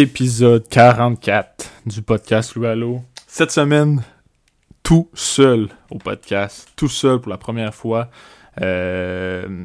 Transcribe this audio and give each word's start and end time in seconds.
épisode 0.00 0.68
44 0.68 1.72
du 1.86 2.02
podcast 2.02 2.54
Loualo. 2.54 3.02
Cette 3.26 3.50
semaine, 3.50 4.04
tout 4.84 5.08
seul 5.12 5.70
au 5.90 5.98
podcast, 5.98 6.68
tout 6.76 6.88
seul 6.88 7.18
pour 7.18 7.30
la 7.30 7.36
première 7.36 7.74
fois. 7.74 8.08
Euh, 8.62 9.64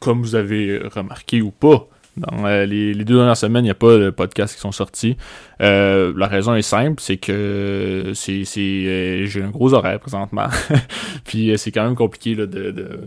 comme 0.00 0.22
vous 0.22 0.34
avez 0.34 0.78
remarqué 0.78 1.42
ou 1.42 1.50
pas, 1.50 1.86
dans 2.16 2.46
euh, 2.46 2.64
les, 2.64 2.94
deux 2.94 3.16
dernières 3.16 3.36
semaines, 3.36 3.64
il 3.64 3.68
n'y 3.68 3.70
a 3.70 3.74
pas 3.74 3.98
de 3.98 4.08
podcasts 4.08 4.54
qui 4.54 4.62
sont 4.62 4.72
sortis. 4.72 5.18
Euh, 5.60 6.14
la 6.16 6.26
raison 6.26 6.54
est 6.54 6.62
simple, 6.62 7.02
c'est 7.02 7.18
que 7.18 8.12
c'est, 8.14 8.44
j'ai 8.46 9.42
un 9.42 9.50
gros 9.50 9.74
horaire 9.74 10.00
présentement. 10.00 10.48
Puis 11.24 11.52
c'est 11.58 11.70
quand 11.70 11.84
même 11.84 11.96
compliqué 11.96 12.34
là, 12.34 12.46
de, 12.46 12.70
de 12.70 13.00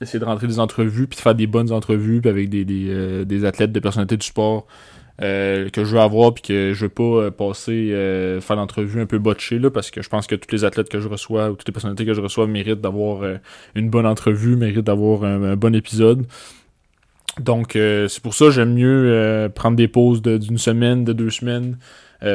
essayer 0.00 0.18
de 0.18 0.24
rentrer 0.24 0.46
des 0.46 0.58
entrevues, 0.58 1.06
puis 1.06 1.18
de 1.18 1.20
faire 1.20 1.34
des 1.34 1.46
bonnes 1.46 1.70
entrevues, 1.70 2.22
avec 2.24 2.48
des, 2.48 2.64
des, 2.64 3.26
des 3.26 3.44
athlètes, 3.44 3.72
des 3.72 3.82
personnalités 3.82 4.16
du 4.16 4.26
sport 4.26 4.66
euh, 5.22 5.68
que 5.68 5.84
je 5.84 5.94
veux 5.94 6.00
avoir 6.00 6.32
puis 6.32 6.42
que 6.42 6.72
je 6.72 6.86
veux 6.86 6.88
pas 6.88 7.02
euh, 7.02 7.30
passer 7.30 7.92
euh, 7.92 8.40
faire 8.40 8.56
l'entrevue 8.56 9.02
un 9.02 9.06
peu 9.06 9.18
botché 9.18 9.58
là 9.58 9.70
parce 9.70 9.90
que 9.90 10.00
je 10.00 10.08
pense 10.08 10.26
que 10.26 10.34
tous 10.34 10.50
les 10.50 10.64
athlètes 10.64 10.88
que 10.88 10.98
je 10.98 11.08
reçois 11.08 11.50
ou 11.50 11.56
toutes 11.56 11.68
les 11.68 11.72
personnalités 11.72 12.06
que 12.06 12.14
je 12.14 12.22
reçois 12.22 12.46
méritent 12.46 12.80
d'avoir 12.80 13.22
une 13.74 13.90
bonne 13.90 14.06
entrevue, 14.06 14.56
méritent 14.56 14.86
d'avoir 14.86 15.24
un, 15.24 15.56
bon 15.56 15.74
épisode. 15.74 16.24
Donc 17.38 17.72
c'est 17.74 18.22
pour 18.22 18.34
ça 18.34 18.46
que 18.46 18.50
j'aime 18.52 18.74
mieux 18.74 19.50
prendre 19.54 19.76
des 19.76 19.88
pauses 19.88 20.22
d'une 20.22 20.58
semaine, 20.58 21.04
de 21.04 21.12
deux 21.12 21.30
semaines 21.30 21.76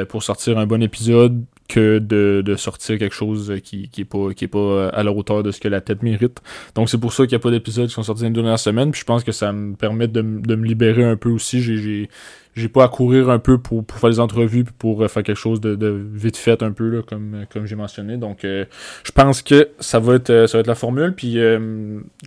pour 0.10 0.24
sortir 0.24 0.58
un 0.58 0.68
bon 0.68 0.82
épisode 0.82 1.44
que 1.68 1.98
de, 1.98 2.44
de 2.46 2.56
sortir 2.56 3.00
quelque 3.00 3.16
chose 3.16 3.52
qui, 3.64 3.90
qui 3.90 4.02
est 4.02 4.06
pas 4.06 4.34
qui 4.36 4.46
est 4.46 4.48
pas 4.48 4.90
à 4.90 5.02
la 5.02 5.12
hauteur 5.12 5.42
de 5.42 5.52
ce 5.52 5.60
que 5.60 5.68
la 5.68 5.82
tête 5.82 6.04
mérite. 6.04 6.42
Donc 6.76 6.90
c'est 6.90 7.00
pour 7.00 7.14
ça 7.14 7.24
qu'il 7.26 7.36
n'y 7.36 7.42
a 7.42 7.44
pas 7.44 7.52
d'épisodes 7.52 7.88
qui 7.88 7.94
sont 7.94 8.04
sortis 8.04 8.22
dans 8.22 8.28
les 8.28 8.34
dernières 8.34 8.60
semaines. 8.60 8.92
Puis 8.92 9.02
je 9.02 9.06
pense 9.06 9.24
que 9.24 9.32
ça 9.32 9.52
me 9.52 9.76
permet 9.76 10.08
de, 10.08 10.22
de 10.22 10.56
me 10.56 10.66
libérer 10.66 11.04
un 11.04 11.18
peu 11.18 11.30
aussi. 11.30 11.62
J'ai 11.62 12.10
j'ai 12.56 12.70
pas 12.70 12.86
à 12.86 12.88
courir 12.88 13.30
un 13.30 13.40
peu 13.40 13.58
pour, 13.58 13.84
pour 13.84 14.00
faire 14.00 14.10
des 14.10 14.20
entrevues 14.20 14.64
puis 14.64 14.74
pour 14.78 15.04
euh, 15.04 15.08
faire 15.08 15.24
quelque 15.24 15.38
chose 15.38 15.60
de, 15.60 15.76
de 15.76 15.88
vite 16.14 16.38
fait 16.38 16.64
un 16.64 16.72
peu 16.72 16.90
là, 16.90 17.02
comme, 17.02 17.34
euh, 17.36 17.44
comme 17.52 17.66
j'ai 17.66 17.76
mentionné. 17.76 18.18
Donc 18.18 18.46
euh, 18.46 18.66
je 19.04 19.12
pense 19.12 19.42
que 19.42 19.70
ça 19.80 20.00
va 20.00 20.16
être 20.16 20.48
ça 20.48 20.58
va 20.58 20.62
être 20.62 20.68
la 20.68 20.76
formule 20.76 21.14
puis 21.14 21.38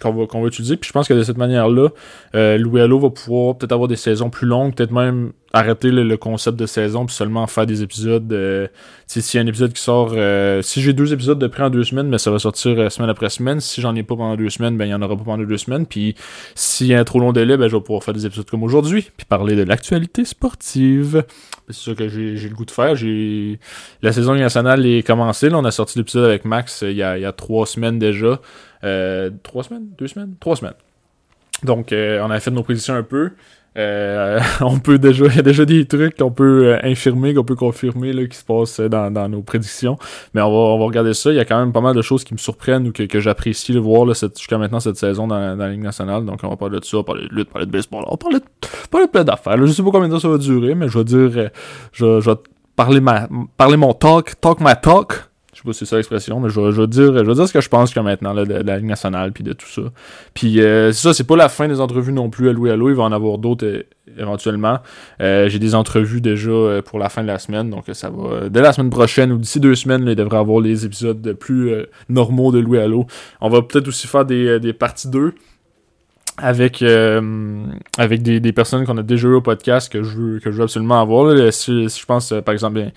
qu'on 0.01 0.13
va 0.13 0.27
qu'on 0.27 0.43
va 0.43 0.49
utiliser. 0.49 0.77
Puis 0.77 0.89
je 0.89 0.93
pense 0.93 1.09
que 1.09 1.15
de 1.15 1.23
cette 1.23 1.39
manière-là, 1.39 1.89
Louis 2.35 2.81
Allo 2.81 2.99
va 2.99 3.11
pouvoir 3.11 3.57
peut-être 3.57 3.73
avoir 3.73 3.89
des 3.89 3.97
saisons 3.97 4.31
plus 4.31 4.47
longues, 4.47 4.75
peut-être 4.75 4.93
même 4.93 5.33
arrêter 5.53 5.91
le, 5.91 6.17
concept 6.17 6.59
de 6.59 6.67
saison 6.67 7.07
puis 7.07 7.15
seulement 7.15 7.47
faire 7.47 7.67
des 7.67 7.83
épisodes. 7.83 8.31
Euh, 8.33 8.69
s'il 9.07 9.39
y 9.39 9.41
a 9.41 9.45
un 9.45 9.47
épisode 9.47 9.73
qui 9.73 9.83
sort, 9.83 10.13
euh, 10.13 10.61
si 10.63 10.83
j'ai 10.83 10.93
deux 10.93 11.13
épisodes 11.13 11.39
de 11.39 11.47
près 11.47 11.63
en 11.63 11.71
deux 11.71 11.85
semaines, 11.85 12.11
ben 12.11 12.19
ça 12.19 12.31
va 12.31 12.39
sortir 12.39 12.79
euh, 12.79 12.91
semaine 12.91 13.09
après 13.09 13.31
semaine. 13.31 13.61
Si 13.61 13.81
j'en 13.81 13.95
ai 13.95 14.03
pas 14.03 14.17
pendant 14.17 14.37
deux 14.37 14.51
semaines, 14.51 14.77
ben 14.77 14.85
il 14.85 14.91
y 14.91 14.95
en 14.95 15.01
aura 15.01 15.17
pas 15.17 15.25
pendant 15.25 15.45
deux 15.45 15.57
semaines. 15.57 15.87
Puis 15.87 16.15
s'il 16.55 16.89
y 16.89 16.95
a 16.95 17.01
un 17.01 17.05
trop 17.05 17.21
long 17.21 17.33
délai, 17.33 17.57
ben 17.57 17.69
je 17.69 17.77
vais 17.77 17.83
pouvoir 17.83 18.05
faire 18.05 18.15
des 18.15 18.27
épisodes 18.27 18.49
comme 18.49 18.63
aujourd'hui, 18.63 19.09
puis 19.17 19.27
parler 19.27 19.57
de 19.57 19.63
l'actualité 19.63 20.18
sportive. 20.25 21.25
C'est 21.69 21.91
ça 21.91 21.95
que 21.95 22.09
j'ai 22.09 22.49
le 22.49 22.55
goût 22.55 22.65
de 22.65 22.71
faire. 22.71 22.97
J'ai 22.97 23.59
la 24.03 24.13
saison 24.13 24.35
nationale 24.35 24.85
est 24.87 25.07
commencée. 25.07 25.49
Là, 25.49 25.59
on 25.59 25.65
a 25.65 25.71
sorti 25.71 25.99
l'épisode 25.99 26.25
avec 26.25 26.45
Max 26.45 26.83
il 26.83 26.93
y, 26.93 27.03
a, 27.03 27.19
il 27.19 27.23
y 27.23 27.27
a 27.27 27.33
trois 27.33 27.67
semaines 27.67 27.99
déjà. 27.99 28.41
trois 29.43 29.63
semaines, 29.65 29.89
deux 29.99 30.09
semaines, 30.09 30.35
trois 30.41 30.57
semaines. 30.57 30.75
Donc 31.65 31.89
on 31.93 32.31
a 32.31 32.41
fait 32.41 32.51
nos 32.51 32.63
prédictions 32.63 32.95
un 32.95 33.03
peu. 33.03 33.33
Euh, 33.79 34.41
on 34.61 34.79
peut 34.79 34.99
déjà, 34.99 35.27
il 35.27 35.37
y 35.37 35.39
a 35.39 35.43
déjà 35.43 35.65
des 35.65 35.87
trucs 35.87 36.17
qu'on 36.17 36.33
peut 36.33 36.67
euh, 36.67 36.79
infirmer, 36.83 37.33
qu'on 37.33 37.45
peut 37.45 37.55
confirmer 37.55 38.13
là, 38.13 38.27
qui 38.27 38.37
se 38.37 38.45
passent 38.45 38.81
dans, 38.81 39.11
dans 39.11 39.29
nos 39.29 39.43
prédictions. 39.43 39.97
Mais 40.35 40.43
on 40.43 40.51
va, 40.51 40.75
on 40.75 40.79
va 40.79 40.85
regarder 40.85 41.15
ça. 41.15 41.31
Il 41.31 41.37
y 41.37 41.41
a 41.41 41.45
quand 41.45 41.59
même 41.59 41.73
pas 41.73 41.81
mal 41.81 41.95
de 41.95 42.03
choses 42.03 42.25
qui 42.25 42.35
me 42.35 42.39
surprennent 42.39 42.89
ou 42.89 42.93
que, 42.93 43.05
que 43.05 43.21
j'apprécie 43.21 43.73
de 43.73 43.79
voir 43.79 44.07
jusqu'à 44.07 44.59
maintenant 44.59 44.81
cette 44.81 44.97
saison 44.97 45.29
dans, 45.29 45.57
dans, 45.57 45.65
la 45.65 45.71
Ligue 45.71 45.83
nationale. 45.83 46.25
Donc 46.25 46.41
on 46.43 46.49
va 46.49 46.57
parler 46.57 46.81
de 46.81 46.85
ça, 46.85 46.97
on 46.97 47.01
va 47.01 47.05
parler 47.05 47.29
de 47.29 47.35
lutte, 47.35 47.51
parler 47.51 47.67
de 47.67 47.71
baseball, 47.73 48.05
on 48.07 48.13
va 48.13 48.17
parler 48.17 48.39
de, 48.41 48.45
parler 48.91 49.07
de 49.07 49.13
plein 49.13 49.25
d'affaires. 49.25 49.57
Je 49.65 49.73
sais 49.73 49.83
pas 49.83 49.91
combien 49.91 50.09
de 50.09 50.15
temps 50.15 50.21
ça 50.21 50.29
va 50.29 50.39
durer, 50.39 50.75
mais 50.75 50.89
je 50.89 50.99
vais 50.99 51.05
dire, 51.05 51.31
euh, 51.37 51.49
je, 51.93 52.21
je 52.21 52.31
vais 52.31 52.37
parler 52.75 53.01
ma, 53.01 53.29
parler 53.57 53.77
mon 53.77 53.93
talk, 53.93 54.41
talk 54.41 54.61
my 54.61 54.75
talk 54.81 55.28
si 55.73 55.81
c'est 55.81 55.87
ça 55.87 55.97
l'expression, 55.97 56.41
mais 56.41 56.49
je 56.49 56.61
vais, 56.61 56.87
dire, 56.87 57.25
je 57.25 57.33
dire 57.33 57.49
ce 57.49 57.53
que 57.53 57.61
je 57.61 57.69
pense 57.69 57.93
que 57.93 58.01
maintenant 58.01 58.33
là, 58.33 58.45
de, 58.45 58.55
la 58.55 58.77
Ligue 58.77 58.87
nationale 58.87 59.33
puis 59.33 59.45
de 59.45 59.53
tout 59.53 59.67
ça. 59.67 59.83
Puis 60.35 60.61
euh, 60.61 60.93
c'est 60.93 61.09
ça, 61.09 61.15
c'est 61.15 61.27
pas 61.27 61.37
la 61.37 61.49
fin 61.49 61.69
des 61.69 61.81
entrevues 61.81 62.13
non 62.13 62.31
plus 62.31 62.49
à 62.49 62.53
Louis 62.53 62.71
Allo, 62.71 62.89
il 62.91 62.95
va 62.95 63.05
en 63.05 63.13
avoir 63.13 63.39
d'autres 63.39 63.67
euh, 63.67 63.83
éventuellement. 64.19 64.79
Euh, 65.21 65.49
j'ai 65.49 65.59
des 65.59 65.75
entrevues 65.75 66.21
déjà 66.21 66.83
pour 66.85 66.99
la 66.99 67.09
fin 67.09 67.23
de 67.23 67.29
la 67.29 67.39
semaine, 67.39 67.71
donc 67.71 67.85
ça 67.93 68.11
va. 68.11 68.49
Dès 68.49 68.61
la 68.61 68.73
semaine 68.73 68.91
prochaine 68.91 69.33
ou 69.33 69.39
d'ici 69.39 69.61
deux 69.61 69.75
semaines, 69.75 70.05
il 70.07 70.15
devrait 70.15 70.39
avoir 70.39 70.61
les 70.61 70.85
épisodes 70.85 71.35
plus 71.35 71.73
normaux 72.09 72.53
de 72.53 72.59
Louis 72.59 72.79
Allo. 72.79 73.07
On 73.41 73.49
va 73.49 73.63
peut-être 73.63 73.89
aussi 73.89 74.07
faire 74.07 74.25
des, 74.25 74.59
des 74.61 74.73
parties 74.73 75.09
2 75.09 75.35
avec 76.39 76.83
avec 76.83 78.23
des, 78.23 78.53
personnes 78.53 78.87
qu'on 78.87 78.97
a 78.97 79.03
déjà 79.03 79.29
eu 79.29 79.35
au 79.35 79.41
podcast 79.41 79.93
que 79.93 80.03
je 80.03 80.17
veux 80.17 80.39
que 80.39 80.51
je 80.51 80.57
veux 80.57 80.63
absolument 80.65 81.01
avoir 81.01 81.53
Si, 81.53 81.89
je 81.89 82.07
pense 82.07 82.33
par 82.45 82.53
exemple 82.53 82.75
bien, 82.75 82.93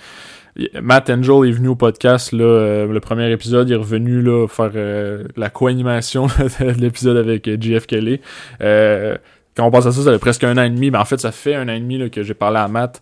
Matt 0.81 1.09
Angel 1.09 1.47
est 1.47 1.51
venu 1.51 1.69
au 1.69 1.75
podcast, 1.75 2.31
là, 2.31 2.43
euh, 2.43 2.87
le 2.87 2.99
premier 2.99 3.31
épisode, 3.31 3.69
il 3.69 3.73
est 3.73 3.77
revenu 3.77 4.21
là, 4.21 4.47
faire 4.47 4.71
euh, 4.75 5.23
la 5.37 5.49
co-animation 5.49 6.27
de 6.59 6.81
l'épisode 6.81 7.17
avec 7.17 7.47
euh, 7.47 7.57
JF 7.59 7.85
Kelly. 7.87 8.19
quand 8.59 9.65
on 9.65 9.71
pense 9.71 9.85
à 9.85 9.91
ça, 9.91 10.01
ça 10.01 10.11
fait 10.11 10.19
presque 10.19 10.43
un 10.43 10.57
an 10.57 10.63
et 10.63 10.69
demi, 10.69 10.91
mais 10.91 10.97
en 10.97 11.05
fait, 11.05 11.19
ça 11.19 11.31
fait 11.31 11.55
un 11.55 11.67
an 11.69 11.73
et 11.73 11.79
demi 11.79 11.97
là, 11.97 12.09
que 12.09 12.23
j'ai 12.23 12.33
parlé 12.33 12.57
à 12.57 12.67
Matt 12.67 13.01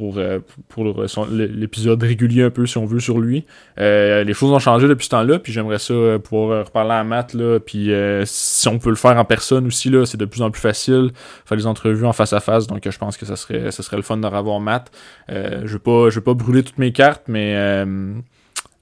pour, 0.00 0.16
euh, 0.16 0.38
pour 0.68 0.86
l'épisode 1.30 2.02
régulier 2.02 2.44
un 2.44 2.50
peu, 2.50 2.64
si 2.64 2.78
on 2.78 2.86
veut, 2.86 3.00
sur 3.00 3.18
lui. 3.18 3.44
Euh, 3.78 4.24
les 4.24 4.32
choses 4.32 4.50
ont 4.50 4.58
changé 4.58 4.88
depuis 4.88 5.04
ce 5.04 5.10
temps-là, 5.10 5.38
puis 5.38 5.52
j'aimerais 5.52 5.78
ça 5.78 5.92
euh, 5.92 6.18
pouvoir 6.18 6.64
reparler 6.64 6.92
à 6.92 7.04
Matt, 7.04 7.34
là, 7.34 7.60
puis 7.60 7.90
si 8.24 8.68
on 8.68 8.78
peut 8.78 8.88
le 8.88 8.96
faire 8.96 9.18
en 9.18 9.26
personne 9.26 9.66
aussi, 9.66 9.90
là, 9.90 10.06
c'est 10.06 10.16
de 10.16 10.24
plus 10.24 10.40
en 10.40 10.50
plus 10.50 10.62
facile, 10.62 11.10
faire 11.44 11.58
des 11.58 11.66
entrevues 11.66 12.06
en 12.06 12.14
face 12.14 12.32
à 12.32 12.40
face, 12.40 12.66
donc 12.66 12.88
je 12.88 12.98
pense 12.98 13.18
que 13.18 13.26
ça 13.26 13.36
serait, 13.36 13.70
ça 13.70 13.82
serait 13.82 13.98
le 13.98 14.02
fun 14.02 14.16
de 14.16 14.26
revoir 14.26 14.58
Matt. 14.58 14.90
pas, 15.28 16.08
je 16.08 16.14
vais 16.14 16.24
pas 16.24 16.34
brûler 16.34 16.62
toutes 16.62 16.78
mes 16.78 16.92
cartes, 16.92 17.24
mais 17.28 17.84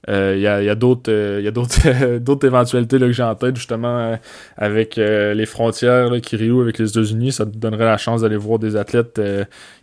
il 0.07 0.13
euh, 0.13 0.37
y 0.37 0.47
a, 0.47 0.63
y 0.63 0.69
a 0.69 0.75
d'autres 0.75 1.11
euh, 1.11 2.19
d'autres 2.19 2.47
éventualités 2.47 2.97
là, 2.99 3.07
que 3.07 3.11
j'ai 3.11 3.23
en 3.23 3.35
tête 3.35 3.57
justement 3.57 3.99
euh, 3.99 4.15
avec 4.57 4.95
les 4.95 5.45
frontières 5.45 6.09
là, 6.09 6.19
rient 6.31 6.61
avec 6.61 6.77
les 6.79 6.89
États-Unis. 6.89 7.33
Ça 7.33 7.45
te 7.45 7.57
donnerait 7.57 7.85
la 7.85 7.97
chance 7.97 8.21
d'aller 8.21 8.37
voir 8.37 8.59
des 8.59 8.75
athlètes 8.75 9.21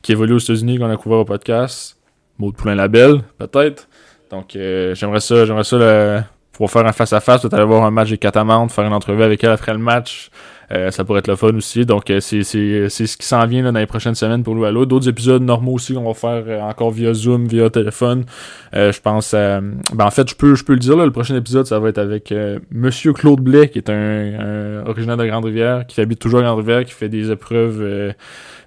qui 0.03 0.13
évoluent 0.13 0.35
aux 0.35 0.39
États-Unis 0.39 0.79
qu'on 0.79 0.91
a 0.91 0.97
couvert 0.97 1.19
au 1.19 1.25
podcast. 1.25 1.99
Maud 2.39 2.57
Poulain 2.57 2.75
Label 2.75 3.21
peut-être. 3.39 3.89
Donc 4.31 4.51
j'aimerais 4.53 5.21
ça 5.21 5.45
j'aimerais 5.45 5.65
ça 5.65 6.25
pouvoir 6.53 6.71
faire 6.71 6.87
un 6.87 6.93
face 6.93 7.13
à 7.13 7.21
face 7.21 7.43
peut-être 7.43 7.55
aller 7.55 7.65
voir 7.65 7.85
un 7.85 7.91
match 7.91 8.09
des 8.09 8.19
Catamantes 8.19 8.73
faire 8.73 8.85
une 8.85 8.95
entrevue 8.95 9.23
avec 9.23 9.45
elle 9.45 9.51
après 9.51 9.73
le 9.73 9.79
match 9.79 10.31
euh, 10.73 10.91
ça 10.91 11.05
pourrait 11.05 11.21
être 11.21 11.29
le 11.29 11.37
fun 11.37 11.55
aussi. 11.55 11.87
Donc, 11.87 12.11
euh, 12.11 12.21
c'est, 12.21 12.43
ce 12.43 13.17
qui 13.17 13.27
s'en 13.27 13.47
vient 13.47 13.63
là, 13.63 13.73
dans 13.73 13.79
les 13.79 13.87
prochaines 13.87 14.15
semaines 14.15 14.43
pour 14.43 14.55
nous 14.55 14.67
D'autres 14.87 15.09
épisodes 15.09 15.43
normaux 15.43 15.75
aussi 15.75 15.95
qu'on 15.95 16.05
va 16.05 16.15
faire 16.15 16.45
euh, 16.47 16.61
encore 16.61 16.91
via 16.91 17.15
Zoom, 17.15 17.47
via 17.47 17.71
téléphone. 17.71 18.25
je 18.73 19.01
pense 19.01 19.33
ben 19.33 20.05
en 20.05 20.11
fait, 20.11 20.29
je 20.29 20.35
peux, 20.35 20.55
je 20.55 20.65
peux 20.65 20.73
le 20.73 20.79
dire, 20.79 20.97
là, 20.97 21.05
le 21.05 21.13
prochain 21.13 21.37
épisode, 21.37 21.67
ça 21.67 21.79
va 21.79 21.89
être 21.89 21.99
avec 21.99 22.35
Monsieur 22.71 23.13
Claude 23.13 23.41
Blais, 23.41 23.69
qui 23.69 23.79
est 23.79 23.91
un, 23.91 24.85
originaire 24.87 25.17
de 25.17 25.27
Grande-Rivière, 25.27 25.87
qui 25.87 26.01
habite 26.01 26.19
toujours 26.19 26.41
à 26.41 26.43
Grande-Rivière, 26.43 26.85
qui 26.85 26.93
fait 26.93 27.09
des 27.09 27.31
épreuves 27.31 28.15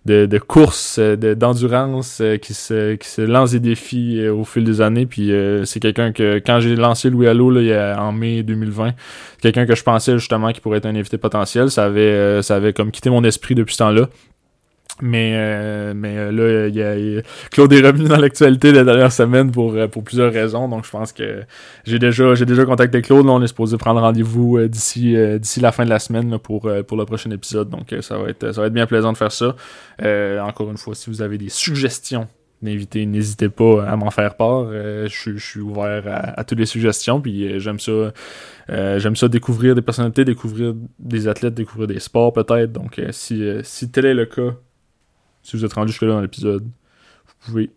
de, 0.10 0.26
de 0.26 0.38
course, 0.40 1.00
d'endurance, 1.00 2.22
qui, 2.42 2.54
se, 2.54 2.96
qui 2.96 3.08
se 3.08 3.22
lance 3.22 3.52
des 3.52 3.60
défis 3.60 4.28
au 4.28 4.44
fil 4.44 4.64
des 4.64 4.82
années. 4.82 5.06
Puis 5.06 5.32
c'est 5.66 5.80
quelqu'un 5.80 6.12
que, 6.12 6.42
quand 6.46 6.60
j'ai 6.60 6.76
lancé 6.76 7.10
Louis 7.10 7.28
Allo 7.28 7.50
là, 7.50 7.98
en 8.02 8.12
mai 8.12 8.44
2020, 8.44 8.94
quelqu'un 9.42 9.66
que 9.66 9.76
je 9.76 9.84
pensais 9.84 10.18
justement 10.18 10.52
qui 10.52 10.62
pourrait 10.62 10.78
être 10.78 10.86
un 10.86 10.96
invité 10.96 11.18
potentiel. 11.18 11.72
Ça 11.72 11.86
avait, 11.86 12.02
euh, 12.02 12.42
ça 12.42 12.56
avait 12.56 12.74
comme 12.74 12.92
quitté 12.92 13.10
mon 13.10 13.24
esprit 13.24 13.56
depuis 13.56 13.74
ce 13.74 13.80
temps-là. 13.80 14.10
Mais, 15.02 15.34
euh, 15.36 15.94
mais 15.96 16.18
euh, 16.18 16.32
là, 16.32 16.68
il 16.68 16.76
y, 16.76 16.82
a, 16.82 17.22
Claude 17.52 17.72
est 17.74 17.82
revenu 17.82 18.08
dans 18.08 18.18
l'actualité 18.18 18.72
la 18.72 18.84
dernière 18.84 19.12
semaine 19.12 19.52
pour, 19.52 19.78
pour 19.92 20.04
plusieurs 20.04 20.32
raisons. 20.32 20.68
Donc, 20.68 20.86
je 20.86 20.90
pense 20.90 21.14
que 21.14 21.44
j'ai 21.86 22.00
déjà, 22.00 22.36
j'ai 22.36 22.46
déjà 22.46 22.66
contacté 22.66 23.02
Claude. 23.02 23.26
Là, 23.26 23.32
on 23.32 23.42
est 23.42 23.48
supposé 23.48 23.78
prendre 23.78 24.02
rendez-vous 24.02 24.60
d'ici, 24.68 25.16
d'ici 25.40 25.60
la 25.60 25.72
fin 25.72 25.86
de 25.86 25.90
la 25.90 26.00
semaine 26.00 26.38
pour, 26.40 26.70
pour 26.88 26.98
le 26.98 27.06
prochain 27.06 27.32
épisode. 27.32 27.70
Donc, 27.70 27.96
ça 28.02 28.18
va 28.18 28.30
être, 28.30 28.52
ça 28.52 28.62
va 28.62 28.68
être 28.68 28.74
bien 28.74 28.88
plaisant 28.88 29.12
de 29.14 29.18
faire 29.18 29.32
ça. 29.32 29.56
encore 30.44 30.70
une 30.70 30.78
fois, 30.78 30.96
si 30.96 31.10
vous 31.10 31.22
avez 31.22 31.38
des 31.38 31.50
suggestions 31.50 32.28
d'invités, 32.62 33.06
n'hésitez 33.06 33.48
pas 33.48 33.86
à 33.86 33.96
m'en 33.96 34.12
faire 34.12 34.36
part. 34.36 34.70
je, 34.72 35.38
suis 35.38 35.62
ouvert 35.62 36.04
à, 36.36 36.44
toutes 36.44 36.60
les 36.60 36.66
suggestions. 36.66 37.22
Puis 37.22 37.60
j'aime 37.60 37.80
ça 37.80 38.12
euh, 38.72 39.00
j'aime 39.00 39.16
ça 39.16 39.28
découvrir 39.28 39.74
des 39.74 39.82
personnalités, 39.82 40.26
découvrir 40.26 40.76
des 41.00 41.28
athlètes, 41.28 41.56
découvrir 41.56 41.88
des 41.88 42.00
sports 42.00 42.34
peut-être. 42.34 42.72
Donc 42.72 43.00
euh, 43.00 43.10
si, 43.12 43.44
euh, 43.44 43.62
si 43.64 43.90
tel 43.90 44.06
est 44.06 44.14
le 44.14 44.26
cas, 44.26 44.56
si 45.44 45.58
vous 45.58 45.66
êtes 45.66 45.74
rendu 45.74 45.92
jusque-là 45.92 46.14
dans 46.14 46.22
l'épisode, 46.22 46.64
vous 46.64 47.34
pouvez 47.46 47.72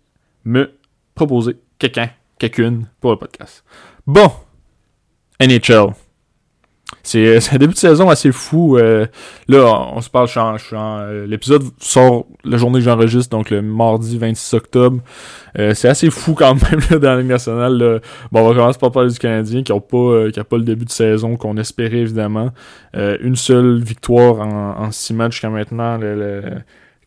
me 0.44 0.72
proposer 1.14 1.56
quelqu'un, 1.78 2.10
quelqu'une 2.38 2.88
pour 3.00 3.12
le 3.12 3.16
podcast. 3.16 3.64
Bon, 4.06 4.30
NHL. 5.40 5.92
Euh, 7.14 7.40
c'est 7.40 7.54
un 7.54 7.58
début 7.58 7.72
de 7.72 7.78
saison 7.78 8.08
assez 8.08 8.32
fou. 8.32 8.76
Euh, 8.76 9.06
là, 9.48 9.90
on, 9.94 10.00
se 10.00 10.10
parle, 10.10 10.28
euh, 10.72 11.26
l'épisode 11.26 11.64
sort 11.78 12.26
la 12.44 12.56
journée 12.56 12.78
que 12.78 12.84
j'enregistre, 12.84 13.30
donc 13.30 13.50
le 13.50 13.62
mardi 13.62 14.18
26 14.18 14.54
octobre. 14.54 15.00
c'est 15.56 15.88
assez 15.88 16.10
fou 16.10 16.34
quand 16.34 16.54
même 16.54 16.80
là, 16.90 16.98
dans 16.98 17.10
la 17.10 17.16
Ligue 17.18 17.30
nationale. 17.30 18.00
Bon, 18.30 18.40
on 18.40 18.48
va 18.48 18.54
commencer 18.54 18.78
par 18.78 18.92
parler 18.92 19.10
du 19.10 19.18
Canadien 19.18 19.62
qui 19.62 19.72
n'a 19.72 19.80
pas, 19.80 20.44
pas 20.44 20.56
le 20.56 20.64
début 20.64 20.84
de 20.84 20.90
saison 20.90 21.36
qu'on 21.36 21.56
espérait 21.56 21.98
évidemment. 21.98 22.50
une 22.94 23.36
seule 23.36 23.80
victoire 23.80 24.40
en, 24.40 24.84
en 24.84 24.90
six 24.90 25.14
matchs 25.14 25.32
jusqu'à 25.32 25.50
maintenant. 25.50 25.98
Le, 25.98 26.42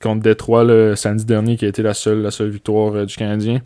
contre 0.02 0.22
Détroit 0.22 0.64
le 0.64 0.96
samedi 0.96 1.26
dernier, 1.26 1.58
qui 1.58 1.66
a 1.66 1.68
été 1.68 1.82
la 1.82 1.94
seule, 1.94 2.22
la 2.22 2.32
seule 2.32 2.50
victoire 2.50 3.06
du 3.06 3.16
Canadien. 3.16 3.62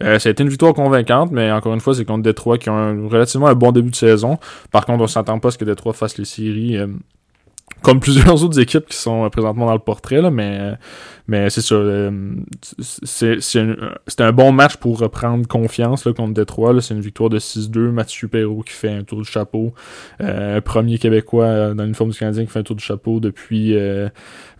ça 0.00 0.28
a 0.28 0.30
été 0.30 0.42
une 0.42 0.48
victoire 0.48 0.74
convaincante, 0.74 1.30
mais 1.32 1.50
encore 1.50 1.74
une 1.74 1.80
fois, 1.80 1.94
c'est 1.94 2.04
contre 2.04 2.22
Détroit 2.22 2.58
qui 2.58 2.70
ont 2.70 2.76
un, 2.76 3.08
relativement 3.08 3.48
un 3.48 3.54
bon 3.54 3.72
début 3.72 3.90
de 3.90 3.96
saison. 3.96 4.38
Par 4.70 4.86
contre, 4.86 5.02
on 5.02 5.06
s'attend 5.06 5.38
pas 5.38 5.48
à 5.48 5.50
ce 5.50 5.58
que 5.58 5.64
Détroit 5.64 5.92
fasse 5.92 6.18
les 6.18 6.24
séries 6.24 6.78
comme 7.82 7.98
plusieurs 7.98 8.44
autres 8.44 8.60
équipes 8.60 8.86
qui 8.86 8.96
sont 8.96 9.28
présentement 9.30 9.66
dans 9.66 9.72
le 9.72 9.78
portrait, 9.80 10.22
là, 10.22 10.30
mais, 10.30 10.74
mais 11.26 11.50
c'est 11.50 11.60
ça. 11.60 11.74
Euh, 11.74 12.34
C'était 12.80 14.22
un 14.22 14.32
bon 14.32 14.52
match 14.52 14.76
pour 14.76 14.98
reprendre 15.00 15.46
confiance 15.48 16.06
là, 16.06 16.12
contre 16.12 16.32
Détroit. 16.32 16.80
C'est 16.80 16.94
une 16.94 17.00
victoire 17.00 17.28
de 17.28 17.40
6-2. 17.40 17.90
Mathieu 17.90 18.28
Perrault 18.28 18.62
qui 18.62 18.72
fait 18.72 18.90
un 18.90 19.02
tour 19.02 19.18
du 19.20 19.28
chapeau. 19.28 19.74
Euh, 20.20 20.60
premier 20.60 20.98
Québécois 20.98 21.44
euh, 21.44 21.74
dans 21.74 21.82
l'uniforme 21.82 22.10
du 22.10 22.18
Canadien 22.18 22.44
qui 22.44 22.50
fait 22.50 22.60
un 22.60 22.64
tour 22.64 22.76
du 22.76 22.84
chapeau 22.84 23.18
depuis 23.18 23.76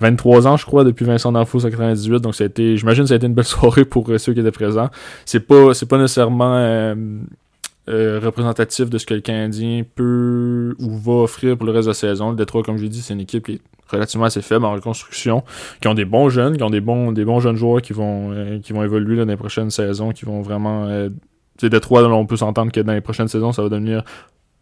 23 0.00 0.48
ans, 0.48 0.56
je 0.56 0.66
crois, 0.66 0.82
depuis 0.82 1.04
Vincent 1.04 1.30
D'Anfos 1.30 1.64
en 1.64 1.70
98. 1.70 2.20
Donc 2.20 2.34
j'imagine 2.34 3.04
que 3.04 3.08
ça 3.08 3.14
a 3.14 3.16
été 3.16 3.26
une 3.26 3.34
belle 3.34 3.44
soirée 3.44 3.84
pour 3.84 4.10
ceux 4.18 4.34
qui 4.34 4.40
étaient 4.40 4.50
présents. 4.50 4.90
C'est 5.24 5.46
pas, 5.46 5.72
pas 5.88 5.98
nécessairement 5.98 6.56
euh, 6.56 6.94
représentatif 7.88 8.90
de 8.90 8.98
ce 8.98 9.06
que 9.06 9.14
le 9.14 9.20
Canadien 9.20 9.82
peut 9.94 10.74
ou 10.78 10.96
va 10.96 11.22
offrir 11.24 11.56
pour 11.56 11.66
le 11.66 11.72
reste 11.72 11.86
de 11.86 11.90
la 11.90 11.94
saison. 11.94 12.30
Le 12.30 12.36
Détroit, 12.36 12.62
comme 12.62 12.76
je 12.76 12.84
l'ai 12.84 12.88
dit, 12.88 13.02
c'est 13.02 13.14
une 13.14 13.20
équipe 13.20 13.46
qui 13.46 13.54
est 13.54 13.60
relativement 13.92 14.26
assez 14.26 14.42
faible 14.42 14.64
en 14.64 14.72
reconstruction, 14.72 15.44
qui 15.80 15.88
ont 15.88 15.94
des 15.94 16.04
bons 16.04 16.28
jeunes, 16.28 16.56
qui 16.56 16.62
ont 16.62 16.70
des 16.70 16.80
bons, 16.80 17.12
des 17.12 17.24
bons 17.24 17.40
jeunes 17.40 17.56
joueurs 17.56 17.82
qui 17.82 17.92
vont, 17.92 18.32
euh, 18.32 18.58
qui 18.60 18.72
vont 18.72 18.82
évoluer 18.82 19.16
dans 19.16 19.24
les 19.24 19.36
prochaines 19.36 19.70
saisons, 19.70 20.12
qui 20.12 20.24
vont 20.24 20.42
vraiment. 20.42 20.86
Euh, 20.86 21.10
c'est 21.60 21.68
Détroit, 21.68 22.02
on 22.04 22.26
peut 22.26 22.36
s'entendre 22.36 22.72
que 22.72 22.80
dans 22.80 22.92
les 22.92 23.00
prochaines 23.00 23.28
saisons, 23.28 23.52
ça 23.52 23.62
va 23.62 23.68
devenir 23.68 24.02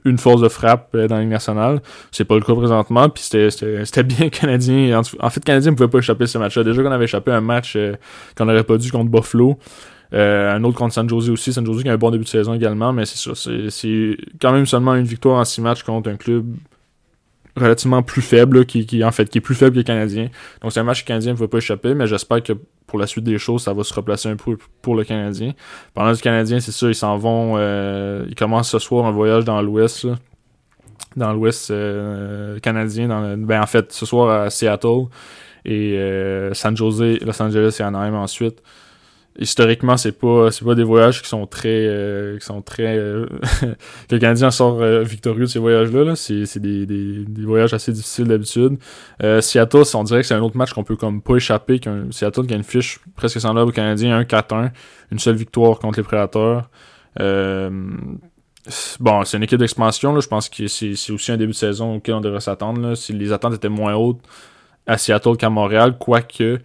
une 0.04 0.18
force 0.18 0.40
de 0.40 0.48
frappe 0.48 0.96
dans 0.96 1.14
la 1.14 1.20
Ligue 1.20 1.30
nationale. 1.30 1.80
C'est 2.10 2.24
pas 2.24 2.34
le 2.34 2.40
cas 2.40 2.54
présentement, 2.54 3.08
puis 3.08 3.22
c'était 3.22 4.02
bien 4.02 4.28
canadien. 4.28 5.00
En, 5.20 5.30
fait, 5.30 5.44
Canadien 5.44 5.70
ne 5.72 5.76
pouvait 5.76 5.88
pas 5.88 5.98
échapper 5.98 6.24
à 6.24 6.26
ce 6.26 6.38
match-là. 6.38 6.64
Déjà 6.64 6.82
qu'on 6.82 6.90
avait 6.90 7.04
échappé 7.04 7.30
à 7.30 7.36
un 7.36 7.42
match 7.42 7.78
qu'on 8.36 8.46
n'aurait 8.46 8.64
pas 8.64 8.78
dû 8.78 8.90
contre 8.90 9.10
Buffalo. 9.10 9.58
Euh, 10.12 10.52
un 10.52 10.64
autre 10.64 10.76
contre 10.76 10.94
San 10.94 11.08
Jose 11.08 11.30
aussi. 11.30 11.52
San 11.52 11.64
Jose 11.64 11.82
qui 11.82 11.88
a 11.88 11.92
un 11.92 11.98
bon 11.98 12.10
début 12.10 12.24
de 12.24 12.28
saison 12.28 12.54
également, 12.54 12.92
mais 12.92 13.06
c'est 13.06 13.18
ça. 13.18 13.32
C'est 13.70 14.16
quand 14.40 14.52
même 14.52 14.66
seulement 14.66 14.94
une 14.94 15.04
victoire 15.04 15.38
en 15.38 15.44
six 15.44 15.60
matchs 15.60 15.82
contre 15.82 16.10
un 16.10 16.16
club 16.16 16.46
relativement 17.56 18.02
plus 18.02 18.22
faible, 18.22 18.64
qui, 18.64 19.04
en 19.04 19.10
fait 19.10 19.28
qui 19.28 19.38
est 19.38 19.40
plus 19.40 19.54
faible 19.54 19.72
que 19.72 19.78
le 19.78 19.84
Canadien. 19.84 20.28
Donc 20.62 20.72
c'est 20.72 20.80
un 20.80 20.84
match 20.84 21.00
que 21.00 21.06
le 21.06 21.08
Canadien 21.08 21.32
ne 21.32 21.36
va 21.36 21.48
pas 21.48 21.58
échapper, 21.58 21.94
mais 21.94 22.06
j'espère 22.06 22.42
que 22.42 22.52
pour 22.86 22.98
la 22.98 23.06
suite 23.06 23.24
des 23.24 23.38
choses, 23.38 23.62
ça 23.62 23.72
va 23.72 23.84
se 23.84 23.92
replacer 23.94 24.28
un 24.28 24.36
peu 24.36 24.56
pour 24.82 24.94
le 24.94 25.04
Canadien. 25.04 25.52
Pendant 25.94 26.10
le 26.10 26.16
Canadien, 26.16 26.60
c'est 26.60 26.72
ça, 26.72 26.88
ils 26.88 26.94
s'en 26.94 27.16
vont. 27.16 27.54
Euh, 27.56 28.24
ils 28.28 28.34
commencent 28.34 28.70
ce 28.70 28.78
soir 28.78 29.04
un 29.06 29.12
voyage 29.12 29.44
dans 29.44 29.60
l'Ouest. 29.62 30.06
Dans 31.16 31.32
l'Ouest 31.32 31.70
euh, 31.70 32.58
canadien. 32.60 33.36
Ben 33.36 33.60
en 33.60 33.66
fait, 33.66 33.92
ce 33.92 34.06
soir 34.06 34.42
à 34.42 34.50
Seattle. 34.50 35.06
Et 35.64 35.98
San 36.52 36.76
Jose, 36.76 37.18
Los 37.20 37.42
Angeles 37.42 37.76
et 37.78 37.82
Anaheim 37.82 38.14
ensuite 38.14 38.62
historiquement 39.38 39.96
c'est 39.96 40.12
pas 40.12 40.50
c'est 40.50 40.64
pas 40.64 40.74
des 40.74 40.82
voyages 40.82 41.22
qui 41.22 41.28
sont 41.28 41.46
très 41.46 41.86
euh, 41.86 42.38
qui 42.38 42.44
sont 42.44 42.62
très 42.62 42.96
euh, 42.96 43.26
que 43.60 44.14
le 44.14 44.18
Canadien 44.18 44.50
sort 44.50 44.82
euh, 44.82 45.02
victorieux 45.02 45.42
de 45.42 45.46
ces 45.46 45.58
voyages 45.58 45.90
là, 45.92 46.16
c'est 46.16 46.46
c'est 46.46 46.60
des, 46.60 46.84
des, 46.86 47.44
voyages 47.44 47.72
assez 47.72 47.92
difficiles 47.92 48.26
d'habitude. 48.26 48.78
Seattle 49.40 49.82
on 49.94 50.04
dirait 50.04 50.22
que 50.22 50.26
c'est 50.26 50.34
un 50.34 50.42
autre 50.42 50.56
match 50.56 50.72
qu'on 50.72 50.84
peut 50.84 50.96
comme 50.96 51.22
pas 51.22 51.36
échapper 51.36 51.78
qu'un 51.78 52.10
Seattle 52.10 52.46
qui 52.46 52.54
a 52.54 52.56
une 52.56 52.64
fiche 52.64 53.00
presque 53.16 53.40
semblable 53.40 53.70
au 53.70 53.72
Canadien 53.72 54.20
1-4-1 54.22 54.70
une 55.12 55.18
seule 55.18 55.36
victoire 55.36 55.78
contre 55.78 55.98
les 55.98 56.04
Prédateurs. 56.04 56.68
Bon 59.00 59.24
c'est 59.24 59.36
une 59.36 59.42
équipe 59.42 59.58
d'expansion 59.58 60.18
je 60.20 60.28
pense 60.28 60.48
que 60.48 60.66
c'est 60.66 61.12
aussi 61.12 61.32
un 61.32 61.36
début 61.36 61.52
de 61.52 61.56
saison 61.56 61.96
auquel 61.96 62.14
on 62.16 62.20
devrait 62.20 62.40
s'attendre 62.40 62.94
si 62.94 63.12
les 63.12 63.32
attentes 63.32 63.54
étaient 63.54 63.68
moins 63.68 63.94
hautes 63.94 64.20
à 64.86 64.98
Seattle 64.98 65.36
qu'à 65.36 65.50
Montréal 65.50 65.96
quoique 65.98 66.58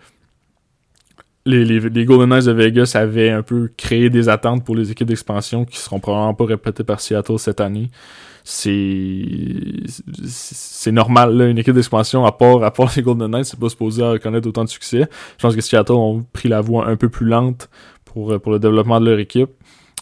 les, 1.46 1.64
les, 1.66 2.06
Golden 2.06 2.30
Knights 2.30 2.46
de 2.46 2.52
Vegas 2.52 2.94
avaient 2.96 3.30
un 3.30 3.44
peu 3.44 3.70
créé 3.78 4.10
des 4.10 4.30
attentes 4.30 4.66
pour 4.66 4.76
les 4.76 4.92
équipes 4.92 5.08
d'expansion 5.08 5.64
qui 5.66 5.78
seront 5.78 6.00
probablement 6.00 6.34
pas 6.34 6.46
répétées 6.46 6.84
par 6.84 7.00
Seattle 7.00 7.38
cette 7.38 7.62
année. 7.62 7.92
C'est 8.44 8.92
normal 10.92 11.36
là, 11.36 11.48
une 11.48 11.58
équipe 11.58 11.74
d'expansion 11.74 12.26
à 12.26 12.32
part 12.32 12.64
à 12.64 12.72
part 12.72 12.92
les 12.96 13.02
Golden 13.02 13.30
Knights, 13.32 13.46
c'est 13.46 13.60
pas 13.60 13.70
supposé 13.70 14.04
connaître 14.22 14.48
autant 14.48 14.64
de 14.64 14.70
succès. 14.70 15.08
Je 15.38 15.42
pense 15.42 15.56
que 15.56 15.62
Seattle 15.62 15.94
ont 15.94 16.26
pris 16.34 16.50
la 16.50 16.62
voie 16.62 16.88
un 16.88 16.96
peu 16.96 17.10
plus 17.10 17.26
lente 17.26 17.70
pour 18.06 18.40
pour 18.42 18.52
le 18.52 18.60
développement 18.60 19.00
de 19.00 19.10
leur 19.10 19.20
équipe. 19.20 19.50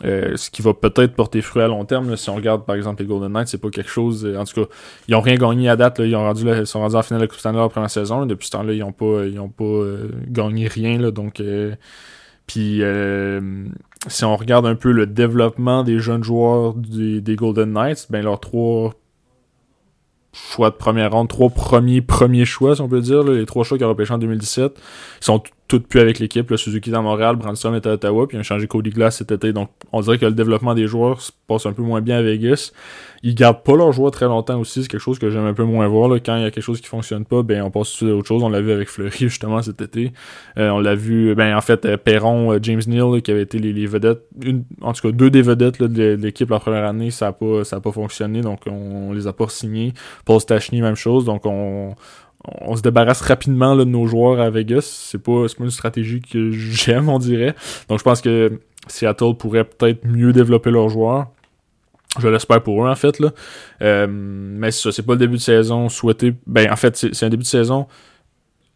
Euh, 0.04 0.36
ce 0.38 0.50
qui 0.50 0.64
va 0.64 0.74
peut-être 0.74 1.14
porter 1.14 1.42
fruit 1.42 1.62
à 1.62 1.68
long 1.68 1.86
terme. 1.86 2.16
si 2.18 2.30
on 2.30 2.36
regarde 2.36 2.66
par 2.66 2.76
exemple 2.76 3.04
les 3.04 3.08
Golden 3.08 3.32
Knights, 3.32 3.48
c'est 3.50 3.62
pas 3.62 3.70
quelque 3.70 3.90
chose. 3.90 4.26
Euh, 4.26 4.38
en 4.38 4.44
tout 4.44 4.62
cas, 4.62 4.68
ils 5.08 5.16
ont 5.16 5.22
rien 5.22 5.36
gagné 5.36 5.70
à 5.70 5.76
date. 5.76 6.00
ils, 6.00 6.16
ont 6.16 6.24
rendu, 6.24 6.46
ils 6.48 6.66
sont 6.66 6.80
rendus 6.80 6.96
en 6.96 7.04
finale 7.04 7.22
de 7.22 7.26
la 7.26 7.28
Coupe 7.28 7.40
Stanley 7.40 7.60
la 7.60 7.70
première 7.70 7.90
saison. 7.90 8.26
depuis 8.26 8.48
ce 8.48 8.52
temps-là, 8.52 8.74
ils 8.74 8.84
ont 8.84 8.92
pas, 8.92 9.26
ils 9.26 9.40
ont 9.40 9.50
pas 9.50 9.64
euh, 9.64 10.10
gagné 10.28 10.68
rien. 10.68 10.98
Donc, 11.12 11.42
puis 12.48 12.82
si 14.08 14.26
on 14.26 14.36
regarde 14.36 14.66
un 14.66 14.76
peu 14.76 14.92
le 14.92 15.06
développement 15.06 15.84
des 15.84 16.00
jeunes 16.00 16.24
joueurs 16.24 16.74
des, 16.74 17.22
des 17.22 17.36
Golden 17.36 17.72
Knights, 17.72 18.08
ben 18.10 18.24
leurs 18.24 18.40
trois 18.40 18.94
choix 20.34 20.72
de 20.72 20.76
première 20.76 21.12
ronde, 21.12 21.30
trois 21.30 21.50
premiers 21.50 22.02
premiers 22.02 22.46
choix, 22.46 22.76
si 22.76 22.82
on 22.82 22.90
peut 22.90 23.02
dire, 23.02 23.24
les 23.24 23.46
trois 23.46 23.64
choix 23.64 23.78
qu'ils 23.78 23.86
ont 23.86 23.90
repêchés 23.90 24.14
en 24.14 24.18
2017, 24.18 24.74
ils 25.22 25.24
sont 25.24 25.44
toutes 25.68 25.88
plus 25.88 26.00
avec 26.00 26.20
l'équipe. 26.20 26.56
Suzuki 26.56 26.92
est 26.92 26.94
à 26.94 27.02
Montréal, 27.02 27.36
Brandstrom 27.36 27.76
est 27.76 27.86
à 27.88 27.94
Ottawa, 27.94 28.28
puis 28.28 28.38
ils 28.38 28.40
ont 28.40 28.44
changé 28.44 28.68
Cody 28.68 28.90
Glass 28.90 29.18
cet 29.18 29.32
été. 29.32 29.54
Donc, 29.54 29.70
on 29.92 30.02
dirait 30.02 30.18
que 30.18 30.26
le 30.26 30.34
développement 30.34 30.76
des 30.76 30.88
joueurs 30.88 31.22
se 31.22 31.32
passe 31.48 31.66
un 31.66 31.74
peu 31.74 31.82
moins 31.82 32.02
bien 32.02 32.18
à 32.18 32.22
Vegas. 32.22 32.72
Ils 33.26 33.36
gardent 33.36 33.64
pas 33.64 33.76
leurs 33.78 33.94
joueurs 33.94 34.12
très 34.12 34.26
longtemps 34.26 34.60
aussi. 34.60 34.84
C'est 34.84 34.90
quelque 34.90 35.00
chose 35.00 35.18
que 35.18 35.30
j'aime 35.30 35.46
un 35.46 35.54
peu 35.54 35.64
moins 35.64 35.88
voir. 35.88 36.10
Là. 36.10 36.20
Quand 36.20 36.36
il 36.36 36.44
y 36.44 36.46
a 36.46 36.52
quelque 36.52 36.64
chose 36.64 36.82
qui 36.82 36.88
fonctionne 36.88 37.24
pas, 37.24 37.42
ben 37.42 37.64
on 37.64 37.72
passe 37.72 38.04
à 38.04 38.08
autre 38.08 38.28
chose. 38.28 38.44
On 38.44 38.50
l'a 38.50 38.60
vu 38.60 38.72
avec 38.72 38.90
Fleury 38.90 39.12
justement 39.18 39.62
cet 39.62 39.82
été. 39.82 40.12
Euh, 40.58 40.70
on 40.70 40.80
l'a 40.80 40.96
vu, 40.96 41.34
ben 41.34 41.56
en 41.56 41.62
fait, 41.62 41.86
euh, 41.86 41.96
Perron, 41.96 42.52
euh, 42.52 42.60
James 42.62 42.82
Neal, 42.86 43.22
qui 43.22 43.32
avait 43.32 43.44
été 43.44 43.60
les, 43.60 43.86
vedettes, 43.88 44.24
une, 44.44 44.66
en 44.82 44.92
tout 44.92 45.08
cas 45.08 45.12
deux 45.12 45.30
des 45.30 45.42
vedettes 45.42 45.82
de, 45.82 46.16
l'équipe 46.16 46.50
la 46.50 46.60
première 46.60 46.84
année, 46.84 47.12
ça 47.12 47.28
a 47.28 47.32
pas, 47.32 47.64
ça 47.64 47.78
a 47.78 47.80
pas 47.80 47.92
fonctionné. 47.92 48.42
Donc 48.42 48.62
on, 48.68 49.14
les 49.14 49.26
a 49.26 49.34
pas 49.34 49.48
signés. 49.48 49.94
Paul 50.26 50.42
Stachny, 50.42 50.82
même 50.82 50.96
chose. 50.96 51.24
Donc 51.24 51.46
on 51.46 51.96
on 52.46 52.76
se 52.76 52.82
débarrasse 52.82 53.22
rapidement 53.22 53.76
de 53.76 53.84
nos 53.84 54.06
joueurs 54.06 54.40
à 54.40 54.50
Vegas. 54.50 54.82
C'est 55.10 55.22
pas, 55.22 55.46
pas 55.46 55.64
une 55.64 55.72
stratégie 55.72 56.22
que 56.22 56.52
j'aime, 56.52 57.10
on 57.10 57.20
dirait. 57.20 57.56
Donc 57.90 58.00
je 58.00 58.04
pense 58.04 58.22
que 58.22 58.60
Seattle 58.88 59.36
pourrait 59.38 59.64
peut-être 59.64 60.06
mieux 60.06 60.34
développer 60.34 60.72
leurs 60.72 60.90
joueurs. 60.90 61.28
Je 62.20 62.28
l'espère 62.28 62.62
pour 62.62 62.86
eux, 62.86 62.90
en 62.90 62.96
fait. 62.96 63.20
Là. 63.20 63.32
Euh, 63.82 64.08
mais 64.10 64.72
ça, 64.72 64.92
c'est 64.92 65.04
pas 65.04 65.14
le 65.14 65.20
début 65.20 65.38
de 65.38 65.42
saison 65.42 65.90
souhaité. 65.90 66.36
Ben, 66.46 66.72
en 66.72 66.76
fait, 66.76 66.96
c'est 66.96 67.26
un 67.26 67.30
début 67.30 67.44
de 67.44 67.48
saison 67.48 67.88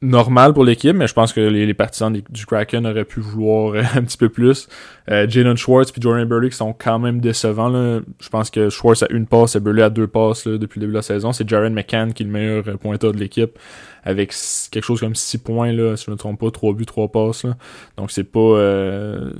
normal 0.01 0.53
pour 0.53 0.63
l'équipe, 0.63 0.95
mais 0.95 1.07
je 1.07 1.13
pense 1.13 1.33
que 1.33 1.41
les, 1.41 1.73
partisans 1.73 2.11
du 2.11 2.45
Kraken 2.45 2.85
auraient 2.85 3.05
pu 3.05 3.19
vouloir 3.19 3.75
un 3.95 4.03
petit 4.03 4.17
peu 4.17 4.29
plus. 4.29 4.67
Euh, 5.09 5.27
Jalen 5.27 5.57
Schwartz 5.57 5.91
et 5.95 6.01
Jordan 6.01 6.25
Burley 6.25 6.51
sont 6.51 6.73
quand 6.73 6.99
même 6.99 7.19
décevants. 7.19 7.69
Là. 7.69 8.01
Je 8.19 8.29
pense 8.29 8.49
que 8.49 8.69
Schwartz 8.69 9.03
a 9.03 9.07
une 9.09 9.25
passe 9.25 9.55
et 9.55 9.59
Burley 9.59 9.81
a 9.81 9.89
deux 9.89 10.07
passes 10.07 10.47
depuis 10.47 10.79
le 10.79 10.85
début 10.85 10.93
de 10.93 10.97
la 10.97 11.01
saison. 11.01 11.33
C'est 11.33 11.47
Jared 11.47 11.73
McCann 11.73 12.13
qui 12.13 12.23
est 12.23 12.25
le 12.25 12.31
meilleur 12.31 12.63
pointeur 12.77 13.11
de 13.11 13.17
l'équipe 13.17 13.57
avec 14.03 14.33
quelque 14.71 14.85
chose 14.85 15.01
comme 15.01 15.15
6 15.15 15.39
points, 15.39 15.73
là, 15.73 15.97
si 15.97 16.05
je 16.05 16.11
ne 16.11 16.15
me 16.15 16.17
trompe 16.17 16.39
pas, 16.39 16.49
3 16.49 16.73
buts, 16.73 16.85
3 16.85 17.11
passes. 17.11 17.43
Là. 17.43 17.57
Donc 17.97 18.11
c'est 18.11 18.23
pas... 18.23 18.39
Euh 18.39 19.31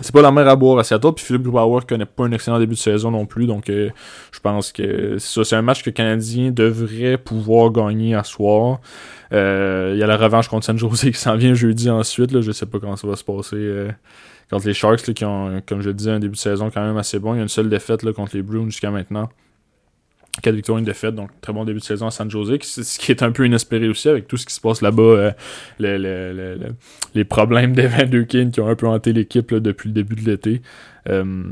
c'est 0.00 0.12
pas 0.12 0.22
la 0.22 0.32
mer 0.32 0.48
à 0.48 0.56
boire 0.56 0.78
à 0.78 0.84
Seattle. 0.84 1.12
Puis 1.14 1.24
Philippe 1.26 1.42
Grubauer 1.42 1.82
connaît 1.86 2.06
pas 2.06 2.24
un 2.24 2.32
excellent 2.32 2.58
début 2.58 2.74
de 2.74 2.80
saison 2.80 3.10
non 3.10 3.26
plus. 3.26 3.46
Donc 3.46 3.68
euh, 3.68 3.90
je 4.32 4.40
pense 4.40 4.72
que 4.72 5.18
ça, 5.18 5.44
c'est 5.44 5.56
un 5.56 5.62
match 5.62 5.82
que 5.82 5.90
le 5.90 5.94
Canadien 5.94 6.50
devrait 6.50 7.18
pouvoir 7.18 7.70
gagner 7.70 8.14
à 8.14 8.24
soir. 8.24 8.80
Euh, 9.32 9.90
il 9.94 10.00
y 10.00 10.02
a 10.02 10.06
la 10.06 10.16
revanche 10.16 10.48
contre 10.48 10.64
San 10.64 10.78
Jose 10.78 11.00
qui 11.02 11.12
s'en 11.12 11.36
vient 11.36 11.52
jeudi 11.52 11.90
ensuite. 11.90 12.32
Là. 12.32 12.40
Je 12.40 12.52
sais 12.52 12.66
pas 12.66 12.78
comment 12.78 12.96
ça 12.96 13.06
va 13.06 13.16
se 13.16 13.24
passer. 13.24 13.56
Euh, 13.56 13.90
contre 14.50 14.66
les 14.66 14.74
Sharks 14.74 15.12
qui 15.14 15.24
ont, 15.24 15.62
comme 15.66 15.80
je 15.80 15.88
le 15.88 15.94
disais, 15.94 16.10
un 16.10 16.20
début 16.20 16.34
de 16.34 16.40
saison 16.40 16.70
quand 16.70 16.82
même 16.82 16.96
assez 16.96 17.18
bon. 17.18 17.34
Il 17.34 17.38
y 17.38 17.40
a 17.40 17.42
une 17.42 17.48
seule 17.48 17.68
défaite 17.68 18.02
là, 18.02 18.12
contre 18.12 18.36
les 18.36 18.42
Bruins 18.42 18.66
jusqu'à 18.66 18.90
maintenant. 18.90 19.28
4 20.40 20.54
victoires, 20.54 20.78
une 20.78 20.84
défaite, 20.84 21.14
donc 21.14 21.30
très 21.42 21.52
bon 21.52 21.64
début 21.64 21.80
de 21.80 21.84
saison 21.84 22.06
à 22.06 22.10
San 22.10 22.30
Jose, 22.30 22.56
ce 22.62 22.98
qui 22.98 23.12
est 23.12 23.22
un 23.22 23.32
peu 23.32 23.44
inespéré 23.44 23.88
aussi 23.88 24.08
avec 24.08 24.26
tout 24.28 24.38
ce 24.38 24.46
qui 24.46 24.54
se 24.54 24.60
passe 24.60 24.80
là-bas, 24.80 25.34
euh, 25.80 26.68
les 27.14 27.24
problèmes 27.24 27.72
d'Evander 27.76 28.26
King 28.26 28.50
qui 28.50 28.60
ont 28.60 28.68
un 28.68 28.74
peu 28.74 28.86
hanté 28.86 29.12
l'équipe 29.12 29.52
depuis 29.54 29.88
le 29.88 29.94
début 29.94 30.16
de 30.16 30.30
l'été. 30.30 30.62
Euh, 31.08 31.44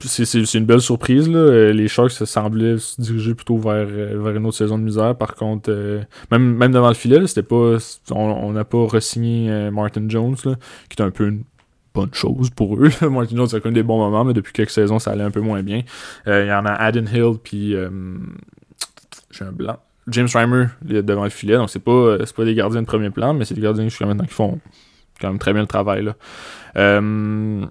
c'est 0.00 0.54
une 0.54 0.66
belle 0.66 0.80
surprise. 0.80 1.28
Là. 1.28 1.38
Euh, 1.38 1.72
les 1.72 1.88
Sharks 1.88 2.12
semblaient 2.12 2.78
se 2.78 3.00
diriger 3.00 3.34
plutôt 3.34 3.56
vers, 3.56 3.86
vers 3.86 4.36
une 4.36 4.44
autre 4.44 4.56
saison 4.56 4.76
de 4.76 4.82
misère. 4.82 5.16
Par 5.16 5.34
contre, 5.34 5.70
même, 6.30 6.56
même 6.56 6.72
devant 6.72 6.88
le 6.88 6.94
filet, 6.94 7.26
c'était 7.26 7.42
pas 7.42 7.78
on 8.10 8.52
n'a 8.52 8.64
pas 8.64 8.84
re-signé 8.86 9.70
Martin 9.70 10.04
Jones, 10.08 10.36
qui 10.36 11.00
est 11.00 11.02
un 11.02 11.10
peu 11.10 11.28
une 11.28 11.44
bonne 11.94 12.12
chose 12.12 12.50
pour 12.50 12.76
eux. 12.76 12.90
Martin 13.08 13.36
Jones 13.36 13.48
a 13.52 13.60
connu 13.60 13.74
des 13.74 13.82
bons 13.82 13.98
moments, 13.98 14.24
mais 14.24 14.34
depuis 14.34 14.52
quelques 14.52 14.70
saisons, 14.70 14.98
ça 14.98 15.12
allait 15.12 15.24
un 15.24 15.30
peu 15.30 15.40
moins 15.40 15.62
bien. 15.62 15.82
Euh, 16.26 16.44
il 16.44 16.48
y 16.48 16.52
en 16.52 16.66
a 16.66 16.72
Aden 16.72 17.08
Hill, 17.12 17.34
puis 17.42 17.74
euh, 17.74 17.90
j'ai 19.30 19.44
un 19.44 19.52
blanc. 19.52 19.78
James 20.08 20.28
Reimer 20.32 20.66
devant 20.82 21.24
le 21.24 21.30
filet, 21.30 21.56
donc 21.56 21.70
c'est 21.70 21.82
pas, 21.82 22.18
c'est 22.26 22.36
pas 22.36 22.44
des 22.44 22.54
gardiens 22.54 22.82
de 22.82 22.86
premier 22.86 23.08
plan, 23.08 23.32
mais 23.32 23.46
c'est 23.46 23.54
des 23.54 23.62
gardiens 23.62 23.84
jusqu'à 23.84 24.04
maintenant 24.04 24.26
qui 24.26 24.34
font 24.34 24.60
quand 25.20 25.28
même 25.28 25.38
très 25.38 25.52
bien 25.52 25.62
le 25.62 25.68
travail. 25.68 26.02
Là. 26.02 26.16
Euh, 26.76 27.64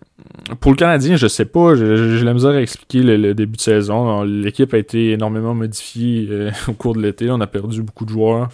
pour 0.59 0.71
le 0.71 0.77
Canadien, 0.77 1.15
je 1.17 1.27
sais 1.27 1.45
pas, 1.45 1.75
j'ai 1.75 2.23
la 2.23 2.33
misère 2.33 2.51
à 2.51 2.61
expliquer 2.61 3.03
le, 3.03 3.33
début 3.33 3.57
de 3.57 3.61
saison. 3.61 4.23
L'équipe 4.23 4.73
a 4.73 4.77
été 4.77 5.11
énormément 5.11 5.53
modifiée 5.53 6.27
euh, 6.29 6.51
au 6.67 6.73
cours 6.73 6.95
de 6.95 7.01
l'été. 7.01 7.29
On 7.29 7.41
a 7.41 7.47
perdu 7.47 7.81
beaucoup 7.81 8.05
de 8.05 8.11
joueurs. 8.11 8.49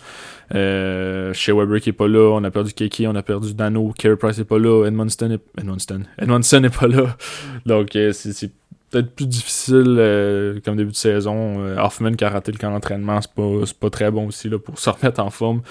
Euh, 0.55 1.33
chez 1.33 1.51
Weber 1.51 1.79
qui 1.79 1.89
est 1.89 1.93
pas 1.93 2.07
là, 2.07 2.31
on 2.33 2.43
a 2.43 2.51
perdu 2.51 2.73
Kiki, 2.73 3.07
on 3.07 3.15
a 3.15 3.23
perdu 3.23 3.53
Dano, 3.53 3.93
Carey 3.97 4.15
Price 4.15 4.39
est 4.39 4.45
pas 4.45 4.59
là, 4.59 4.85
Edmundston 4.85 5.31
est, 5.31 5.41
Edmundston, 5.59 6.01
Edmondson 6.17 6.63
est 6.63 6.75
pas 6.75 6.87
là. 6.87 7.17
Donc 7.65 7.89
c'est 7.93 8.51
peut-être 8.89 9.13
plus 9.15 9.27
difficile 9.27 9.97
euh, 9.99 10.59
comme 10.63 10.75
début 10.75 10.91
de 10.91 10.95
saison. 10.95 11.59
Euh, 11.59 11.77
Hoffman 11.77 12.13
qui 12.13 12.23
a 12.23 12.29
raté 12.29 12.51
le 12.51 12.57
camp 12.57 12.71
d'entraînement, 12.71 13.21
c'est 13.21 13.31
pas, 13.33 13.43
pas 13.79 13.89
très 13.89 14.11
bon 14.11 14.27
aussi 14.27 14.49
là, 14.49 14.57
pour 14.57 14.79
se 14.79 14.89
remettre 14.89 15.21
en 15.21 15.29
forme. 15.29 15.61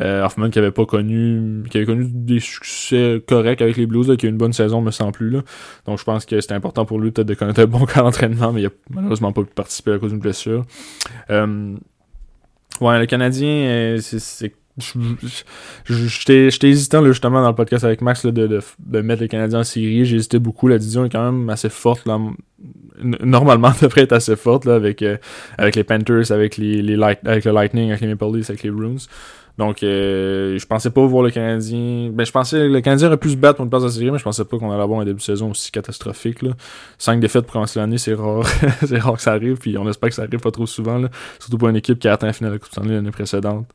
Euh, 0.00 0.24
Hoffman 0.24 0.50
qui 0.50 0.58
avait 0.58 0.72
pas 0.72 0.86
connu 0.86 1.62
qui 1.70 1.76
avait 1.76 1.86
connu 1.86 2.06
des 2.08 2.40
succès 2.40 3.22
corrects 3.26 3.62
avec 3.62 3.76
les 3.76 3.86
Blues, 3.86 4.16
qui 4.16 4.26
a 4.26 4.28
eu 4.28 4.32
une 4.32 4.38
bonne 4.38 4.52
saison, 4.52 4.80
me 4.80 4.90
semble 4.90 5.12
plus. 5.12 5.30
Là. 5.30 5.42
Donc 5.86 5.98
je 5.98 6.04
pense 6.04 6.24
que 6.26 6.40
c'était 6.40 6.54
important 6.54 6.84
pour 6.84 6.98
lui 6.98 7.10
peut-être 7.12 7.28
de 7.28 7.34
connaître 7.34 7.60
un 7.60 7.66
bon 7.66 7.86
camp 7.86 8.02
d'entraînement, 8.02 8.52
mais 8.52 8.62
il 8.62 8.66
a 8.66 8.70
malheureusement 8.90 9.32
pas 9.32 9.42
pu 9.42 9.54
participer 9.54 9.92
à 9.92 9.98
cause 9.98 10.10
d'une 10.10 10.20
blessure. 10.20 10.64
Euh, 12.82 12.86
ouais, 12.86 12.98
le 12.98 13.06
Canadien, 13.06 13.96
c'est 14.00 14.52
J'étais 15.86 16.68
hésitant 16.68 17.00
là, 17.00 17.08
justement 17.08 17.40
dans 17.40 17.48
le 17.48 17.54
podcast 17.54 17.84
avec 17.84 18.00
Max 18.00 18.24
là, 18.24 18.32
de, 18.32 18.46
de, 18.48 18.60
de, 18.80 19.00
mettre 19.02 19.22
les 19.22 19.28
Canadiens 19.28 19.60
en 19.60 19.64
série. 19.64 20.00
Hésité 20.00 20.38
beaucoup. 20.40 20.66
La 20.66 20.78
division 20.78 21.04
est 21.04 21.10
quand 21.10 21.30
même 21.30 21.48
assez 21.48 21.68
forte. 21.68 22.06
Là. 22.06 22.18
Normalement, 23.00 23.70
elle 23.72 23.80
devrait 23.88 24.02
être 24.02 24.12
assez 24.12 24.34
forte 24.34 24.64
là, 24.64 24.74
avec, 24.74 25.02
euh, 25.02 25.16
avec 25.58 25.76
les 25.76 25.84
Panthers, 25.84 26.32
avec, 26.32 26.56
les, 26.56 26.82
les 26.82 26.96
light, 26.96 27.20
avec 27.24 27.44
le 27.44 27.52
Lightning, 27.52 27.90
avec 27.90 28.00
les 28.00 28.08
Maple 28.08 28.36
Leafs, 28.36 28.50
avec 28.50 28.64
les 28.64 28.70
Bruins. 28.70 28.96
Donc, 29.56 29.82
euh, 29.82 30.58
je 30.58 30.66
pensais 30.66 30.90
pas 30.90 31.06
voir 31.06 31.22
le 31.22 31.30
Canadien. 31.30 32.10
Ben, 32.12 32.26
je 32.26 32.32
pensais 32.32 32.68
le 32.68 32.80
Canadien 32.80 33.08
aurait 33.08 33.16
pu 33.16 33.30
se 33.30 33.36
battre 33.36 33.56
pour 33.56 33.64
une 33.64 33.70
place 33.70 33.84
en 33.84 33.88
série, 33.88 34.10
mais 34.10 34.18
je 34.18 34.24
pensais 34.24 34.44
pas 34.44 34.58
qu'on 34.58 34.72
allait 34.72 34.82
avoir 34.82 35.00
un 35.00 35.04
début 35.04 35.18
de 35.18 35.22
saison 35.22 35.50
aussi 35.50 35.70
catastrophique. 35.70 36.42
Là. 36.42 36.50
Cinq 36.98 37.20
défaites 37.20 37.44
pour 37.44 37.52
commencer 37.52 37.78
l'année, 37.78 37.98
c'est 37.98 38.14
rare. 38.14 38.44
c'est 38.86 38.98
rare 38.98 39.14
que 39.14 39.22
ça 39.22 39.32
arrive, 39.32 39.58
puis 39.58 39.78
on 39.78 39.88
espère 39.88 40.08
que 40.08 40.14
ça 40.14 40.22
arrive 40.22 40.40
pas 40.40 40.50
trop 40.50 40.66
souvent. 40.66 40.98
Là. 40.98 41.08
Surtout 41.38 41.58
pour 41.58 41.68
une 41.68 41.76
équipe 41.76 41.98
qui 41.98 42.08
a 42.08 42.14
atteint 42.14 42.26
la 42.26 42.32
finale 42.32 42.52
de 42.52 42.56
la 42.56 42.58
Coupe 42.58 42.72
Stanley 42.72 42.94
l'année 42.94 43.10
précédente. 43.12 43.66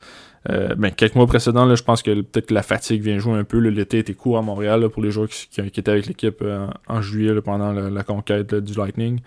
Euh, 0.50 0.74
ben, 0.76 0.92
quelques 0.92 1.16
mois 1.16 1.28
précédents, 1.28 1.66
là, 1.66 1.76
je 1.76 1.84
pense 1.84 2.02
que 2.02 2.22
peut-être 2.22 2.48
que 2.48 2.54
la 2.54 2.64
fatigue 2.64 3.02
vient 3.02 3.18
jouer 3.20 3.38
un 3.38 3.44
peu. 3.44 3.58
L'été 3.60 4.00
était 4.00 4.14
court 4.14 4.38
à 4.38 4.42
Montréal 4.42 4.88
pour 4.90 5.04
les 5.04 5.12
joueurs 5.12 5.28
qui, 5.28 5.62
étaient 5.62 5.92
avec 5.92 6.08
l'équipe 6.08 6.42
euh, 6.42 6.68
en 6.88 7.02
juillet 7.02 7.42
pendant 7.42 7.72
la, 7.72 8.04
conquête 8.04 8.56
du 8.56 8.74
Lightning. 8.74 9.20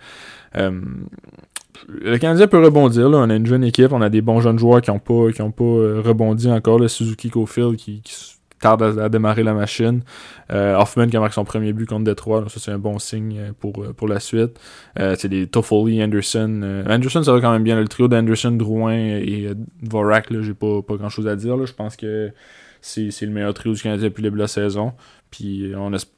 Euh, 0.55 0.81
le 1.87 2.17
Canadien 2.17 2.47
peut 2.47 2.63
rebondir. 2.63 3.09
On 3.09 3.29
a 3.29 3.35
une 3.35 3.45
jeune 3.45 3.63
équipe, 3.63 3.91
on 3.91 4.01
a 4.01 4.09
des 4.09 4.21
bons 4.21 4.41
jeunes 4.41 4.59
joueurs 4.59 4.81
qui 4.81 4.91
n'ont 4.91 4.99
pas, 4.99 5.27
pas 5.33 5.63
rebondi 5.63 6.49
encore. 6.51 6.79
Le 6.79 6.87
Suzuki 6.87 7.29
Cofield 7.29 7.75
qui, 7.75 8.01
tarde 8.63 8.97
à, 8.97 9.09
démarrer 9.09 9.43
la 9.43 9.53
machine. 9.53 10.01
Euh, 10.51 10.75
Hoffman 10.77 11.07
qui 11.07 11.17
a 11.17 11.19
marqué 11.19 11.35
son 11.35 11.43
premier 11.43 11.73
but 11.73 11.85
contre 11.85 12.05
Detroit, 12.05 12.45
ça 12.47 12.59
c'est 12.59 12.71
un 12.71 12.79
bon 12.79 12.97
signe 12.97 13.37
euh, 13.37 13.51
pour, 13.59 13.83
euh, 13.83 13.93
pour 13.93 14.07
la 14.07 14.19
suite. 14.19 14.59
Euh, 14.99 15.15
c'est 15.19 15.27
des 15.27 15.47
Toffoli, 15.47 16.01
Anderson. 16.01 16.83
Anderson 16.87 17.23
ça 17.23 17.33
va 17.33 17.41
quand 17.41 17.51
même 17.51 17.63
bien. 17.63 17.79
Le 17.79 17.87
trio 17.87 18.07
d'Anderson, 18.07 18.51
Drouin 18.51 18.93
et 18.93 19.49
Vorak, 19.81 20.27
j'ai 20.41 20.53
pas, 20.53 20.81
pas 20.81 20.95
grand 20.95 21.09
chose 21.09 21.27
à 21.27 21.35
dire. 21.35 21.63
Je 21.65 21.73
pense 21.73 21.97
que 21.97 22.31
c'est 22.81 23.11
le 23.21 23.31
meilleur 23.31 23.53
trio 23.53 23.73
du 23.73 23.81
Canadien 23.81 24.05
depuis 24.05 24.21
le 24.21 24.27
début 24.29 24.37
de 24.37 24.43
la 24.43 24.47
saison. 24.47 24.93
Puis 25.29 25.73
on 25.77 25.93
espère 25.93 26.13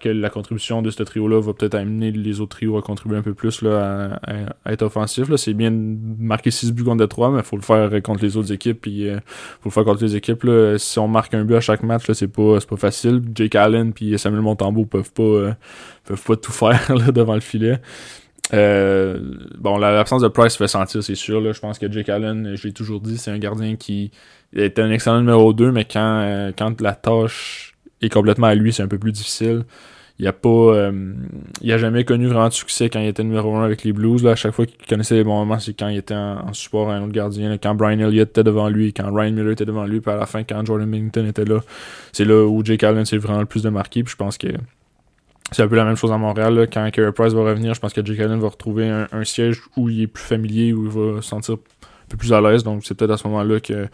que 0.00 0.08
la 0.08 0.30
contribution 0.30 0.82
de 0.82 0.90
ce 0.90 1.02
trio-là 1.02 1.40
va 1.40 1.52
peut-être 1.52 1.74
amener 1.74 2.10
les 2.10 2.40
autres 2.40 2.56
trios 2.56 2.76
à 2.76 2.82
contribuer 2.82 3.16
un 3.16 3.22
peu 3.22 3.34
plus 3.34 3.62
là, 3.62 4.18
à, 4.64 4.72
être 4.72 4.82
offensif. 4.82 5.34
C'est 5.36 5.54
bien 5.54 5.70
de 5.70 5.96
marquer 6.18 6.50
6 6.50 6.72
buts 6.72 6.84
contre 6.84 6.98
Detroit, 6.98 7.30
mais 7.30 7.38
il 7.38 7.44
faut 7.44 7.56
le 7.56 7.62
faire 7.62 7.90
contre 8.02 8.22
les 8.24 8.36
autres 8.36 8.52
équipes. 8.52 8.80
Puis 8.82 9.08
euh, 9.08 9.18
faut 9.60 9.68
le 9.68 9.70
faire 9.70 9.84
contre 9.84 10.02
les 10.02 10.16
équipes. 10.16 10.44
Là. 10.44 10.78
Si 10.78 10.98
on 10.98 11.08
marque 11.08 11.34
un 11.34 11.44
but 11.44 11.56
à 11.56 11.60
chaque 11.60 11.82
match, 11.82 12.10
c'est 12.12 12.28
pas, 12.28 12.58
pas 12.60 12.76
facile. 12.76 13.22
Jake 13.34 13.54
Allen 13.54 13.92
et 14.00 14.18
Samuel 14.18 14.42
Montembeau 14.42 14.84
peuvent 14.84 15.12
pas, 15.12 15.22
euh, 15.22 15.52
peuvent 16.04 16.22
pas 16.22 16.36
tout 16.36 16.52
faire 16.52 16.92
devant 17.12 17.34
le 17.34 17.40
filet. 17.40 17.80
Euh, 18.52 19.18
bon, 19.58 19.78
l'absence 19.78 20.22
de 20.22 20.28
Price 20.28 20.56
fait 20.56 20.68
sentir, 20.68 21.02
c'est 21.02 21.14
sûr. 21.14 21.40
Là. 21.40 21.52
Je 21.52 21.60
pense 21.60 21.78
que 21.78 21.90
Jake 21.90 22.08
Allen, 22.08 22.54
je 22.56 22.66
l'ai 22.66 22.74
toujours 22.74 23.00
dit, 23.00 23.16
c'est 23.16 23.30
un 23.30 23.38
gardien 23.38 23.76
qui 23.76 24.10
était 24.54 24.82
un 24.82 24.90
excellent 24.90 25.20
numéro 25.20 25.52
2, 25.52 25.72
mais 25.72 25.84
quand, 25.84 26.52
quand 26.56 26.80
la 26.80 26.94
tâche 26.94 27.71
est 28.02 28.12
complètement 28.12 28.48
à 28.48 28.54
lui, 28.54 28.72
c'est 28.72 28.82
un 28.82 28.88
peu 28.88 28.98
plus 28.98 29.12
difficile. 29.12 29.64
Il 30.18 30.28
a 30.28 30.32
pas 30.32 30.48
euh, 30.48 31.14
il 31.62 31.72
a 31.72 31.78
jamais 31.78 32.04
connu 32.04 32.26
vraiment 32.26 32.48
de 32.48 32.52
succès 32.52 32.90
quand 32.90 33.00
il 33.00 33.08
était 33.08 33.24
numéro 33.24 33.56
1 33.56 33.64
avec 33.64 33.82
les 33.82 33.92
Blues. 33.92 34.22
Là. 34.22 34.32
À 34.32 34.34
chaque 34.36 34.52
fois 34.52 34.66
qu'il 34.66 34.86
connaissait 34.86 35.14
les 35.14 35.24
bons 35.24 35.36
moments, 35.36 35.58
c'est 35.58 35.72
quand 35.72 35.88
il 35.88 35.96
était 35.96 36.14
en, 36.14 36.52
support 36.52 36.90
à 36.90 36.94
un 36.94 37.02
autre 37.02 37.12
gardien. 37.12 37.56
Quand 37.58 37.74
Brian 37.74 37.98
Elliott 37.98 38.28
était 38.28 38.44
devant 38.44 38.68
lui, 38.68 38.92
quand 38.92 39.12
Ryan 39.12 39.32
Miller 39.32 39.52
était 39.52 39.64
devant 39.64 39.84
lui, 39.84 40.00
puis 40.00 40.12
à 40.12 40.16
la 40.16 40.26
fin, 40.26 40.44
quand 40.44 40.64
Jordan 40.64 40.88
Millington 40.88 41.26
était 41.26 41.44
là, 41.44 41.60
c'est 42.12 42.24
là 42.24 42.46
où 42.46 42.64
Jake 42.64 42.84
Allen 42.84 43.04
s'est 43.04 43.16
vraiment 43.16 43.40
le 43.40 43.46
plus 43.46 43.62
de 43.62 43.70
marqué. 43.70 44.04
Puis 44.04 44.12
je 44.12 44.16
pense 44.16 44.38
que 44.38 44.48
c'est 45.50 45.62
un 45.62 45.68
peu 45.68 45.76
la 45.76 45.84
même 45.84 45.96
chose 45.96 46.12
à 46.12 46.18
Montréal. 46.18 46.68
Quand 46.72 46.88
Carey 46.92 47.12
Price 47.12 47.32
va 47.32 47.42
revenir, 47.42 47.74
je 47.74 47.80
pense 47.80 47.92
que 47.92 48.04
Jake 48.04 48.20
Allen 48.20 48.38
va 48.38 48.48
retrouver 48.48 48.88
un, 48.88 49.08
un, 49.12 49.24
siège 49.24 49.60
où 49.76 49.88
il 49.88 50.02
est 50.02 50.06
plus 50.06 50.22
familier, 50.22 50.72
où 50.72 50.84
il 50.84 50.90
va 50.90 51.22
se 51.22 51.52
plus 52.16 52.32
à 52.32 52.40
l'aise. 52.40 52.62
Donc 52.62 52.82
c'est 52.84 52.94
peut-être 52.94 53.12
à 53.12 53.16
ce 53.16 53.26
moment-là 53.28 53.60
que 53.60 53.86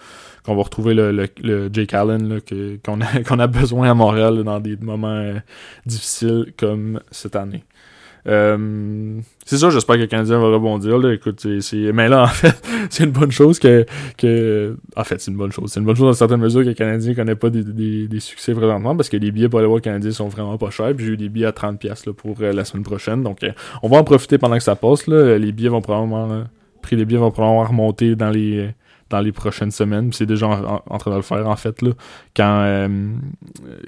qu'on 0.44 0.56
va 0.56 0.62
retrouver 0.62 0.94
le, 0.94 1.70
Jake 1.72 1.94
Allen 1.94 2.40
qu'on 2.84 3.00
a, 3.00 3.22
qu'on 3.26 3.38
a 3.38 3.46
besoin 3.46 3.90
à 3.90 3.94
Montréal 3.94 4.42
dans 4.44 4.60
des 4.60 4.76
moments 4.76 5.08
euh, 5.08 5.34
difficiles 5.86 6.52
comme 6.56 7.00
cette 7.10 7.36
année. 7.36 7.64
Euh, 8.26 9.20
c'est 9.46 9.56
ça, 9.56 9.70
j'espère 9.70 9.96
que 9.96 10.02
le 10.02 10.06
Canadien 10.06 10.38
va 10.38 10.48
rebondir. 10.48 10.98
Là. 10.98 11.14
Écoute, 11.14 11.46
c'est, 11.60 11.92
mais 11.92 12.08
là, 12.08 12.24
en 12.24 12.26
fait, 12.26 12.54
c'est 12.90 13.04
une 13.04 13.10
bonne 13.10 13.30
chose 13.30 13.58
que, 13.58 13.86
que. 14.16 14.76
En 14.96 15.04
fait, 15.04 15.20
c'est 15.20 15.30
une 15.30 15.36
bonne 15.36 15.52
chose. 15.52 15.72
C'est 15.72 15.80
une 15.80 15.86
bonne 15.86 15.96
chose 15.96 16.06
dans 16.06 16.12
certaines 16.12 16.40
mesures 16.40 16.62
que 16.62 16.68
le 16.68 16.74
Canadien 16.74 17.14
connaît 17.14 17.34
pas 17.34 17.50
des, 17.50 17.62
des, 17.62 18.20
succès 18.20 18.52
vraiment 18.52 18.94
parce 18.96 19.08
que 19.08 19.16
les 19.16 19.30
billets 19.30 19.48
pour 19.48 19.60
aller 19.60 19.68
voir 19.68 19.78
le 19.78 19.82
Canadien 19.82 20.10
sont 20.10 20.28
vraiment 20.28 20.58
pas 20.58 20.70
chers. 20.70 20.94
Puis 20.94 21.06
j'ai 21.06 21.12
eu 21.12 21.16
des 21.16 21.28
billets 21.28 21.46
à 21.46 21.52
30$ 21.52 22.06
là, 22.06 22.12
pour 22.12 22.36
euh, 22.40 22.52
la 22.52 22.64
semaine 22.64 22.84
prochaine. 22.84 23.22
Donc, 23.22 23.40
on 23.82 23.88
va 23.88 23.98
en 23.98 24.04
profiter 24.04 24.38
pendant 24.38 24.56
que 24.56 24.62
ça 24.62 24.76
passe. 24.76 25.06
Là. 25.06 25.38
Les 25.38 25.52
billets 25.52 25.70
vont 25.70 25.80
probablement 25.80 26.44
prix 26.80 26.96
des 26.96 27.04
billets 27.04 27.20
va 27.20 27.30
probablement 27.30 27.64
remonter 27.64 28.16
dans 28.16 28.30
les 28.30 28.70
dans 29.10 29.20
les 29.20 29.32
prochaines 29.32 29.70
semaines. 29.70 30.12
C'est 30.12 30.26
déjà 30.26 30.46
en, 30.46 30.98
train 30.98 31.10
de 31.10 31.16
le 31.16 31.22
faire 31.22 31.48
en 31.48 31.56
fait 31.56 31.80
là. 31.82 31.92
Quand 32.36 32.60
euh, 32.62 32.88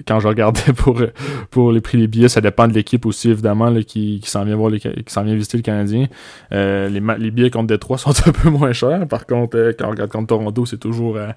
quand 0.07 0.19
je 0.19 0.27
regardais 0.27 0.73
pour 0.75 1.01
pour 1.49 1.71
les 1.71 1.81
prix 1.81 1.97
des 1.97 2.07
billets, 2.07 2.29
ça 2.29 2.41
dépend 2.41 2.67
de 2.67 2.73
l'équipe 2.73 3.05
aussi 3.05 3.29
évidemment 3.29 3.69
là, 3.69 3.83
qui, 3.83 4.19
qui 4.21 4.29
s'en 4.29 4.43
vient 4.43 4.55
voir 4.55 4.69
les, 4.69 4.79
qui 4.79 5.03
s'en 5.07 5.23
vient 5.23 5.35
visiter 5.35 5.57
le 5.57 5.63
Canadien. 5.63 6.07
Euh, 6.51 6.89
les, 6.89 7.01
les 7.17 7.31
billets 7.31 7.51
contre 7.51 7.67
Détroit 7.67 7.97
sont 7.97 8.11
un 8.25 8.31
peu 8.31 8.49
moins 8.49 8.73
chers. 8.73 9.07
Par 9.07 9.25
contre, 9.25 9.57
euh, 9.57 9.73
quand 9.77 9.87
on 9.87 9.91
regarde 9.91 10.11
contre 10.11 10.27
Toronto, 10.27 10.65
c'est 10.65 10.79
toujours 10.79 11.17
à 11.17 11.35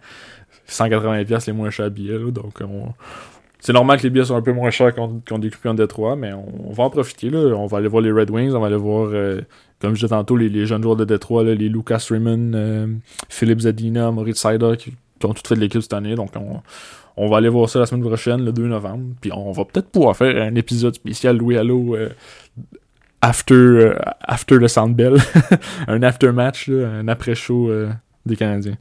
180 0.67 1.25
pièces 1.25 1.47
les 1.47 1.53
moins 1.53 1.71
chers 1.71 1.91
billets. 1.91 2.31
donc 2.31 2.61
on, 2.63 2.95
c'est 3.65 3.73
normal 3.73 3.97
que 3.97 4.03
les 4.03 4.11
billets 4.11 4.27
sont 4.27 4.37
un 4.37 4.43
peu 4.43 4.53
moins 4.53 4.69
chers 4.69 4.95
qu'on 4.95 5.21
qu 5.21 5.39
des 5.39 5.51
en 5.65 5.73
Détroit, 5.73 6.17
mais 6.17 6.35
on, 6.35 6.71
va 6.75 6.85
en 6.85 6.91
profiter. 6.91 7.31
Là. 7.31 7.57
On 7.57 7.65
va 7.65 7.79
aller 7.79 7.89
voir 7.89 8.03
les 8.03 8.13
Red 8.13 8.31
Wings, 8.31 8.53
on 8.53 8.61
va 8.61 8.67
aller 8.67 8.77
voir, 8.77 9.09
euh, 9.11 9.41
comme 9.81 9.93
je 9.95 10.01
disais 10.01 10.09
tantôt, 10.09 10.37
les, 10.37 10.67
jeunes 10.67 10.83
joueurs 10.83 10.97
de 10.97 11.07
Détroit, 11.07 11.45
les 11.45 11.71
Lucas 11.71 12.05
Raymond, 12.11 12.53
euh, 12.55 12.87
Philippe 13.31 13.61
Zadina, 13.61 14.11
Maurice 14.11 14.37
Sider, 14.37 14.73
qui, 14.77 14.93
ont 15.25 15.33
tout 15.33 15.41
fait 15.49 15.55
de 15.55 15.61
l'équipe 15.61 15.81
cette 15.81 15.95
année. 15.95 16.15
Donc 16.15 16.33
on, 17.17 17.29
va 17.31 17.39
aller 17.39 17.49
voir 17.49 17.71
ça 17.71 17.79
la 17.79 17.87
semaine 17.87 18.05
prochaine, 18.05 18.45
le 18.45 18.53
2 18.53 18.67
novembre. 18.67 19.15
Puis 19.23 19.33
on 19.33 19.51
va 19.53 19.65
peut-être 19.65 19.89
pouvoir 19.89 20.15
faire 20.15 20.43
un 20.43 20.55
épisode 20.57 20.95
spécial 20.95 21.39
Louis 21.39 21.57
Allo 21.57 21.97
euh, 21.97 22.11
after, 23.23 23.93
after 24.21 24.57
le 24.57 24.69
Sandbell. 24.69 25.17
un 25.89 26.03
after 26.03 26.33
match, 26.33 26.69
un 26.69 27.09
après-show 27.09 27.71
des 28.27 28.37
Canadiens. 28.37 28.77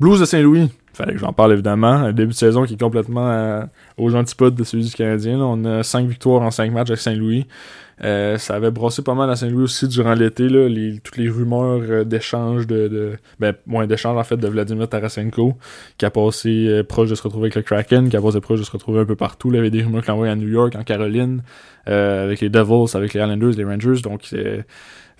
Blues 0.00 0.18
de 0.18 0.24
Saint-Louis. 0.24 0.68
Fallait 0.94 1.14
que 1.14 1.18
j'en 1.18 1.32
parle 1.32 1.52
évidemment. 1.52 1.88
Un 1.88 2.12
début 2.12 2.32
de 2.32 2.36
saison 2.36 2.64
qui 2.64 2.74
est 2.74 2.80
complètement 2.80 3.28
euh, 3.28 3.64
aux 3.98 4.14
antipodes 4.14 4.54
de 4.54 4.62
celui 4.62 4.84
du 4.84 4.92
Canadien. 4.92 5.40
On 5.40 5.64
a 5.64 5.82
5 5.82 6.06
victoires 6.06 6.42
en 6.42 6.52
5 6.52 6.70
matchs 6.70 6.90
avec 6.90 7.00
Saint-Louis. 7.00 7.46
Euh, 8.04 8.38
ça 8.38 8.54
avait 8.54 8.70
brossé 8.70 9.02
pas 9.02 9.14
mal 9.14 9.28
à 9.28 9.34
Saint-Louis 9.34 9.64
aussi 9.64 9.88
durant 9.88 10.14
l'été. 10.14 10.48
Les, 10.48 11.00
toutes 11.00 11.16
les 11.16 11.28
rumeurs 11.28 11.80
euh, 11.82 12.04
d'échange 12.04 12.68
de, 12.68 12.86
de, 12.86 13.12
Ben, 13.40 13.54
moins 13.66 13.88
d'échange 13.88 14.16
en 14.16 14.22
fait 14.22 14.36
de 14.36 14.46
Vladimir 14.46 14.88
Tarasenko, 14.88 15.56
qui 15.98 16.04
a 16.04 16.10
passé 16.10 16.82
proche 16.88 17.10
de 17.10 17.16
se 17.16 17.22
retrouver 17.24 17.46
avec 17.46 17.56
le 17.56 17.62
Kraken, 17.62 18.08
qui 18.08 18.16
a 18.16 18.22
passé 18.22 18.40
proche 18.40 18.60
de 18.60 18.64
se 18.64 18.70
retrouver 18.70 19.00
un 19.00 19.04
peu 19.04 19.16
partout. 19.16 19.50
il 19.50 19.56
y 19.56 19.58
avait 19.58 19.70
des 19.70 19.82
rumeurs 19.82 20.02
qu'il 20.02 20.12
envoyait 20.12 20.32
à 20.32 20.36
New 20.36 20.48
York, 20.48 20.76
en 20.76 20.84
Caroline, 20.84 21.42
avec 21.86 22.40
les 22.40 22.48
Devils, 22.48 22.96
avec 22.96 23.14
les 23.14 23.20
Islanders, 23.20 23.54
les 23.56 23.64
Rangers. 23.64 24.00
Donc 24.02 24.32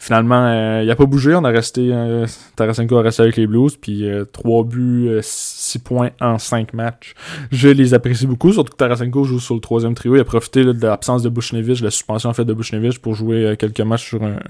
Finalement, 0.04 0.44
euh, 0.49 0.82
il 0.84 0.90
a 0.90 0.96
pas 0.96 1.06
bougé. 1.06 1.34
On 1.34 1.44
a 1.44 1.49
resté. 1.49 1.88
Euh, 1.90 2.26
Tarasenko 2.56 2.99
a 2.99 3.00
resté 3.00 3.23
avec 3.23 3.37
les 3.38 3.46
Blues. 3.46 3.75
Puis 3.78 4.06
3 4.34 4.61
euh, 4.61 4.64
buts, 4.64 5.18
6 5.23 5.78
points 5.78 6.11
en 6.20 6.37
5 6.37 6.75
matchs. 6.75 7.14
Je 7.50 7.70
les 7.70 7.94
apprécie 7.94 8.26
beaucoup. 8.26 8.52
Surtout 8.52 8.73
que 8.73 8.76
Tarasenko 8.76 9.25
joue 9.25 9.40
sur 9.40 9.54
le 9.54 9.62
troisième 9.62 9.94
trio. 9.94 10.14
Il 10.14 10.20
a 10.20 10.25
profité 10.25 10.62
de 10.62 10.87
l'absence 10.87 11.23
de 11.23 11.30
Bushnevich, 11.30 11.80
la 11.80 11.90
suspension 11.90 12.28
en 12.28 12.34
fait 12.34 12.44
de 12.44 12.52
Bushnevich 12.52 12.99
pour 12.99 13.14
jouer 13.14 13.56
quelques 13.58 13.80
matchs 13.80 14.06
sur 14.06 14.23
un, 14.23 14.40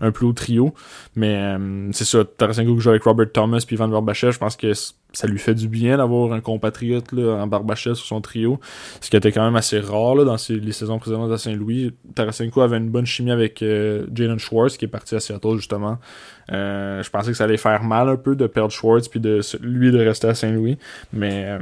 un 0.00 0.12
plus 0.12 0.26
haut 0.26 0.32
trio. 0.32 0.74
Mais 1.16 1.56
c'est 1.90 2.04
ça. 2.04 2.24
Tarasenko 2.24 2.78
joue 2.78 2.90
avec 2.90 3.02
Robert 3.02 3.32
Thomas 3.32 3.64
puis 3.66 3.74
Van 3.74 3.88
Verbachev. 3.88 4.30
Je 4.30 4.38
pense 4.38 4.54
que 4.54 4.72
ça 5.12 5.26
lui 5.26 5.38
fait 5.38 5.54
du 5.54 5.68
bien 5.68 5.96
d'avoir 5.96 6.32
un 6.32 6.40
compatriote 6.40 7.12
là, 7.12 7.42
en 7.42 7.46
Barbachev 7.46 7.94
sur 7.94 8.06
son 8.06 8.20
trio, 8.20 8.60
ce 9.00 9.10
qui 9.10 9.16
était 9.16 9.32
quand 9.32 9.44
même 9.44 9.56
assez 9.56 9.80
rare 9.80 10.14
là, 10.14 10.24
dans 10.24 10.36
les 10.48 10.72
saisons 10.72 10.98
précédentes 10.98 11.32
à 11.32 11.38
Saint-Louis. 11.38 11.92
Tarasenko 12.14 12.60
avait 12.60 12.78
une 12.78 12.90
bonne 12.90 13.06
chimie 13.06 13.30
avec 13.30 13.62
euh, 13.62 14.06
Jalen 14.14 14.38
Schwartz 14.38 14.76
qui 14.76 14.84
est 14.84 14.88
parti 14.88 15.14
à 15.14 15.20
Seattle 15.20 15.56
justement. 15.56 15.98
Euh, 16.52 17.02
je 17.02 17.10
pensais 17.10 17.30
que 17.30 17.36
ça 17.36 17.44
allait 17.44 17.56
faire 17.56 17.82
mal 17.82 18.08
un 18.08 18.16
peu 18.16 18.34
de 18.34 18.46
perdre 18.46 18.72
Schwartz 18.72 19.08
puis 19.08 19.20
de 19.20 19.40
lui 19.60 19.92
de 19.92 19.98
rester 19.98 20.28
à 20.28 20.34
Saint-Louis, 20.34 20.78
mais 21.12 21.44
euh, 21.46 21.58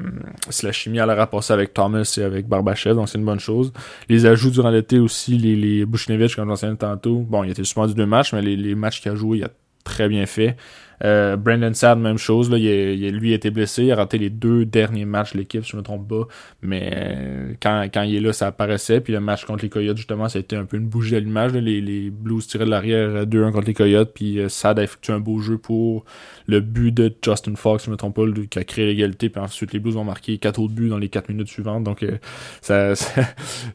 si 0.48 0.64
la 0.64 0.72
chimie 0.72 1.00
allait 1.00 1.18
passer 1.26 1.52
avec 1.52 1.74
Thomas 1.74 2.14
et 2.18 2.22
avec 2.22 2.46
Barbachev, 2.46 2.94
donc 2.94 3.08
c'est 3.08 3.18
une 3.18 3.24
bonne 3.24 3.40
chose. 3.40 3.72
Les 4.08 4.26
ajouts 4.26 4.50
durant 4.50 4.70
l'été 4.70 4.98
aussi, 4.98 5.36
les, 5.36 5.56
les 5.56 5.84
Bushnevich, 5.84 6.36
comme 6.36 6.54
j'en 6.54 6.76
tantôt, 6.76 7.18
bon, 7.18 7.44
il 7.44 7.50
était 7.50 7.64
suspendu 7.64 7.94
deux 7.94 8.06
matchs, 8.06 8.32
mais 8.32 8.42
les, 8.42 8.56
les 8.56 8.74
matchs 8.74 9.00
qu'il 9.00 9.10
a 9.10 9.14
joué, 9.14 9.38
il 9.38 9.44
a 9.44 9.50
très 9.84 10.08
bien 10.08 10.26
fait. 10.26 10.56
Euh, 11.04 11.36
Brandon 11.36 11.72
Sad, 11.74 11.98
même 11.98 12.18
chose. 12.18 12.50
Là, 12.50 12.58
il, 12.58 12.64
il, 12.64 13.16
lui 13.16 13.32
a 13.32 13.36
été 13.36 13.50
blessé. 13.50 13.84
Il 13.84 13.92
a 13.92 13.96
raté 13.96 14.18
les 14.18 14.30
deux 14.30 14.64
derniers 14.64 15.04
matchs 15.04 15.32
de 15.32 15.38
l'équipe, 15.38 15.64
si 15.64 15.70
je 15.70 15.76
ne 15.76 15.80
me 15.80 15.84
trompe 15.84 16.08
pas. 16.08 16.26
Mais 16.62 16.90
euh, 16.94 17.52
quand, 17.62 17.82
quand 17.92 18.02
il 18.02 18.16
est 18.16 18.20
là, 18.20 18.32
ça 18.32 18.48
apparaissait. 18.48 19.00
Puis 19.00 19.12
le 19.12 19.20
match 19.20 19.44
contre 19.44 19.62
les 19.64 19.70
Coyotes, 19.70 19.96
justement, 19.96 20.28
ça 20.28 20.38
a 20.38 20.40
été 20.40 20.56
un 20.56 20.64
peu 20.64 20.76
une 20.76 20.88
bougie 20.88 21.16
à 21.16 21.20
l'image. 21.20 21.52
Les, 21.52 21.80
les 21.80 22.10
Blues 22.10 22.46
tiraient 22.46 22.64
de 22.64 22.70
l'arrière 22.70 23.26
2-1 23.26 23.52
contre 23.52 23.66
les 23.66 23.74
Coyotes. 23.74 24.12
Puis 24.14 24.38
euh, 24.38 24.48
Sad 24.48 24.78
a 24.78 24.82
effectué 24.82 25.12
un 25.12 25.20
beau 25.20 25.38
jeu 25.40 25.58
pour 25.58 26.04
le 26.46 26.60
but 26.60 26.92
de 26.92 27.14
Justin 27.22 27.54
Fox, 27.56 27.82
si 27.82 27.86
je 27.86 27.90
ne 27.90 27.94
me 27.94 27.98
trompe 27.98 28.16
pas, 28.16 28.22
qui 28.50 28.58
a 28.58 28.64
créé 28.64 28.86
l'égalité. 28.86 29.28
Puis 29.28 29.40
ensuite, 29.40 29.72
les 29.72 29.78
Blues 29.78 29.96
ont 29.96 30.04
marqué 30.04 30.38
quatre 30.38 30.60
autres 30.60 30.74
buts 30.74 30.88
dans 30.88 30.98
les 30.98 31.08
4 31.08 31.28
minutes 31.28 31.48
suivantes. 31.48 31.84
Donc, 31.84 32.04
ça, 32.62 32.94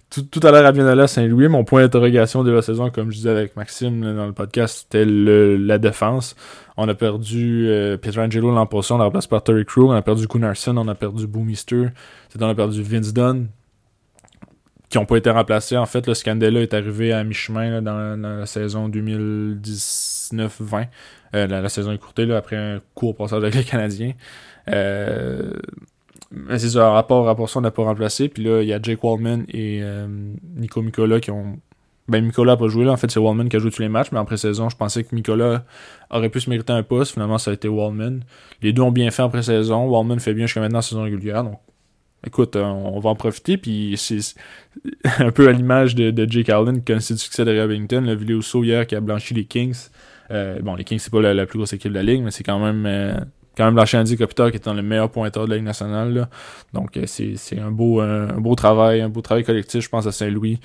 tout, 0.10 0.24
tout, 0.24 0.40
à 0.46 0.52
l'heure 0.52 0.66
à 0.66 0.72
bien 0.72 0.86
aller 0.88 1.04
à 1.04 1.08
Saint-Louis. 1.08 1.48
Mon 1.48 1.64
point 1.64 1.82
d'interrogation 1.82 2.44
de 2.44 2.52
la 2.52 2.62
saison, 2.62 2.90
comme 2.90 3.12
je 3.12 3.18
disais 3.18 3.30
avec 3.30 3.56
Maxime 3.56 4.02
dans 4.02 4.26
le 4.26 4.34
podcast, 4.34 4.88
c'était 4.90 5.06
la 5.06 5.78
défense. 5.78 6.36
On 6.78 6.88
a 6.88 6.96
perdu 6.96 7.68
euh, 7.68 7.98
Pietrangelo 7.98 8.52
l'an 8.52 8.68
on 8.72 8.98
l'a 8.98 9.04
remplacé 9.06 9.28
par 9.28 9.44
Terry 9.44 9.66
Crew. 9.66 9.86
On 9.86 9.92
a 9.92 10.02
perdu 10.02 10.28
Gunnarsson, 10.28 10.76
on 10.78 10.88
a 10.88 10.96
perdu 10.96 11.28
Boomister. 11.28 11.88
On 12.40 12.50
a 12.50 12.56
perdu 12.56 12.82
Vince 12.82 13.14
Dunn, 13.14 13.48
qui 14.90 14.98
n'ont 14.98 15.06
pas 15.06 15.18
été 15.18 15.30
remplacés. 15.30 15.78
En 15.78 15.86
fait, 15.86 16.08
le 16.08 16.14
Scandella 16.14 16.62
est 16.62 16.74
arrivé 16.74 17.14
à 17.14 17.24
mi-chemin 17.24 17.82
dans, 17.82 18.20
la 18.20 18.46
saison 18.46 18.90
2019-20. 18.90 20.88
Euh, 21.36 21.48
la, 21.48 21.70
saison 21.70 21.92
écourtée, 21.92 22.26
là, 22.26 22.38
après 22.38 22.56
un 22.56 22.82
court 22.94 23.16
passage 23.16 23.44
avec 23.44 23.56
les 23.56 23.64
Canadiens. 23.64 24.14
Euh, 24.70 25.54
mais 26.32 26.58
c'est 26.58 26.70
ça, 26.70 26.90
rapport, 26.90 27.26
rapport 27.26 27.50
ça, 27.50 27.60
on 27.60 27.62
n'a 27.62 27.72
pas 27.72 27.84
remplacé. 27.84 28.30
Puis 28.30 28.44
là, 28.44 28.62
il 28.62 28.68
y 28.68 28.74
a 28.74 28.80
Jake 28.82 29.04
Waldman 29.04 29.46
et 29.50 29.82
euh, 29.84 30.08
Nico 30.56 30.82
Mikola 30.82 31.20
qui 31.20 31.32
ont 31.32 31.60
ben, 32.08 32.26
Nicolas 32.26 32.54
n'a 32.54 32.58
pas 32.58 32.68
joué 32.68 32.84
là. 32.84 32.92
En 32.92 32.98
fait, 32.98 33.10
c'est 33.10 33.20
Wallman 33.20 33.48
qui 33.48 33.56
a 33.56 33.60
joué 33.60 33.72
tous 33.72 33.82
les 33.82 33.90
matchs, 33.90 34.10
mais 34.12 34.20
en 34.20 34.26
pré-saison, 34.26 34.70
je 34.70 34.76
pensais 34.76 35.04
que 35.04 35.16
Nicolas 35.16 35.64
aurait 36.10 36.30
pu 36.30 36.42
se 36.42 36.50
mériter 36.50 36.74
un 36.74 36.84
poste. 36.84 37.14
Finalement, 37.14 37.38
ça 37.38 37.52
a 37.52 37.54
été 37.54 37.68
Wallman. 37.68 38.20
Les 38.62 38.74
deux 38.74 38.82
ont 38.82 38.92
bien 38.92 39.10
fait 39.12 39.22
en 39.22 39.30
pré-saison. 39.30 39.86
Wallman 39.88 40.20
fait 40.20 40.34
bien 40.34 40.46
jusqu'à 40.46 40.60
maintenant 40.60 40.80
en 40.80 40.82
saison 40.82 41.04
régulière. 41.04 41.44
Donc, 41.46 41.60
écoute, 42.28 42.58
euh, 42.58 42.64
on 42.64 43.00
va 43.00 43.10
en 43.10 43.16
profiter. 43.16 43.58
Puis, 43.58 43.96
c'est 43.98 44.20
un 45.20 45.32
peu 45.32 45.48
à 45.48 45.54
l'image 45.54 45.96
de, 45.96 46.30
Jake 46.30 46.50
Allen 46.50 46.80
qui 46.80 46.86
connaissait 46.86 47.14
le 47.14 47.20
succès 47.20 47.46
de 47.46 47.52
Ray 47.52 47.68
le 47.68 48.16
vidéo 48.16 48.42
hier 48.64 48.86
qui 48.86 48.96
a 48.96 49.02
blanchi 49.02 49.34
les 49.34 49.46
Kings. 49.46 49.88
Euh, 50.32 50.60
bon, 50.62 50.76
les 50.76 50.84
Kings, 50.84 51.00
c'est 51.00 51.12
pas 51.12 51.22
la, 51.22 51.46
plus 51.46 51.58
grosse 51.58 51.72
équipe 51.72 51.92
de 51.92 51.98
la 51.98 52.04
ligue, 52.04 52.22
mais 52.22 52.32
c'est 52.32 52.44
quand 52.44 52.60
même. 52.60 52.86
Euh, 52.86 53.18
quand 53.56 53.72
même 53.72 53.78
Andy 53.78 54.18
qui 54.18 54.24
est 54.24 54.66
dans 54.66 54.74
le 54.74 54.82
meilleur 54.82 55.12
pointeur 55.12 55.46
de 55.46 55.52
la 55.52 55.58
Ligue 55.58 55.66
nationale. 55.66 56.28
Donc 56.74 56.98
c'est 57.06 57.60
un 57.60 57.70
beau, 57.70 58.02
un, 58.02 58.40
beau 58.40 58.56
travail, 58.56 59.02
un 59.02 59.10
beau 59.10 59.22
travail 59.22 59.44
collectif, 59.44 59.84
je 59.84 59.90
pense, 59.90 60.08
à 60.08 60.12
Saint-Louis 60.12 60.60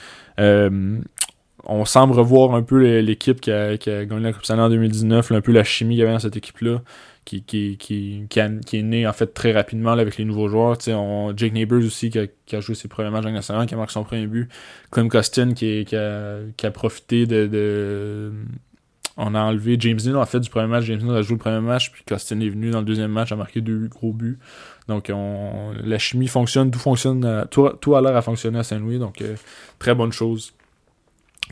on 1.64 1.84
semble 1.84 2.14
revoir 2.14 2.54
un 2.54 2.62
peu 2.62 3.00
l'équipe 3.00 3.40
qui 3.40 3.50
a, 3.50 3.76
gagné 3.76 4.20
la 4.20 4.32
Coupe 4.32 4.44
Stanley 4.44 4.62
en 4.62 4.70
2019, 4.70 5.32
un 5.32 5.40
peu 5.40 5.52
la 5.52 5.64
chimie 5.64 5.94
qu'il 5.94 6.00
y 6.00 6.02
avait 6.02 6.12
dans 6.12 6.18
cette 6.18 6.36
équipe-là, 6.36 6.82
qui, 7.24 7.44
est 7.46 8.82
née 8.82 9.06
en 9.06 9.12
fait 9.12 9.26
très 9.34 9.52
rapidement 9.52 9.92
avec 9.92 10.16
les 10.16 10.24
nouveaux 10.24 10.48
joueurs. 10.48 10.78
On, 10.88 11.34
Jake 11.36 11.52
Neighbors 11.52 11.84
aussi 11.84 12.10
qui 12.10 12.18
a, 12.18 12.60
joué 12.60 12.74
ses 12.74 12.88
premiers 12.88 13.10
matchs 13.10 13.26
en 13.26 13.32
national, 13.32 13.66
qui 13.66 13.74
a 13.74 13.76
marqué 13.76 13.92
son 13.92 14.04
premier 14.04 14.26
but. 14.26 14.48
Clem 14.90 15.08
Costin 15.08 15.52
qui, 15.52 15.84
a, 15.94 16.70
profité 16.72 17.26
de, 17.26 18.32
On 19.16 19.34
a 19.34 19.40
enlevé 19.40 19.76
James 19.80 19.98
Neal 20.04 20.16
en 20.16 20.26
fait 20.26 20.40
du 20.40 20.48
premier 20.48 20.68
match. 20.68 20.84
James 20.84 21.02
Neal 21.02 21.16
a 21.16 21.22
joué 21.22 21.34
le 21.34 21.40
premier 21.40 21.60
match, 21.60 21.90
puis 21.90 22.02
Costin 22.06 22.40
est 22.40 22.48
venu 22.48 22.70
dans 22.70 22.80
le 22.80 22.86
deuxième 22.86 23.10
match, 23.10 23.32
a 23.32 23.36
marqué 23.36 23.60
deux 23.60 23.88
gros 23.88 24.12
buts. 24.12 24.38
Donc 24.86 25.12
la 25.12 25.98
chimie 25.98 26.28
fonctionne, 26.28 26.70
tout 26.70 26.78
fonctionne, 26.78 27.46
tout, 27.50 27.68
tout 27.80 27.94
a 27.94 28.00
l'air 28.00 28.16
à 28.16 28.22
fonctionner 28.22 28.60
à 28.60 28.62
Saint-Louis, 28.62 28.98
donc 28.98 29.20
euh, 29.20 29.34
très 29.78 29.94
bonne 29.94 30.12
chose. 30.12 30.54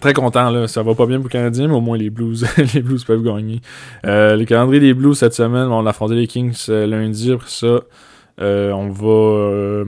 Très 0.01 0.13
content, 0.13 0.51
là. 0.51 0.69
Ça 0.69 0.83
va 0.83 0.95
pas 0.95 1.07
bien 1.07 1.17
pour 1.17 1.27
les 1.27 1.33
Canadiens, 1.33 1.69
mais 1.69 1.75
au 1.75 1.81
moins 1.81 1.97
les 1.97 2.11
Blues, 2.11 2.47
les 2.75 2.83
Blues 2.83 3.03
peuvent 3.05 3.23
gagner. 3.23 3.61
Euh, 4.05 4.37
les 4.37 4.45
calendriers 4.45 4.81
des 4.81 4.95
Blues 4.95 5.19
cette 5.19 5.33
semaine, 5.33 5.69
on 5.69 5.87
a 5.87 5.91
affronté 5.91 6.15
les 6.15 6.27
Kings 6.27 6.55
euh, 6.69 6.87
lundi. 6.87 7.33
Après 7.33 7.49
ça, 7.49 7.81
euh, 8.41 8.73
on 8.73 8.91
va. 8.91 9.85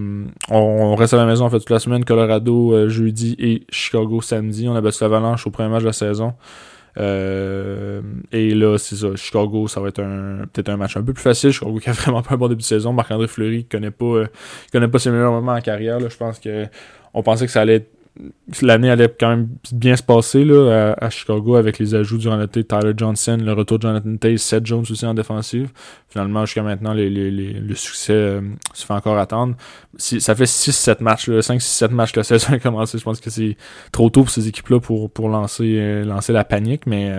On, 0.50 0.94
reste 0.94 1.12
à 1.12 1.18
la 1.18 1.26
maison 1.26 1.44
en 1.44 1.50
fait 1.50 1.58
toute 1.58 1.70
la 1.70 1.78
semaine. 1.78 2.04
Colorado 2.04 2.88
jeudi 2.88 3.36
et 3.38 3.66
Chicago 3.68 4.22
samedi. 4.22 4.66
On 4.66 4.74
a 4.74 4.80
battu 4.80 5.02
l'Avalanche 5.02 5.46
au 5.46 5.50
premier 5.50 5.68
match 5.68 5.82
de 5.82 5.88
la 5.88 5.92
saison. 5.92 6.32
et 6.96 8.54
là, 8.54 8.78
c'est 8.78 8.96
ça. 8.96 9.08
Chicago, 9.14 9.68
ça 9.68 9.80
va 9.80 9.88
être 9.88 10.00
un 10.00 10.46
peut-être 10.50 10.70
un 10.70 10.78
match 10.78 10.96
un 10.96 11.02
peu 11.02 11.12
plus 11.12 11.22
facile. 11.22 11.50
Chicago 11.50 11.78
qui 11.78 11.90
a 11.90 11.92
vraiment 11.92 12.22
pas 12.22 12.34
un 12.34 12.38
bon 12.38 12.48
début 12.48 12.62
de 12.62 12.66
saison. 12.66 12.94
Marc-André 12.94 13.28
Fleury 13.28 13.64
qui 13.64 13.68
connaît 13.68 13.90
pas, 13.90 14.22
connaît 14.72 14.88
pas 14.88 14.98
ses 14.98 15.10
meilleurs 15.10 15.32
moments 15.32 15.52
en 15.52 15.60
carrière. 15.60 16.00
Là. 16.00 16.08
Je 16.08 16.16
pense 16.16 16.38
que 16.38 16.64
on 17.12 17.22
pensait 17.22 17.44
que 17.44 17.52
ça 17.52 17.60
allait 17.60 17.76
être 17.76 17.97
l'année 18.62 18.90
allait 18.90 19.14
quand 19.18 19.28
même 19.28 19.48
bien 19.72 19.96
se 19.96 20.02
passer 20.02 20.44
là, 20.44 20.94
à, 20.98 21.10
Chicago 21.10 21.56
avec 21.56 21.78
les 21.78 21.94
ajouts 21.94 22.18
durant 22.18 22.36
l'été. 22.36 22.64
Tyler 22.64 22.92
Johnson, 22.96 23.38
le 23.40 23.52
retour 23.52 23.78
de 23.78 23.82
Jonathan 23.82 24.16
Tate, 24.16 24.38
Seth 24.38 24.66
Jones 24.66 24.84
aussi 24.90 25.06
en 25.06 25.14
défensive. 25.14 25.70
Finalement, 26.08 26.44
jusqu'à 26.44 26.62
maintenant, 26.62 26.94
le 26.94 27.74
succès 27.74 28.12
euh, 28.12 28.40
se 28.72 28.86
fait 28.86 28.94
encore 28.94 29.18
attendre. 29.18 29.56
ça 29.96 30.34
fait 30.34 30.44
6-7 30.44 31.02
matchs, 31.02 31.28
5-6-7 31.28 31.90
matchs 31.90 32.12
que 32.12 32.20
la 32.20 32.24
saison 32.24 32.52
a 32.52 32.58
commencé. 32.58 32.98
Je 32.98 33.04
pense 33.04 33.20
que 33.20 33.30
c'est 33.30 33.56
trop 33.92 34.10
tôt 34.10 34.22
pour 34.22 34.30
ces 34.30 34.48
équipes-là 34.48 34.80
pour, 34.80 35.10
pour 35.10 35.28
lancer, 35.28 35.76
euh, 35.78 36.04
lancer 36.04 36.32
la 36.32 36.44
panique, 36.44 36.86
mais 36.86 37.12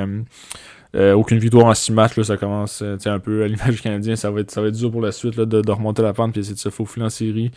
euh, 0.95 1.13
aucune 1.13 1.37
victoire 1.37 1.67
en 1.67 1.73
six 1.75 1.91
matchs, 1.91 2.17
là, 2.17 2.23
ça 2.23 2.37
commence 2.37 2.81
euh, 2.81 2.97
un 3.05 3.19
peu 3.19 3.43
à 3.43 3.47
l'image 3.47 3.75
du 3.75 3.81
Canadien. 3.81 4.15
Ça 4.15 4.31
va, 4.31 4.41
être, 4.41 4.49
ça 4.49 4.61
va 4.61 4.69
être 4.69 4.75
dur 4.75 4.91
pour 4.91 5.01
la 5.01 5.11
suite 5.11 5.35
là, 5.35 5.45
de, 5.45 5.71
remonter 5.71 6.01
la 6.01 6.13
pente 6.13 6.35
et 6.35 6.39
essayer 6.39 6.55
de 6.55 6.59
se 6.59 6.69
faufiler 6.69 7.05
en 7.05 7.09
série. 7.09 7.51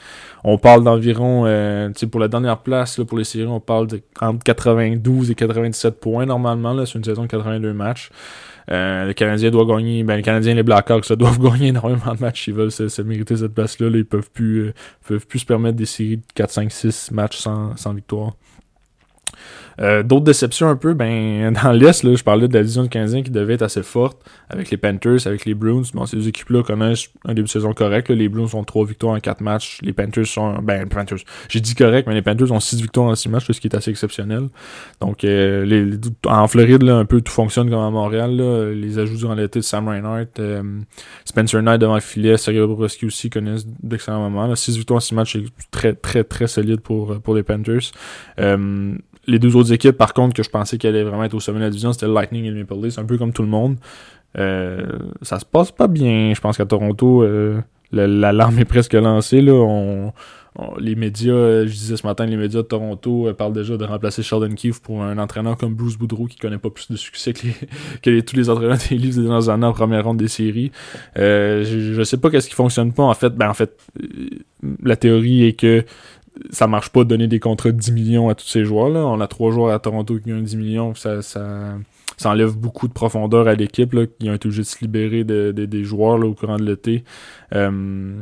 On 0.44 0.58
parle 0.58 0.84
d'environ, 0.84 1.44
euh, 1.46 1.88
pour 2.10 2.20
la 2.20 2.28
dernière 2.28 2.58
place 2.58 2.98
là, 2.98 3.06
pour 3.06 3.16
les 3.16 3.24
séries, 3.24 3.46
on 3.46 3.60
parle 3.60 3.86
de 3.86 4.02
entre 4.20 4.44
92 4.44 5.30
et 5.30 5.34
97 5.34 5.98
points 5.98 6.26
normalement. 6.26 6.84
C'est 6.84 6.98
une 6.98 7.04
saison 7.04 7.22
de 7.22 7.28
82 7.28 7.72
matchs. 7.72 8.10
Euh, 8.70 9.06
le 9.06 9.12
Canadien 9.14 9.50
doit 9.50 9.64
gagner, 9.64 10.04
ben, 10.04 10.16
les 10.16 10.22
Canadiens 10.22 10.52
et 10.52 10.56
les 10.56 10.62
Blackhawks 10.62 11.06
ça, 11.06 11.16
doivent 11.16 11.40
gagner 11.40 11.68
énormément 11.68 12.14
de 12.14 12.20
matchs 12.20 12.44
s'ils 12.44 12.54
veulent 12.54 12.70
se, 12.70 13.02
mériter 13.02 13.36
cette 13.36 13.54
place-là. 13.54 13.88
Là, 13.88 13.96
ils 13.96 14.04
peuvent 14.04 14.30
peuvent 15.08 15.26
plus 15.26 15.38
se 15.38 15.46
permettre 15.46 15.76
des 15.76 15.86
séries 15.86 16.18
de 16.18 16.22
4, 16.34 16.50
5, 16.50 16.70
6 16.72 17.10
matchs 17.12 17.38
sans, 17.38 17.76
sans 17.76 17.94
victoire. 17.94 18.32
Euh, 19.80 20.02
d'autres 20.02 20.24
déceptions 20.24 20.68
un 20.68 20.76
peu, 20.76 20.94
ben 20.94 21.52
dans 21.62 21.72
l'Est, 21.72 22.02
je 22.14 22.22
parlais 22.22 22.48
de 22.48 22.54
la 22.54 22.60
division 22.60 22.82
de 22.82 22.88
Canadien 22.88 23.22
qui 23.22 23.30
devait 23.30 23.54
être 23.54 23.62
assez 23.62 23.82
forte 23.82 24.18
avec 24.48 24.70
les 24.70 24.76
Panthers, 24.76 25.26
avec 25.26 25.44
les 25.44 25.54
Bruins. 25.54 25.82
Bon, 25.94 26.06
ces 26.06 26.28
équipes-là 26.28 26.62
connaissent 26.62 27.08
un 27.24 27.34
début 27.34 27.46
de 27.46 27.50
saison 27.50 27.72
correct. 27.72 28.10
Les 28.10 28.28
Bruins 28.28 28.48
ont 28.54 28.64
3 28.64 28.86
victoires 28.86 29.14
en 29.14 29.20
4 29.20 29.40
matchs. 29.40 29.78
Les 29.82 29.92
Panthers 29.92 30.26
sont. 30.26 30.58
Ben, 30.62 30.88
Panthers. 30.88 31.18
J'ai 31.48 31.60
dit 31.60 31.74
correct, 31.74 32.06
mais 32.06 32.14
les 32.14 32.22
Panthers 32.22 32.52
ont 32.52 32.60
6 32.60 32.82
victoires 32.82 33.08
en 33.08 33.14
6 33.14 33.28
matchs, 33.28 33.50
ce 33.50 33.60
qui 33.60 33.68
est 33.68 33.76
assez 33.76 33.90
exceptionnel. 33.90 34.48
Donc, 35.00 35.24
euh, 35.24 35.64
les, 35.64 35.98
en 36.26 36.46
Floride, 36.48 36.82
là, 36.82 36.96
un 36.96 37.04
peu 37.04 37.20
tout 37.20 37.32
fonctionne 37.32 37.70
comme 37.70 37.80
à 37.80 37.90
Montréal. 37.90 38.36
Là. 38.36 38.72
Les 38.72 38.98
ajouts 38.98 39.16
durant 39.16 39.34
l'été 39.34 39.60
de 39.60 39.64
Sam 39.64 39.88
Reinhardt, 39.88 40.38
euh, 40.38 40.62
Spencer 41.24 41.62
Knight 41.62 41.80
devant 41.80 41.94
le 41.94 42.00
filet, 42.00 42.36
Sergei 42.36 42.60
Bobrovski 42.60 43.06
aussi 43.06 43.30
connaissent 43.30 43.66
d'excellents 43.82 44.28
moments. 44.28 44.54
6 44.54 44.76
victoires 44.76 44.98
en 44.98 45.00
6 45.00 45.14
matchs, 45.14 45.32
c'est 45.32 45.70
très, 45.70 45.94
très, 45.94 46.24
très 46.24 46.46
solide 46.46 46.80
pour, 46.80 47.20
pour 47.20 47.34
les 47.34 47.42
Panthers. 47.42 47.92
Euh, 48.38 48.94
les 49.26 49.38
deux 49.38 49.54
autres 49.54 49.61
équipes, 49.62 49.96
par 49.96 50.14
contre, 50.14 50.34
que 50.34 50.42
je 50.42 50.50
pensais 50.50 50.78
qu'elles 50.78 50.94
allaient 50.94 51.04
vraiment 51.04 51.24
être 51.24 51.34
au 51.34 51.40
sommet 51.40 51.58
de 51.58 51.64
la 51.64 51.70
division, 51.70 51.92
c'était 51.92 52.08
Lightning 52.08 52.44
et 52.44 52.50
le 52.50 52.60
Maple 52.60 52.74
Leafs, 52.82 52.98
un 52.98 53.04
peu 53.04 53.18
comme 53.18 53.32
tout 53.32 53.42
le 53.42 53.48
monde. 53.48 53.76
Euh, 54.38 54.86
ça 55.20 55.38
se 55.38 55.44
passe 55.44 55.70
pas 55.72 55.88
bien. 55.88 56.32
Je 56.34 56.40
pense 56.40 56.56
qu'à 56.56 56.64
Toronto, 56.64 57.22
euh, 57.22 57.60
l'alarme 57.92 58.58
est 58.58 58.64
presque 58.64 58.94
lancée. 58.94 59.42
Là. 59.42 59.52
On, 59.52 60.12
les 60.78 60.96
médias, 60.96 61.32
euh, 61.32 61.66
je 61.66 61.72
disais 61.72 61.96
ce 61.96 62.06
matin, 62.06 62.26
les 62.26 62.36
médias 62.36 62.60
de 62.60 62.66
Toronto 62.66 63.26
euh, 63.26 63.32
parlent 63.32 63.54
déjà 63.54 63.78
de 63.78 63.84
remplacer 63.86 64.22
Sheldon 64.22 64.54
Keefe 64.54 64.80
pour 64.80 65.02
un 65.02 65.16
entraîneur 65.16 65.56
comme 65.56 65.74
Bruce 65.74 65.96
Boudreau 65.96 66.26
qui 66.26 66.36
connaît 66.36 66.58
pas 66.58 66.68
plus 66.68 66.90
de 66.90 66.96
succès 66.96 67.32
que, 67.32 67.46
que 68.02 68.20
tous 68.20 68.36
les 68.36 68.50
entraîneurs 68.50 68.76
des 68.90 68.96
livres 68.96 69.16
des 69.16 69.22
dernières 69.22 69.48
années 69.48 69.66
en 69.66 69.72
première 69.72 70.04
ronde 70.04 70.18
des 70.18 70.28
séries. 70.28 70.70
Je, 71.16 71.92
je 71.94 72.02
sais 72.02 72.18
pas 72.18 72.28
qu'est-ce 72.30 72.50
qui 72.50 72.54
fonctionne 72.54 72.92
pas. 72.92 73.02
En 73.02 73.14
fait, 73.14 73.34
ben 73.34 73.48
en 73.48 73.54
fait, 73.54 73.78
la 74.82 74.96
théorie 74.96 75.44
est 75.46 75.54
que 75.54 75.84
ça 76.50 76.66
marche 76.66 76.90
pas 76.90 77.04
de 77.04 77.08
donner 77.08 77.28
des 77.28 77.40
contrats 77.40 77.72
de 77.72 77.78
10 77.78 77.92
millions 77.92 78.28
à 78.28 78.34
tous 78.34 78.46
ces 78.46 78.64
joueurs-là. 78.64 79.00
On 79.06 79.20
a 79.20 79.26
trois 79.26 79.50
joueurs 79.50 79.74
à 79.74 79.78
Toronto 79.78 80.18
qui 80.18 80.32
ont 80.32 80.40
10 80.40 80.56
millions, 80.56 80.94
ça, 80.94 81.22
ça, 81.22 81.74
ça 82.16 82.30
enlève 82.30 82.56
beaucoup 82.56 82.88
de 82.88 82.92
profondeur 82.92 83.48
à 83.48 83.54
l'équipe, 83.54 83.90
qui 84.18 84.30
ont 84.30 84.34
été 84.34 84.46
obligés 84.46 84.62
de 84.62 84.66
se 84.66 84.80
libérer 84.80 85.24
de, 85.24 85.52
des 85.52 85.84
joueurs 85.84 86.18
là, 86.18 86.26
au 86.26 86.34
courant 86.34 86.56
de 86.56 86.64
l'été. 86.64 87.04
Euh, 87.54 88.20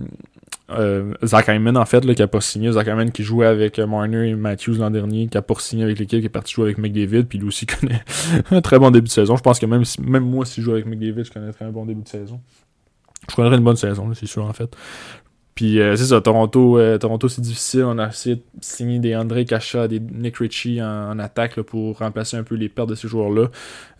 euh, 0.71 1.15
Zach 1.25 1.49
Hyman, 1.49 1.77
en 1.77 1.85
fait, 1.85 2.05
là, 2.05 2.15
qui 2.15 2.23
a 2.23 2.29
pas 2.29 2.41
signé. 2.41 2.71
Zach 2.73 2.87
Hyman 2.87 3.11
qui 3.11 3.23
jouait 3.23 3.47
avec 3.47 3.79
Marner 3.79 4.31
et 4.31 4.35
Matthews 4.35 4.75
l'an 4.75 4.91
dernier, 4.91 5.27
qui 5.29 5.37
a 5.37 5.43
pas 5.43 5.55
signé 5.59 5.85
avec 5.85 5.99
l'équipe, 5.99 6.21
qui 6.21 6.27
est 6.27 6.31
parti 6.31 6.53
jouer 6.53 6.65
avec 6.65 6.79
McDavid, 6.79 7.25
puis 7.25 7.39
lui 7.39 7.49
aussi 7.49 7.67
connaît 7.81 8.03
un 8.51 8.61
très 8.61 8.79
bon 8.79 8.91
début 8.91 9.09
de 9.09 9.13
saison. 9.13 9.37
Je 9.37 9.43
pense 9.43 9.59
que 9.59 9.67
même, 9.67 9.83
même 10.01 10.25
moi, 10.25 10.45
si 10.45 10.61
je 10.61 10.67
joue 10.67 10.73
avec 10.73 10.87
McDavid, 10.87 11.25
je 11.25 11.33
connaîtrais 11.33 11.65
un 11.65 11.73
bon 11.73 11.87
début 11.87 12.03
de 12.03 12.09
saison. 12.09 12.41
je 13.29 13.35
connaîtrais 13.35 13.59
une 13.59 13.65
bonne 13.65 13.77
saison, 13.77 14.13
c'est 14.15 14.27
sûr, 14.27 14.45
en 14.45 14.53
fait. 14.53 14.77
Puis 15.61 15.79
euh, 15.79 15.95
c'est 15.95 16.07
ça, 16.07 16.23
Toronto, 16.23 16.79
euh, 16.79 16.97
Toronto 16.97 17.29
c'est 17.29 17.43
difficile. 17.43 17.85
On 17.85 17.99
a 17.99 18.09
essayé 18.09 18.37
de 18.37 18.43
signer 18.63 18.99
des 18.99 19.15
André 19.15 19.45
Cacha, 19.45 19.89
des 19.89 20.01
Nick 20.01 20.39
Ritchie 20.39 20.81
en, 20.81 21.19
attaque 21.19 21.61
pour 21.61 21.99
remplacer 21.99 22.39
un 22.39 22.45
peu 22.45 22.55
les 22.55 22.71
pertes 22.71 22.89
de 22.89 22.95
ces 22.95 23.09
joueurs-là. 23.09 23.51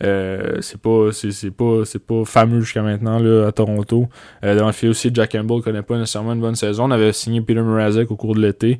Euh, 0.03 0.57
c'est 0.61 0.81
pas 0.81 1.11
c'est, 1.11 1.51
pas 1.51 1.85
c'est 1.85 2.03
pas 2.03 2.25
fameux 2.25 2.61
jusqu'à 2.61 2.81
maintenant 2.81 3.19
là, 3.19 3.45
à 3.45 3.51
Toronto. 3.51 4.09
dans 4.41 4.65
le 4.65 4.71
fait 4.71 4.87
aussi, 4.87 5.11
Jack 5.13 5.33
Campbell 5.33 5.61
connaît 5.61 5.83
pas 5.83 5.99
nécessairement 5.99 6.33
une 6.33 6.41
bonne 6.41 6.55
saison. 6.55 6.85
On 6.85 6.91
avait 6.91 7.13
signé 7.13 7.41
Peter 7.41 7.61
Mrazek 7.61 8.09
au 8.09 8.15
cours 8.15 8.33
de 8.33 8.41
l'été, 8.41 8.79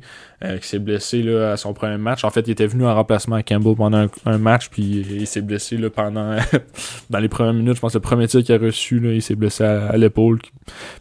qui 0.60 0.68
s'est 0.68 0.78
blessé 0.78 1.22
là, 1.22 1.52
à 1.52 1.56
son 1.56 1.72
premier 1.72 1.98
match. 1.98 2.24
En 2.24 2.30
fait, 2.30 2.40
il 2.48 2.50
était 2.50 2.66
venu 2.66 2.84
en 2.84 2.94
remplacement 2.94 3.36
à 3.36 3.42
Campbell 3.42 3.76
pendant 3.76 4.06
un, 4.26 4.38
match, 4.38 4.70
puis 4.70 4.82
il 4.82 5.26
s'est 5.26 5.40
blessé 5.40 5.76
là, 5.76 5.90
pendant 5.90 6.36
dans 7.10 7.18
les 7.18 7.28
premières 7.28 7.52
minutes. 7.52 7.76
Je 7.76 7.80
pense 7.80 7.92
que 7.92 7.98
le 7.98 8.02
premier 8.02 8.26
tir 8.26 8.42
qu'il 8.42 8.54
a 8.54 8.58
reçu, 8.58 9.00
il 9.14 9.22
s'est 9.22 9.36
blessé 9.36 9.64
à, 9.64 9.96
l'épaule. 9.96 10.40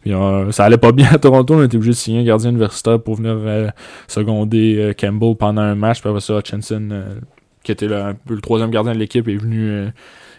Puis 0.02 0.12
ça 0.52 0.66
allait 0.66 0.78
pas 0.78 0.92
bien 0.92 1.08
à 1.12 1.18
Toronto 1.18 1.62
était 1.66 1.78
obligé 1.78 1.92
de 1.92 1.96
signer 1.96 2.20
un 2.20 2.24
gardien 2.24 2.50
universitaire 2.50 3.02
pour 3.02 3.16
venir 3.16 3.36
euh, 3.38 3.70
seconder 4.08 4.78
euh, 4.80 4.94
Campbell 4.94 5.36
pendant 5.36 5.62
un 5.62 5.76
match. 5.76 6.02
Puis 6.02 6.10
après 6.10 6.22
ça, 6.22 6.38
Hutchinson, 6.38 6.90
euh, 6.92 7.16
qui 7.64 7.72
était 7.72 7.94
un 7.94 8.14
peu 8.14 8.36
le 8.36 8.42
troisième 8.42 8.72
gardien 8.72 8.94
de 8.94 9.00
l'équipe, 9.00 9.28
est 9.28 9.38
venu 9.38 9.88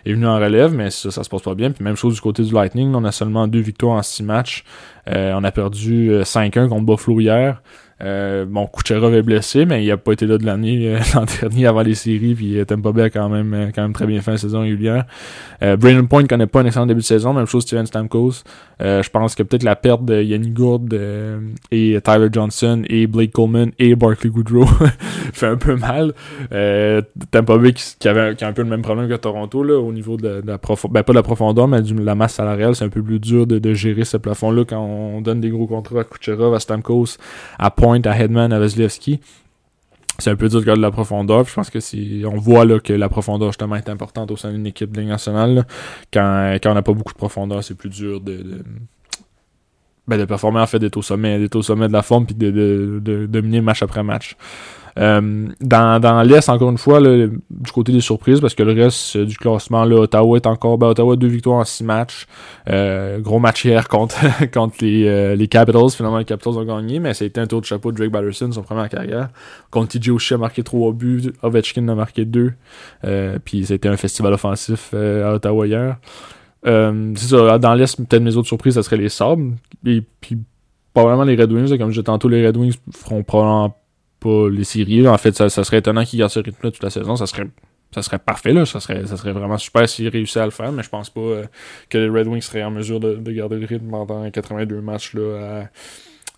est 0.04 0.14
venu 0.14 0.26
en 0.26 0.36
relève, 0.36 0.74
mais 0.74 0.90
ça, 0.90 1.12
ça 1.12 1.22
se 1.22 1.30
passe 1.30 1.42
pas 1.42 1.54
bien. 1.54 1.70
Puis 1.70 1.84
même 1.84 1.94
chose 1.94 2.14
du 2.14 2.20
côté 2.20 2.42
du 2.42 2.52
Lightning, 2.52 2.92
on 2.94 3.04
a 3.04 3.12
seulement 3.12 3.46
deux 3.46 3.60
victoires 3.60 3.96
en 3.96 4.02
six 4.02 4.24
matchs. 4.24 4.64
on 5.06 5.44
a 5.44 5.52
perdu 5.52 6.10
5-1 6.22 6.68
contre 6.68 6.84
Buffalo 6.84 7.20
hier. 7.20 7.62
Euh, 8.02 8.44
bon, 8.48 8.66
Kucherov 8.66 9.14
est 9.14 9.22
blessé, 9.22 9.64
mais 9.64 9.84
il 9.84 9.88
n'a 9.88 9.96
pas 9.96 10.12
été 10.12 10.26
là 10.26 10.36
de 10.38 10.44
l'année 10.44 10.88
euh, 10.88 10.98
l'an 11.14 11.24
dernier 11.40 11.66
avant 11.66 11.82
les 11.82 11.94
séries, 11.94 12.34
puis 12.34 12.58
euh, 12.58 12.64
Tampa 12.64 12.90
Bay 12.90 13.02
a 13.02 13.10
quand 13.10 13.28
même, 13.28 13.54
euh, 13.54 13.70
quand 13.74 13.82
même 13.82 13.92
très 13.92 14.06
bien 14.06 14.20
fait 14.20 14.32
la 14.32 14.38
saison 14.38 14.60
régulière. 14.62 15.04
Brandon 15.78 16.06
Point 16.06 16.26
connaît 16.26 16.48
pas 16.48 16.62
un 16.62 16.66
excellent 16.66 16.86
début 16.86 17.02
de 17.02 17.06
saison, 17.06 17.32
même 17.32 17.46
chose 17.46 17.62
Steven 17.62 17.86
Stamkos. 17.86 18.42
je 18.80 19.08
pense 19.10 19.36
que 19.36 19.44
peut-être 19.44 19.62
la 19.62 19.76
perte 19.76 20.04
de 20.04 20.20
Yannick 20.20 20.54
Gourde 20.54 20.92
et 21.70 22.00
Tyler 22.02 22.28
Johnson 22.32 22.82
et 22.88 23.06
Blake 23.06 23.30
Coleman 23.30 23.70
et 23.78 23.94
Barkley 23.94 24.28
Goodrow 24.28 24.66
fait 25.32 25.46
un 25.46 25.56
peu 25.56 25.76
mal. 25.76 26.14
Tampa 27.30 27.58
Bay 27.58 27.74
qui, 27.74 28.08
avait, 28.08 28.42
a 28.42 28.48
un 28.48 28.52
peu 28.52 28.62
le 28.62 28.68
même 28.68 28.82
problème 28.82 29.08
que 29.08 29.14
Toronto 29.14 29.62
là, 29.62 29.78
au 29.78 29.92
niveau 29.92 30.16
de, 30.16 30.42
la 30.44 30.58
profondeur, 30.58 30.94
ben 30.94 31.04
pas 31.04 31.12
de 31.12 31.18
la 31.18 31.22
profondeur, 31.22 31.68
mais 31.68 31.80
de 31.80 32.02
la 32.02 32.16
masse 32.16 32.34
salariale, 32.34 32.74
c'est 32.74 32.84
un 32.84 32.88
peu 32.88 33.00
plus 33.00 33.20
dur 33.20 33.46
de, 33.46 33.60
de 33.60 33.72
gérer 33.72 34.04
ce 34.04 34.16
plafond-là 34.16 34.64
quand 34.64 34.80
on 34.80 35.20
donne 35.20 35.40
des 35.40 35.50
gros 35.50 35.68
contrats 35.68 36.00
à 36.00 36.04
Kucherov, 36.04 36.52
à 36.52 36.58
Stamkos, 36.58 37.18
à 37.60 37.70
Point 37.70 37.91
à 38.06 38.18
Headman 38.18 38.52
à. 38.52 39.20
C'est 40.18 40.30
un 40.30 40.36
peu 40.36 40.48
dur 40.48 40.60
de 40.76 40.82
la 40.82 40.90
profondeur. 40.90 41.46
je 41.46 41.54
pense 41.54 41.70
que 41.70 41.80
si 41.80 42.22
on 42.26 42.36
voit 42.36 42.64
là, 42.64 42.78
que 42.78 42.92
la 42.92 43.08
profondeur 43.08 43.48
justement 43.48 43.76
est 43.76 43.88
importante 43.88 44.30
au 44.30 44.36
sein 44.36 44.52
d'une 44.52 44.66
équipe 44.66 44.94
de 44.94 45.02
nationale. 45.02 45.66
Quand, 46.12 46.56
quand 46.62 46.70
on 46.70 46.74
n'a 46.74 46.82
pas 46.82 46.92
beaucoup 46.92 47.12
de 47.12 47.18
profondeur, 47.18 47.64
c'est 47.64 47.74
plus 47.74 47.88
dur 47.88 48.20
de, 48.20 48.62
ben, 50.06 50.18
de 50.18 50.24
performer 50.24 50.60
en 50.60 50.66
fait 50.66 50.78
d'être 50.78 50.96
au 50.98 51.02
sommet, 51.02 51.38
d'être 51.38 51.56
au 51.56 51.62
sommet 51.62 51.88
de 51.88 51.92
la 51.92 52.02
forme 52.02 52.26
puis 52.26 52.34
de, 52.34 52.50
de 53.02 53.26
dominer 53.26 53.60
match 53.60 53.82
après 53.82 54.02
match. 54.02 54.36
Euh, 54.98 55.48
dans 55.60 56.00
dans 56.00 56.22
l'Est, 56.22 56.48
encore 56.48 56.70
une 56.70 56.78
fois, 56.78 57.00
du 57.00 57.72
côté 57.72 57.92
des 57.92 58.00
surprises, 58.00 58.40
parce 58.40 58.54
que 58.54 58.62
le 58.62 58.72
reste 58.72 59.16
du 59.16 59.36
classement, 59.36 59.84
là, 59.84 59.96
Ottawa 60.00 60.36
est 60.36 60.46
encore. 60.46 60.78
Ben, 60.78 60.88
Ottawa, 60.88 61.16
deux 61.16 61.28
victoires 61.28 61.58
en 61.58 61.64
six 61.64 61.84
matchs. 61.84 62.26
Euh, 62.68 63.18
gros 63.20 63.38
match 63.38 63.64
hier 63.64 63.88
contre, 63.88 64.16
contre 64.52 64.76
les, 64.80 65.06
euh, 65.08 65.34
les 65.34 65.48
Capitals. 65.48 65.90
Finalement, 65.90 66.18
les 66.18 66.24
Capitals 66.24 66.54
ont 66.54 66.64
gagné, 66.64 66.98
mais 66.98 67.14
ça 67.14 67.24
a 67.24 67.26
été 67.26 67.40
un 67.40 67.46
tour 67.46 67.60
de 67.60 67.66
chapeau 67.66 67.92
de 67.92 67.96
Drake 67.96 68.10
Batterson, 68.10 68.50
son 68.52 68.62
premier 68.62 68.88
carrière. 68.88 69.28
Contre 69.70 69.98
TJ 69.98 70.10
Oshie 70.10 70.34
a 70.34 70.38
marqué 70.38 70.62
trois 70.62 70.92
buts, 70.92 71.32
Ovechkin 71.42 71.88
a 71.88 71.94
marqué 71.94 72.24
deux. 72.24 72.52
puis 73.44 73.64
ça 73.64 73.72
a 73.72 73.76
été 73.76 73.88
un 73.88 73.96
festival 73.96 74.32
offensif 74.32 74.92
à 74.94 75.34
Ottawa 75.34 75.66
hier. 75.66 75.96
c'est 76.64 77.28
ça, 77.28 77.58
dans 77.58 77.74
l'Est, 77.74 77.96
peut-être 77.96 78.22
mes 78.22 78.36
autres 78.36 78.48
surprises, 78.48 78.74
ça 78.74 78.82
serait 78.82 78.96
les 78.96 79.08
Sabres. 79.08 79.52
Et 79.86 80.02
puis, 80.20 80.38
vraiment 80.94 81.24
les 81.24 81.36
Red 81.36 81.52
Wings. 81.52 81.78
Comme 81.78 81.88
je 81.88 81.94
disais 81.94 82.02
tantôt, 82.02 82.28
les 82.28 82.46
Red 82.46 82.56
Wings 82.56 82.76
feront 82.92 83.22
probablement 83.22 83.74
pas 84.22 84.48
les 84.48 84.64
séries. 84.64 85.06
En 85.06 85.18
fait, 85.18 85.34
ça, 85.34 85.48
serait 85.48 85.78
étonnant 85.78 86.04
qu'ils 86.04 86.18
gardent 86.18 86.30
ce 86.30 86.40
rythme-là 86.40 86.70
toute 86.70 86.82
la 86.82 86.90
saison. 86.90 87.16
Ça 87.16 87.26
serait 87.26 87.46
ça 87.94 88.02
serait 88.02 88.18
parfait 88.18 88.54
là, 88.54 88.64
ça 88.64 88.80
serait 88.80 89.06
ça 89.06 89.18
serait 89.18 89.32
vraiment 89.32 89.58
super 89.58 89.86
s'ils 89.86 90.08
réussissaient 90.08 90.40
à 90.40 90.46
le 90.46 90.50
faire, 90.50 90.72
mais 90.72 90.82
je 90.82 90.88
pense 90.88 91.10
pas 91.10 91.20
euh, 91.20 91.44
que 91.90 91.98
les 91.98 92.08
Red 92.08 92.26
Wings 92.26 92.40
seraient 92.40 92.64
en 92.64 92.70
mesure 92.70 93.00
de, 93.00 93.30
garder 93.30 93.56
le 93.56 93.66
rythme 93.66 93.90
pendant 93.90 94.30
82 94.30 94.80
matchs 94.80 95.12
là 95.12 95.68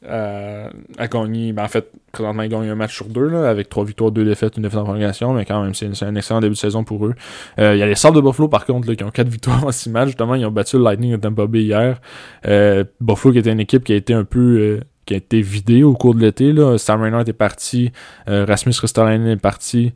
à, 0.06 0.68
à, 0.98 1.08
gagner. 1.08 1.52
Ben, 1.52 1.64
en 1.64 1.68
fait, 1.68 1.90
présentement 2.12 2.42
ils 2.42 2.48
gagnent 2.48 2.68
un 2.68 2.74
match 2.74 2.94
sur 2.94 3.06
deux 3.06 3.28
là, 3.28 3.48
avec 3.48 3.68
trois 3.68 3.84
victoires, 3.84 4.10
deux 4.10 4.24
défaites, 4.24 4.56
une 4.56 4.64
défaite 4.64 4.80
en 4.80 4.84
prolongation, 4.84 5.32
mais 5.32 5.44
quand 5.44 5.62
même 5.62 5.74
c'est 5.74 6.02
un 6.02 6.14
excellent 6.16 6.40
début 6.40 6.54
de 6.54 6.58
saison 6.58 6.82
pour 6.82 7.06
eux. 7.06 7.14
Euh, 7.60 7.74
il 7.76 7.78
y 7.78 7.82
a 7.82 7.86
les 7.86 7.94
Sabres 7.94 8.16
de 8.16 8.20
Buffalo 8.20 8.48
par 8.48 8.66
contre 8.66 8.88
là, 8.88 8.96
qui 8.96 9.04
ont 9.04 9.10
quatre 9.10 9.28
victoires 9.30 9.64
en 9.64 9.70
six 9.70 9.90
matchs. 9.90 10.08
Justement, 10.08 10.34
ils 10.34 10.44
ont 10.44 10.50
battu 10.50 10.76
le 10.76 10.82
Lightning 10.82 11.12
de 11.12 11.16
Tampa 11.18 11.46
Bay 11.46 11.62
hier. 11.62 12.00
Euh, 12.46 12.82
Buffalo 13.00 13.32
qui 13.32 13.38
était 13.38 13.52
une 13.52 13.60
équipe 13.60 13.84
qui 13.84 13.92
a 13.92 13.96
été 13.96 14.12
un 14.12 14.24
peu 14.24 14.80
qui 15.04 15.14
a 15.14 15.16
été 15.16 15.40
vidé 15.40 15.82
au 15.82 15.94
cours 15.94 16.14
de 16.14 16.20
l'été. 16.20 16.54
Sam 16.78 17.02
Reinhardt 17.02 17.28
est 17.28 17.32
parti, 17.32 17.92
euh, 18.28 18.44
Rasmus 18.44 18.74
Ristolainen 18.80 19.26
est 19.26 19.36
parti. 19.36 19.92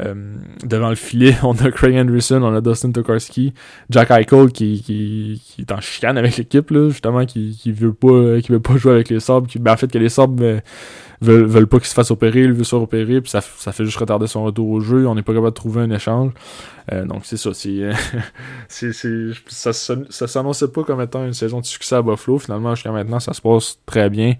Euh, 0.00 0.14
devant 0.64 0.88
le 0.88 0.96
filet, 0.96 1.36
on 1.44 1.52
a 1.52 1.70
Craig 1.70 1.96
Anderson, 1.96 2.42
on 2.42 2.54
a 2.54 2.60
Dustin 2.60 2.90
Tokarski, 2.90 3.54
Jack 3.90 4.10
Eichel 4.10 4.50
qui, 4.50 4.82
qui, 4.82 5.40
qui 5.44 5.60
est 5.60 5.72
en 5.72 5.80
chicane 5.80 6.18
avec 6.18 6.36
l'équipe, 6.36 6.72
justement, 6.88 7.24
qui, 7.24 7.56
qui 7.56 7.70
veut 7.70 7.92
pas 7.92 8.40
qui 8.40 8.50
veut 8.50 8.60
pas 8.60 8.76
jouer 8.76 8.92
avec 8.92 9.08
les 9.08 9.20
sabres, 9.20 9.46
qui, 9.46 9.58
ben, 9.60 9.72
en 9.72 9.76
fait 9.76 9.90
que 9.90 9.98
les 9.98 10.08
sabres 10.08 10.34
ben, 10.34 10.62
veulent, 11.20 11.44
veulent 11.44 11.66
pas 11.68 11.78
qu'il 11.78 11.86
se 11.86 11.94
fasse 11.94 12.10
opérer, 12.10 12.42
il 12.42 12.52
veut 12.52 12.64
se 12.64 12.70
faire 12.70 12.82
opérer, 12.82 13.20
puis 13.20 13.30
ça, 13.30 13.40
ça 13.40 13.70
fait 13.70 13.84
juste 13.84 13.98
retarder 13.98 14.26
son 14.26 14.42
retour 14.42 14.68
au 14.68 14.80
jeu, 14.80 15.06
on 15.06 15.14
n'est 15.14 15.22
pas 15.22 15.32
capable 15.32 15.50
de 15.50 15.54
trouver 15.54 15.82
un 15.82 15.90
échange. 15.90 16.32
Euh, 16.92 17.06
donc 17.06 17.20
c'est 17.24 17.38
ça, 17.38 17.54
c'est, 17.54 17.90
c'est, 18.68 18.92
ça, 19.46 19.72
ça 19.72 20.26
s'annonçait 20.26 20.68
pas 20.68 20.82
comme 20.84 21.00
étant 21.00 21.24
une 21.24 21.32
saison 21.32 21.60
de 21.60 21.64
succès 21.64 21.96
à 21.96 22.02
Buffalo. 22.02 22.38
Finalement, 22.38 22.74
jusqu'à 22.74 22.90
maintenant, 22.90 23.20
ça 23.20 23.32
se 23.32 23.40
passe 23.40 23.78
très 23.86 24.10
bien. 24.10 24.34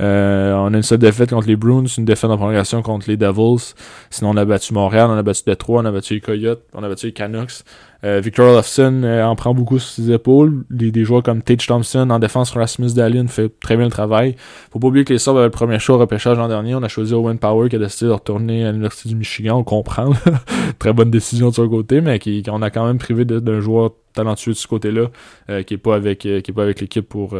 Euh, 0.00 0.54
on 0.54 0.72
a 0.72 0.76
une 0.76 0.82
seule 0.82 0.98
défaite 0.98 1.30
contre 1.30 1.48
les 1.48 1.56
Bruins, 1.56 1.84
une 1.84 2.04
défaite 2.04 2.30
en 2.30 2.36
prolongation 2.36 2.80
contre 2.82 3.08
les 3.08 3.16
Devils. 3.16 3.74
Sinon, 4.08 4.30
on 4.30 4.36
a 4.36 4.44
battu 4.44 4.72
Montréal, 4.72 4.99
on 5.08 5.16
a 5.16 5.22
battu 5.22 5.42
Detroit, 5.46 5.82
on 5.82 5.84
a 5.84 5.92
battu 5.92 6.14
les 6.14 6.20
Coyotes, 6.20 6.62
on 6.74 6.82
a 6.82 6.88
battu 6.88 7.06
les 7.06 7.12
Canucks. 7.12 7.64
Euh, 8.02 8.20
Victor 8.20 8.48
Olofsson 8.48 9.02
euh, 9.04 9.22
en 9.24 9.36
prend 9.36 9.52
beaucoup 9.52 9.78
sur 9.78 9.90
ses 9.90 10.12
épaules. 10.12 10.64
Des, 10.70 11.04
joueurs 11.04 11.22
comme 11.22 11.42
Tage 11.42 11.66
Thompson 11.66 12.08
en 12.10 12.18
défense, 12.18 12.52
Rasmus 12.52 12.94
Dallin 12.94 13.26
fait 13.26 13.52
très 13.60 13.76
bien 13.76 13.84
le 13.84 13.90
travail. 13.90 14.36
Faut 14.72 14.78
pas 14.78 14.88
oublier 14.88 15.04
que 15.04 15.12
les 15.12 15.18
Sabres 15.18 15.38
avaient 15.38 15.48
le 15.48 15.50
premier 15.50 15.78
choix 15.78 15.96
au 15.96 15.98
repêchage 15.98 16.38
l'an 16.38 16.48
dernier. 16.48 16.74
On 16.74 16.82
a 16.82 16.88
choisi 16.88 17.12
Owen 17.12 17.38
Power 17.38 17.68
qui 17.68 17.76
a 17.76 17.78
décidé 17.78 18.06
de 18.06 18.12
retourner 18.12 18.64
à 18.64 18.70
l'Université 18.70 19.10
du 19.10 19.16
Michigan. 19.16 19.58
On 19.58 19.64
comprend. 19.64 20.12
très 20.78 20.92
bonne 20.92 21.10
décision 21.10 21.50
de 21.50 21.54
son 21.54 21.68
côté, 21.68 22.00
mais 22.00 22.18
qui, 22.18 22.42
on 22.48 22.62
a 22.62 22.70
quand 22.70 22.86
même 22.86 22.98
privé 22.98 23.24
d'un 23.24 23.60
joueur 23.60 23.92
talentueux 24.14 24.52
de 24.52 24.56
ce 24.56 24.66
côté-là, 24.66 25.08
euh, 25.50 25.62
qui 25.62 25.74
est 25.74 25.78
pas 25.78 25.94
avec 25.94 26.20
qui 26.20 26.28
est 26.30 26.52
pas 26.54 26.62
avec 26.62 26.80
l'équipe 26.80 27.08
pour 27.08 27.36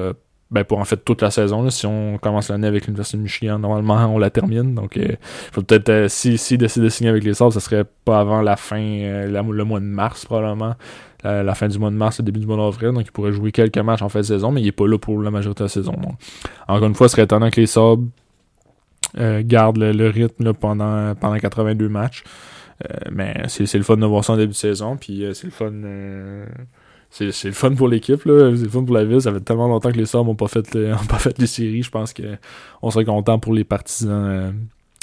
ben 0.51 0.65
pour 0.65 0.79
en 0.79 0.85
fait 0.85 0.97
toute 1.05 1.23
la 1.23 1.31
saison. 1.31 1.63
Là. 1.63 1.71
Si 1.71 1.87
on 1.87 2.19
commence 2.19 2.49
l'année 2.49 2.67
avec 2.67 2.87
l'Université 2.87 3.17
de 3.17 3.23
Michigan, 3.23 3.59
normalement 3.59 4.13
on 4.13 4.19
la 4.19 4.31
termine. 4.31 4.75
Donc 4.75 4.97
euh, 4.97 5.15
faut 5.53 5.63
peut-être 5.63 5.89
euh, 5.89 6.09
si, 6.09 6.39
si 6.39 6.59
décide 6.59 6.83
de 6.83 6.89
signer 6.89 7.11
avec 7.11 7.23
les 7.23 7.35
Sabres, 7.35 7.53
ça 7.53 7.61
serait 7.61 7.85
pas 8.05 8.19
avant 8.19 8.43
la 8.43 8.57
fin, 8.57 8.81
euh, 8.81 9.27
le 9.29 9.65
mois 9.65 9.81
de 9.81 9.85
mars 9.85 10.25
probablement. 10.25 10.75
La, 11.23 11.55
fin 11.55 11.69
du 11.69 11.79
mois 11.79 11.91
de 11.91 11.97
mars, 11.97 12.19
le 12.19 12.25
début 12.25 12.41
du 12.41 12.47
mois 12.47 12.57
d'avril. 12.57 12.93
Donc 12.93 13.05
il 13.05 13.13
pourrait 13.13 13.33
jouer 13.33 13.53
quelques 13.53 13.77
matchs 13.77 14.01
en 14.01 14.09
fin 14.09 14.21
de 14.21 14.25
saison, 14.25 14.51
mais 14.53 14.63
il 14.63 14.67
est 14.67 14.73
pas 14.73 14.87
là 14.87 14.99
pour 14.99 15.21
la 15.21 15.31
majorité 15.31 15.61
de 15.61 15.65
la 15.65 15.69
saison. 15.69 15.93
Donc, 15.93 16.15
encore 16.67 16.89
une 16.89 16.95
fois, 16.95 17.09
ce 17.09 17.13
serait 17.13 17.25
étonnant 17.25 17.51
que 17.51 17.61
les 17.61 17.67
Sabres 17.67 18.05
gardent 19.41 19.77
le, 19.77 20.09
rythme 20.09 20.55
pendant, 20.55 21.15
pendant 21.17 21.37
82 21.37 21.89
matchs. 21.91 22.25
mais 23.13 23.35
c'est 23.49 23.75
le 23.75 23.85
fun 23.85 23.99
de 23.99 24.07
voir 24.07 24.25
ça 24.25 24.33
en 24.33 24.39
début 24.39 24.53
de 24.53 24.57
saison. 24.57 24.97
Puis 24.97 25.23
c'est 25.35 25.45
le 25.45 25.51
fun 25.51 25.73
c'est, 27.11 27.45
le 27.45 27.53
fun 27.53 27.75
pour 27.75 27.89
l'équipe, 27.89 28.25
là. 28.25 28.53
C'est 28.57 28.69
fun 28.69 28.85
pour 28.85 28.95
la 28.95 29.05
ville. 29.05 29.21
Ça 29.21 29.33
fait 29.33 29.41
tellement 29.41 29.67
longtemps 29.67 29.91
que 29.91 29.97
les 29.97 30.07
Sabres 30.07 30.27
n'ont 30.27 30.37
pas 30.37 30.49
fait, 30.49 30.71
pas 31.09 31.19
fait 31.19 31.37
les 31.39 31.49
séries. 31.49 31.83
Je 31.83 31.91
pense 31.91 32.15
qu'on 32.15 32.91
serait 32.91 33.05
content 33.05 33.39
pour 33.39 33.53
les 33.53 33.65
partisans 33.65 34.27
euh, 34.27 34.53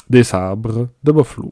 des 0.09 0.23
Sabres 0.23 0.87
de 1.03 1.11
Buffalo. 1.11 1.51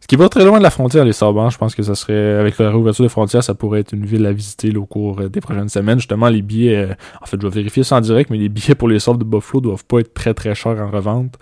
Ce 0.00 0.06
qui 0.06 0.16
va 0.16 0.28
très 0.28 0.44
loin 0.44 0.58
de 0.58 0.62
la 0.62 0.70
frontière, 0.70 1.04
les 1.04 1.12
Sabres. 1.12 1.42
Hein. 1.42 1.50
Je 1.50 1.58
pense 1.58 1.74
que 1.74 1.82
ça 1.82 1.96
serait, 1.96 2.34
avec 2.34 2.58
la 2.58 2.70
réouverture 2.70 3.04
des 3.04 3.08
frontières, 3.08 3.42
ça 3.42 3.54
pourrait 3.54 3.80
être 3.80 3.92
une 3.92 4.06
ville 4.06 4.24
à 4.26 4.32
visiter 4.32 4.74
au 4.76 4.86
cours 4.86 5.20
euh, 5.20 5.28
des 5.28 5.40
prochaines 5.40 5.68
semaines. 5.68 5.98
Justement, 5.98 6.28
les 6.28 6.42
billets, 6.42 6.76
euh, 6.76 6.94
en 7.20 7.26
fait, 7.26 7.40
je 7.40 7.46
vais 7.46 7.54
vérifier 7.54 7.82
ça 7.82 7.96
en 7.96 8.00
direct, 8.00 8.30
mais 8.30 8.38
les 8.38 8.48
billets 8.48 8.76
pour 8.76 8.88
les 8.88 9.00
Sabres 9.00 9.18
de 9.18 9.24
Buffalo 9.24 9.60
doivent 9.60 9.84
pas 9.84 9.98
être 9.98 10.14
très 10.14 10.32
très 10.32 10.54
chers 10.54 10.78
en 10.78 10.90
revente. 10.90 11.38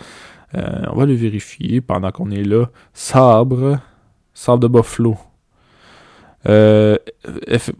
on 0.54 0.96
va 0.96 1.04
le 1.04 1.14
vérifier 1.14 1.82
pendant 1.82 2.10
qu'on 2.10 2.30
est 2.30 2.44
là. 2.44 2.66
Sabre, 2.94 3.78
Sabre 4.32 4.60
de 4.60 4.68
Buffalo. 4.68 5.18
Euh, 6.48 6.96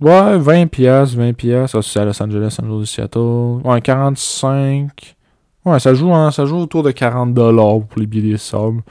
ouais, 0.01 0.39
20 0.39 0.67
pièces, 0.69 1.15
20 1.15 1.33
pièces. 1.33 1.77
c'est 1.81 2.01
à 2.01 2.05
Los 2.05 2.23
Angeles, 2.23 2.51
San 2.51 2.67
Jose, 2.67 2.89
Seattle. 2.89 3.61
Ouais, 3.65 3.81
45. 3.81 5.17
Ouais, 5.65 5.79
ça 5.79 5.95
joue, 5.95 6.13
hein, 6.13 6.31
ça 6.31 6.45
joue 6.45 6.59
autour 6.59 6.83
de 6.83 6.91
40 6.91 7.35
dollars 7.35 7.81
pour 7.87 8.01
les 8.01 8.07
billets 8.07 8.37
sables. 8.39 8.83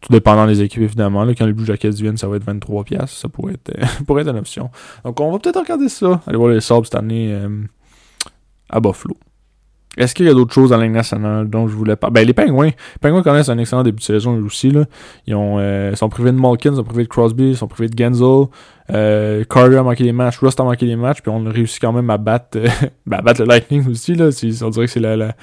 Tout 0.00 0.12
dépendant 0.12 0.46
des 0.46 0.60
équipes, 0.62 0.82
évidemment. 0.82 1.24
Là, 1.24 1.34
quand 1.34 1.46
les 1.46 1.52
Blue 1.52 1.64
Jackets 1.64 1.90
viennent, 1.90 2.16
ça 2.16 2.28
va 2.28 2.36
être 2.36 2.44
23 2.44 2.84
pièces. 2.84 3.12
Ça 3.12 3.28
pourrait 3.28 3.54
être, 3.54 4.04
pourrait 4.06 4.22
être 4.22 4.30
une 4.30 4.38
option. 4.38 4.70
Donc, 5.04 5.20
on 5.20 5.32
va 5.32 5.38
peut-être 5.38 5.60
regarder 5.60 5.88
ça. 5.88 6.20
Aller 6.26 6.36
voir 6.36 6.50
les 6.50 6.60
sables 6.60 6.86
cette 6.86 6.96
année 6.96 7.32
euh, 7.32 7.48
à 8.68 8.80
Buffalo. 8.80 9.16
Est-ce 9.96 10.14
qu'il 10.14 10.26
y 10.26 10.28
a 10.28 10.34
d'autres 10.34 10.52
choses 10.52 10.70
dans 10.70 10.76
la 10.76 10.84
Ligue 10.84 10.94
nationale 10.94 11.48
dont 11.48 11.68
je 11.68 11.74
voulais 11.74 11.96
parler? 11.96 12.14
Ben, 12.14 12.26
les 12.26 12.32
Penguins. 12.32 12.66
Les 12.66 12.74
Penguins 13.00 13.22
connaissent 13.22 13.48
un 13.48 13.58
excellent 13.58 13.82
début 13.82 13.98
de 13.98 14.04
saison 14.04 14.38
aussi. 14.44 14.70
Là. 14.70 14.84
Ils 15.26 15.34
ont, 15.34 15.56
euh, 15.58 15.94
sont 15.94 16.08
privés 16.08 16.32
de 16.32 16.38
Malkin, 16.38 16.70
ils 16.70 16.76
sont 16.76 16.84
privés 16.84 17.04
de 17.04 17.08
Crosby, 17.08 17.50
ils 17.50 17.56
sont 17.56 17.68
privés 17.68 17.88
de 17.88 17.98
Genzel. 17.98 18.46
Euh, 18.92 19.44
Carter 19.44 19.76
a 19.76 19.82
manqué 19.82 20.04
des 20.04 20.12
matchs, 20.12 20.38
Rust 20.38 20.60
a 20.60 20.64
manqué 20.64 20.86
des 20.86 20.96
matchs, 20.96 21.20
puis 21.22 21.32
on 21.34 21.44
a 21.46 21.50
réussi 21.50 21.80
quand 21.80 21.92
même 21.92 22.10
à 22.10 22.18
battre, 22.18 22.58
ben, 23.06 23.16
à 23.18 23.22
battre 23.22 23.40
le 23.40 23.48
Lightning 23.48 23.88
aussi. 23.90 24.14
Là. 24.14 24.30
On 24.62 24.70
dirait 24.70 24.86
que 24.86 24.92
c'est 24.92 25.00
la, 25.00 25.16
la 25.16 25.34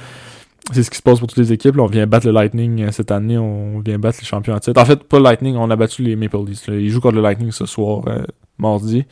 c'est 0.71 0.83
ce 0.83 0.89
qui 0.89 0.97
se 0.97 1.01
passe 1.01 1.19
pour 1.19 1.27
toutes 1.27 1.39
les 1.39 1.51
équipes. 1.51 1.75
Là. 1.75 1.83
On 1.83 1.87
vient 1.87 2.07
battre 2.07 2.25
le 2.25 2.31
Lightning 2.31 2.83
euh, 2.83 2.91
cette 2.91 3.11
année, 3.11 3.37
on 3.37 3.79
vient 3.79 3.99
battre 3.99 4.19
les 4.21 4.25
champions 4.25 4.53
en 4.53 4.59
titre. 4.59 4.79
En 4.79 4.85
fait, 4.85 5.03
pas 5.03 5.17
le 5.17 5.23
Lightning, 5.23 5.55
on 5.57 5.69
a 5.69 5.75
battu 5.75 6.03
les 6.03 6.15
Maple 6.15 6.45
Leafs. 6.47 6.67
Ils 6.67 6.89
jouent 6.89 7.01
contre 7.01 7.15
le 7.15 7.21
Lightning 7.21 7.51
ce 7.51 7.65
soir, 7.65 8.03
euh, 8.07 8.23
mardi. 8.57 9.05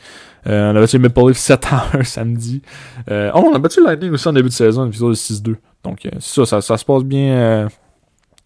Euh, 0.46 0.72
on 0.72 0.76
a 0.76 0.80
battu 0.80 0.96
les 0.96 1.02
Maple 1.02 1.28
Leafs 1.28 1.38
7 1.38 1.66
à 1.70 1.98
1 1.98 2.04
samedi. 2.04 2.62
Euh, 3.10 3.30
oh, 3.34 3.48
on 3.50 3.54
a 3.54 3.58
battu 3.58 3.82
Lightning 3.82 4.12
aussi 4.12 4.28
en 4.28 4.32
début 4.32 4.48
de 4.48 4.54
saison, 4.54 4.84
une 4.84 4.90
victoire 4.90 5.10
de 5.10 5.16
6-2. 5.16 5.56
Donc, 5.84 6.08
ça, 6.20 6.46
ça, 6.46 6.60
ça, 6.60 6.76
se 6.76 6.84
passe 6.84 7.02
bien. 7.02 7.68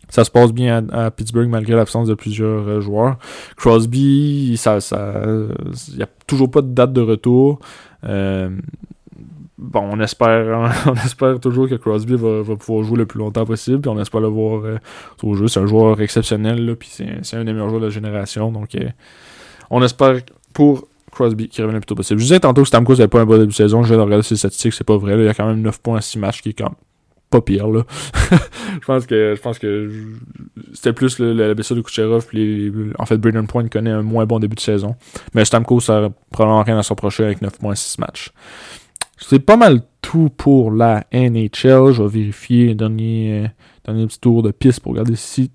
ça 0.09 0.25
se 0.25 0.31
passe 0.31 0.53
bien 0.53 0.89
à, 0.91 1.11
Pittsburgh 1.11 1.49
malgré 1.49 1.75
l'absence 1.75 2.09
de 2.09 2.15
plusieurs 2.15 2.81
joueurs. 2.81 3.19
Crosby, 3.57 4.57
ça, 4.57 4.81
ça, 4.81 5.15
il 5.93 5.99
y 5.99 6.03
a 6.03 6.09
toujours 6.27 6.51
pas 6.51 6.63
de 6.63 6.69
date 6.69 6.93
de 6.93 7.03
retour. 7.03 7.61
Euh, 8.05 8.51
bon, 9.59 9.89
on 9.93 10.01
espère, 10.01 10.73
on 10.87 10.95
espère 10.95 11.41
toujours 11.41 11.69
que 11.69 11.75
Crosby 11.75 12.15
va, 12.17 12.43
pouvoir 12.57 12.85
jouer 12.85 12.99
le 12.99 13.07
plus 13.07 13.19
longtemps 13.19 13.45
possible, 13.45 13.81
puis 13.81 13.91
on 13.91 14.01
espère 14.01 14.21
le 14.21 14.29
voir 14.29 14.65
euh, 14.65 14.79
au 15.23 15.35
jeu. 15.35 15.49
C'est 15.49 15.61
un 15.61 15.67
joueur 15.67 16.01
exceptionnel, 16.01 16.65
là, 16.65 16.75
puis 16.75 16.89
c'est 16.91 17.37
un 17.37 17.45
des 17.45 17.53
meilleurs 17.53 17.69
joueurs 17.69 17.81
de 17.81 17.87
la 17.87 17.93
génération. 17.93 18.53
Donc, 18.53 18.75
euh, 18.75 18.89
on 19.71 19.83
espère 19.83 20.21
pour 20.57 20.89
Crosby 21.13 21.51
qui 21.51 21.61
revienne 21.61 21.75
le 21.75 21.81
plus 21.81 21.87
tôt 21.87 21.95
possible. 21.95 22.19
Je 22.19 22.25
disais 22.25 22.41
tantôt 22.41 22.63
que 22.63 22.69
Stamkos 22.69 22.95
n'avait 22.95 23.09
pas 23.09 23.21
un 23.21 23.27
bon 23.27 23.37
début 23.37 23.49
de 23.49 23.53
saison. 23.53 23.83
Je 23.83 23.89
viens 23.89 23.99
de 23.99 24.03
regarder 24.03 24.23
ses 24.23 24.37
statistiques, 24.37 24.73
c'est 24.73 24.85
pas 24.85 24.97
vrai. 24.97 25.13
Il 25.19 25.25
y 25.27 25.29
a 25.29 25.35
quand 25.35 25.47
même 25.47 25.61
9 25.61 25.83
points 25.83 25.99
à 25.99 26.01
6 26.01 26.19
matchs 26.19 26.41
qui 26.41 26.49
est 26.49 26.53
quand 26.55 26.65
même 26.65 26.75
pas 27.29 27.43
pire 27.43 27.69
là. 27.69 27.83
je 28.81 28.87
pense 28.87 29.05
que 29.05 29.35
je 29.37 29.41
pense 29.43 29.59
que 29.59 29.91
c'était 30.73 30.95
plus 30.95 31.19
la 31.19 31.53
blessure 31.53 31.77
de 31.77 31.83
Kucherov 31.83 32.27
puis 32.27 32.73
en 32.99 33.05
fait 33.05 33.19
Braden 33.19 33.47
Point 33.47 33.69
connaît 33.69 33.91
un 33.91 34.03
moins 34.03 34.25
bon 34.25 34.39
début 34.39 34.55
de 34.55 34.61
saison. 34.61 34.95
Mais 35.35 35.45
Stamkos 35.45 35.81
ça 35.81 36.07
a 36.07 36.11
probablement 36.31 36.63
rien 36.63 36.79
à 36.79 36.83
s'approcher 36.83 37.25
avec 37.25 37.43
9 37.43 37.59
points 37.59 37.75
6 37.75 37.99
matchs. 37.99 38.33
C'est 39.19 39.41
pas 39.41 39.59
mal 39.59 39.83
tout 40.01 40.31
pour 40.35 40.71
la 40.71 41.05
NHL. 41.13 41.93
Je 41.93 42.03
vais 42.03 42.21
vérifier 42.21 42.71
un 42.71 42.75
dernier, 42.77 43.45
euh, 43.45 43.49
dernier 43.85 44.07
petit 44.07 44.21
tour 44.21 44.43
de 44.43 44.53
piste 44.53 44.81
pour 44.81 44.93
regarder 44.93 45.17
si 45.17 45.51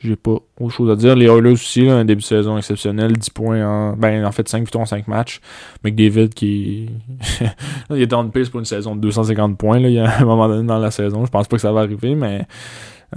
j'ai 0.00 0.16
pas 0.16 0.36
autre 0.58 0.74
chose 0.74 0.90
à 0.90 0.96
dire. 0.96 1.14
Les 1.14 1.26
Oilers 1.26 1.52
aussi, 1.52 1.84
là, 1.84 1.96
un 1.96 2.04
début 2.04 2.22
de 2.22 2.26
saison 2.26 2.56
exceptionnel, 2.56 3.12
10 3.12 3.30
points 3.30 3.66
en. 3.66 3.96
Ben 3.96 4.24
en 4.24 4.32
fait 4.32 4.48
5 4.48 4.60
victoires 4.60 4.82
en 4.82 4.86
5 4.86 5.08
matchs. 5.08 5.40
McDavid 5.84 6.30
qui. 6.30 6.90
il 7.90 8.00
est 8.00 8.12
en 8.12 8.28
piste 8.28 8.50
pour 8.50 8.60
une 8.60 8.66
saison 8.66 8.96
de 8.96 9.00
250 9.00 9.58
points 9.58 9.78
là, 9.78 9.88
il 9.88 9.94
y 9.94 10.00
a 10.00 10.20
un 10.20 10.24
moment 10.24 10.48
donné 10.48 10.66
dans 10.66 10.78
la 10.78 10.90
saison. 10.90 11.24
Je 11.24 11.30
pense 11.30 11.48
pas 11.48 11.56
que 11.56 11.62
ça 11.62 11.72
va 11.72 11.80
arriver, 11.80 12.14
mais 12.14 12.46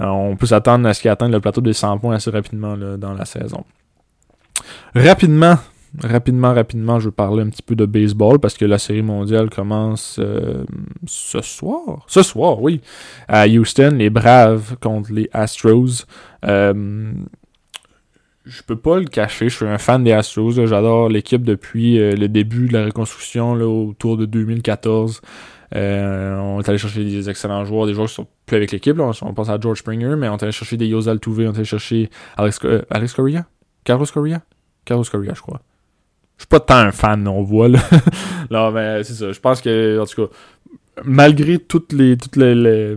euh, 0.00 0.06
on 0.06 0.36
peut 0.36 0.46
s'attendre 0.46 0.86
à 0.88 0.94
ce 0.94 1.00
qu'il 1.00 1.10
atteigne 1.10 1.30
le 1.30 1.40
plateau 1.40 1.60
des 1.60 1.72
100 1.72 1.98
points 1.98 2.14
assez 2.14 2.30
rapidement 2.30 2.74
là, 2.74 2.96
dans 2.96 3.14
la 3.14 3.24
saison. 3.24 3.64
Rapidement, 4.94 5.56
rapidement, 6.02 6.54
rapidement, 6.54 6.98
je 7.00 7.06
veux 7.06 7.12
parler 7.12 7.42
un 7.42 7.48
petit 7.48 7.62
peu 7.62 7.76
de 7.76 7.86
baseball 7.86 8.38
parce 8.38 8.54
que 8.54 8.64
la 8.64 8.78
série 8.78 9.02
mondiale 9.02 9.50
commence 9.50 10.18
euh, 10.18 10.64
ce 11.06 11.40
soir. 11.42 12.04
Ce 12.06 12.22
soir, 12.22 12.60
oui. 12.60 12.80
À 13.28 13.46
Houston, 13.46 13.92
les 13.96 14.10
Braves 14.10 14.76
contre 14.80 15.12
les 15.12 15.28
Astros. 15.32 16.06
Euh, 16.46 17.12
je 18.44 18.62
peux 18.62 18.76
pas 18.76 18.98
le 18.98 19.06
cacher, 19.06 19.48
je 19.48 19.56
suis 19.56 19.66
un 19.66 19.78
fan 19.78 20.04
des 20.04 20.12
Astros. 20.12 20.52
J'adore 20.66 21.08
l'équipe 21.08 21.42
depuis 21.42 21.98
euh, 21.98 22.12
le 22.12 22.28
début 22.28 22.68
de 22.68 22.74
la 22.74 22.84
reconstruction 22.84 23.54
là, 23.54 23.66
autour 23.66 24.16
de 24.16 24.26
2014. 24.26 25.20
on 25.72 25.76
est 26.60 26.68
allé 26.68 26.78
chercher 26.78 27.04
des 27.04 27.30
excellents 27.30 27.64
joueurs, 27.64 27.86
des 27.86 27.94
joueurs 27.94 28.08
qui 28.08 28.14
sont 28.14 28.26
plus 28.46 28.56
avec 28.56 28.72
l'équipe. 28.72 28.98
On 28.98 29.34
pense 29.34 29.48
à 29.48 29.58
George 29.58 29.78
Springer, 29.78 30.16
mais 30.16 30.28
on 30.28 30.36
est 30.36 30.42
allé 30.42 30.52
chercher 30.52 30.76
des 30.76 30.86
Yos 30.86 31.08
Altuve, 31.08 31.40
on 31.40 31.52
est 31.52 31.56
allé 31.56 31.64
chercher 31.64 32.10
Alex, 32.36 32.60
Alex 32.90 33.12
Correa? 33.14 33.46
Carlos 33.84 34.06
Correa? 34.12 34.42
Carlos 34.84 35.04
Correa, 35.10 35.32
je 35.34 35.40
crois. 35.40 35.60
Je 36.36 36.42
suis 36.42 36.48
pas 36.48 36.60
tant 36.60 36.76
un 36.76 36.90
fan, 36.90 37.26
on 37.28 37.42
voit, 37.42 37.68
là. 37.68 37.78
non, 38.50 38.72
mais 38.72 39.04
c'est 39.04 39.14
ça. 39.14 39.32
Je 39.32 39.40
pense 39.40 39.60
que, 39.60 40.00
en 40.00 40.06
tout 40.06 40.26
cas, 40.26 40.32
malgré 41.04 41.58
toutes 41.58 41.92
les, 41.92 42.16
toutes 42.16 42.36
les, 42.36 42.96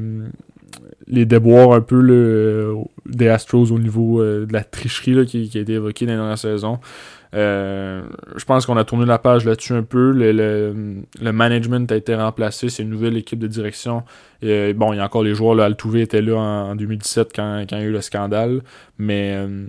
déboires 1.08 1.72
un 1.72 1.82
peu 1.82 2.00
le, 2.02 2.76
des 3.06 3.30
Astros 3.30 3.72
au 3.72 3.80
niveau 3.80 4.22
euh, 4.22 4.46
de 4.46 4.54
la 4.54 4.64
tricherie 4.64 5.26
qui, 5.26 5.50
qui, 5.50 5.58
a 5.58 5.62
été 5.62 5.74
évoquée 5.74 6.06
dans 6.06 6.14
la 6.14 6.18
dernière 6.18 6.38
saison, 6.38 6.80
euh, 7.34 8.04
je 8.36 8.46
pense 8.46 8.66
qu'on 8.66 8.78
a 8.78 8.84
tourné 8.84 9.06
la 9.06 9.20
page 9.20 9.46
là-dessus 9.46 9.74
un 9.74 9.84
peu. 9.84 10.12
Le, 10.12 10.32
le, 10.32 11.32
management 11.32 11.92
a 11.92 11.96
été 11.96 12.16
remplacé. 12.16 12.70
C'est 12.70 12.84
une 12.84 12.90
nouvelle 12.90 13.18
équipe 13.18 13.40
de 13.40 13.48
direction. 13.48 14.04
Et, 14.42 14.74
bon, 14.74 14.94
il 14.94 14.98
y 14.98 15.00
a 15.00 15.06
encore 15.06 15.24
les 15.24 15.36
joueurs. 15.36 15.56
Là, 15.56 15.66
Altuve 15.66 15.98
était 15.98 16.22
là 16.22 16.38
en, 16.38 16.76
2017 16.76 17.32
quand, 17.36 17.66
quand, 17.70 17.78
il 17.78 17.82
y 17.82 17.86
a 17.86 17.88
eu 17.88 17.92
le 17.92 18.02
scandale. 18.02 18.62
Mais, 19.00 19.34
euh, 19.36 19.66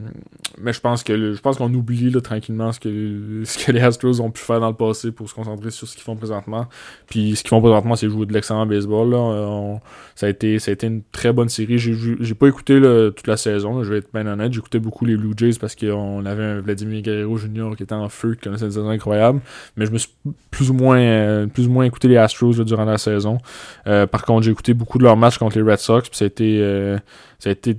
mais 0.59 0.73
je 0.73 0.81
pense 0.81 1.03
que 1.03 1.35
je 1.35 1.41
pense 1.41 1.59
qu'on 1.59 1.73
oublie 1.75 2.11
tranquillement 2.23 2.73
ce 2.73 2.81
que, 2.81 3.43
ce 3.45 3.65
que 3.65 3.73
les 3.73 3.81
Astros 3.81 4.21
ont 4.21 4.31
pu 4.31 4.41
faire 4.41 4.61
dans 4.61 4.69
le 4.69 4.75
passé 4.75 5.13
pour 5.13 5.29
se 5.29 5.35
concentrer 5.35 5.71
sur 5.71 5.87
ce 5.87 5.95
qu'ils 5.95 6.05
font 6.05 6.17
présentement. 6.17 6.67
Puis 7.09 7.37
ce 7.37 7.43
qu'ils 7.43 7.51
font 7.51 7.61
présentement, 7.61 7.95
c'est 7.95 8.09
jouer 8.09 8.27
de 8.27 8.33
l'excellent 8.33 8.67
baseball. 8.67 9.11
Là. 9.11 9.81
ça, 10.15 10.27
a 10.27 10.29
été, 10.31 10.59
ça 10.59 10.71
a 10.71 10.75
été 10.75 10.87
une 10.87 11.03
très 11.13 11.33
bonne 11.33 11.49
série. 11.49 11.79
J'ai 11.79 12.35
pas 12.35 12.49
écouté 12.49 12.81
toute 13.15 13.27
la 13.27 13.37
saison. 13.37 13.83
je 13.83 13.93
vais 13.93 13.99
être 13.99 14.13
bien 14.13 14.27
honnête. 14.27 14.53
J'écoutais 14.53 14.79
beaucoup 14.79 15.05
les 15.05 15.17
Blue 15.17 15.35
Jays 15.37 15.59
parce 15.61 15.75
qu'on 15.75 16.25
avait 16.25 16.45
un 16.45 16.61
Vladimir 16.61 17.03
Guerrero 17.03 17.39
qui 17.77 17.83
était 17.83 17.93
en 17.93 18.09
feu, 18.09 18.35
qui 18.35 18.43
connaissait 18.43 18.65
une 18.65 18.71
saison 18.71 18.89
incroyable. 18.89 19.41
Mais 19.77 19.87
je 19.87 19.91
me 19.91 19.99
suis 19.99 20.11
plus 20.51 20.71
ou 20.71 20.75
moins, 20.75 20.99
euh, 20.99 21.47
plus 21.47 21.67
ou 21.67 21.71
moins 21.71 21.85
écouté 21.85 22.09
les 22.09 22.17
Astros 22.17 22.65
durant 22.65 22.85
la 22.85 22.99
saison. 22.99 23.39
Euh, 23.87 24.07
par 24.07 24.25
contre, 24.25 24.45
j'ai 24.45 24.51
beaucoup 24.75 24.99
de 24.99 25.05
leurs 25.05 25.17
matchs 25.17 25.39
contre 25.39 25.59
les 25.59 25.71
Red 25.71 25.79
Sox. 25.79 26.03
Puis 26.09 26.17
ça 26.19 26.25
a 26.25 26.29
été, 26.29 26.59
euh, 26.61 26.99
ça 27.39 27.51
a 27.51 27.53
été 27.53 27.77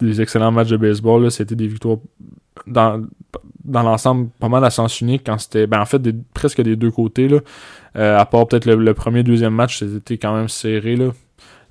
des 0.00 0.20
excellents 0.20 0.52
matchs 0.52 0.68
de 0.68 0.76
baseball. 0.76 1.30
C'était 1.30 1.54
des 1.54 1.66
victoires 1.66 1.98
dans, 2.66 3.02
dans 3.64 3.82
l'ensemble 3.82 4.30
pas 4.38 4.48
mal 4.48 4.64
à 4.64 4.70
sens 4.70 5.00
unique 5.00 5.22
quand 5.26 5.38
c'était 5.38 5.66
ben 5.66 5.80
en 5.80 5.86
fait 5.86 6.00
presque 6.34 6.60
des 6.60 6.76
deux 6.76 6.90
côtés 6.90 7.28
là 7.28 7.38
à 7.94 8.26
part 8.26 8.48
peut-être 8.48 8.66
le, 8.66 8.94
premier 8.94 9.22
deuxième 9.22 9.54
match 9.54 9.78
c'était 9.78 10.18
quand 10.18 10.34
même 10.34 10.48
serré 10.48 10.96
là 10.96 11.12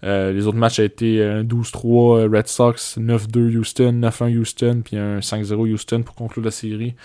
les 0.02 0.48
autres 0.48 0.58
matchs 0.58 0.80
a 0.80 0.86
été 0.86 1.20
12-3 1.44 2.34
Red 2.34 2.48
Sox 2.48 2.98
9-2 2.98 3.58
Houston 3.58 4.00
9-1 4.02 4.38
Houston 4.38 4.82
puis 4.84 4.98
un 4.98 5.20
5-0 5.20 5.74
Houston 5.74 6.04
pour 6.04 6.16
conclure 6.16 6.46
la 6.46 6.52
série 6.52 6.96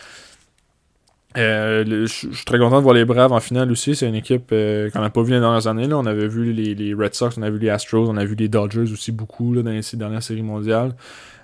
euh, 1.37 1.85
je 1.87 2.07
suis 2.07 2.45
très 2.45 2.59
content 2.59 2.79
de 2.79 2.83
voir 2.83 2.95
les 2.95 3.05
Braves 3.05 3.33
en 3.33 3.41
finale 3.41 3.71
aussi. 3.71 3.95
C'est 3.95 4.09
une 4.09 4.15
équipe 4.15 4.51
euh, 4.53 4.91
qu'on 4.91 5.01
n'a 5.01 5.11
pas 5.11 5.23
vu 5.23 5.33
les 5.33 5.41
dernières 5.41 5.67
années. 5.67 5.89
On 5.93 6.07
avait 6.07 6.29
vu 6.29 6.53
les, 6.53 6.95
Red 6.95 7.15
Sox, 7.15 7.31
on 7.39 7.43
a 7.43 7.51
vu 7.51 7.59
les 7.59 7.71
Astros, 7.71 8.09
on 8.09 8.17
a 8.17 8.25
vu 8.25 8.35
les 8.35 8.49
Dodgers 8.49 8.93
aussi 8.93 9.13
beaucoup 9.13 9.55
dans 9.55 9.71
les 9.71 9.81
dernières 9.95 10.23
séries 10.23 10.43
mondiales. 10.43 10.95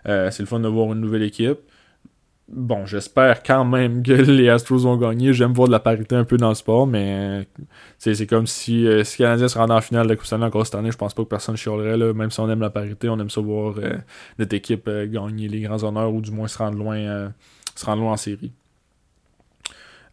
Euh, 0.07 0.31
c'est 0.31 0.43
le 0.43 0.47
fun 0.47 0.61
de 0.61 0.69
voir 0.69 0.93
une 0.93 1.01
nouvelle 1.01 1.23
équipe. 1.23 1.59
Bon, 2.49 2.87
j'espère 2.87 3.43
quand 3.43 3.65
même 3.65 4.03
que 4.03 4.13
les 4.13 4.49
Astros 4.49 4.79
vont 4.79 4.97
gagner. 4.97 5.33
J'aime 5.33 5.53
voir 5.53 5.69
de 5.69 5.73
la 5.73 5.81
parité 5.81 6.15
un 6.17 6.25
peu 6.25 6.39
dans 6.39 6.49
le 6.49 6.55
sport, 6.55 6.87
mais 6.87 7.47
c'est 7.99 8.27
comme 8.27 8.47
si, 8.47 8.87
si 9.05 9.19
Canadiens 9.19 9.49
se 9.49 9.59
rendaient 9.59 9.75
en 9.75 9.81
finale 9.83 10.05
de 10.05 10.11
la 10.11 10.17
Coupe 10.17 10.33
encore 10.33 10.65
cette 10.65 10.75
année, 10.75 10.91
je 10.91 10.97
pense 10.97 11.13
pas 11.13 11.25
que 11.25 11.29
personne 11.29 11.57
chialerait. 11.57 11.99
Là. 11.99 12.15
Même 12.15 12.31
si 12.31 12.41
on 12.41 12.49
aime 12.49 12.61
la 12.61 12.71
parité, 12.71 13.09
on 13.11 13.19
aime 13.19 13.29
ça 13.29 13.43
voir 13.43 13.75
notre 14.39 14.55
équipe 14.55 14.89
gagner 14.89 15.49
les 15.49 15.61
grands 15.61 15.83
honneurs 15.85 16.13
ou 16.13 16.23
du 16.23 16.31
moins 16.31 16.49
se 16.49 16.57
rendre 16.59 16.79
loin, 16.79 17.33
se 17.75 17.85
rendre 17.85 18.03
loin 18.03 18.13
en 18.13 18.17
série. 18.17 18.53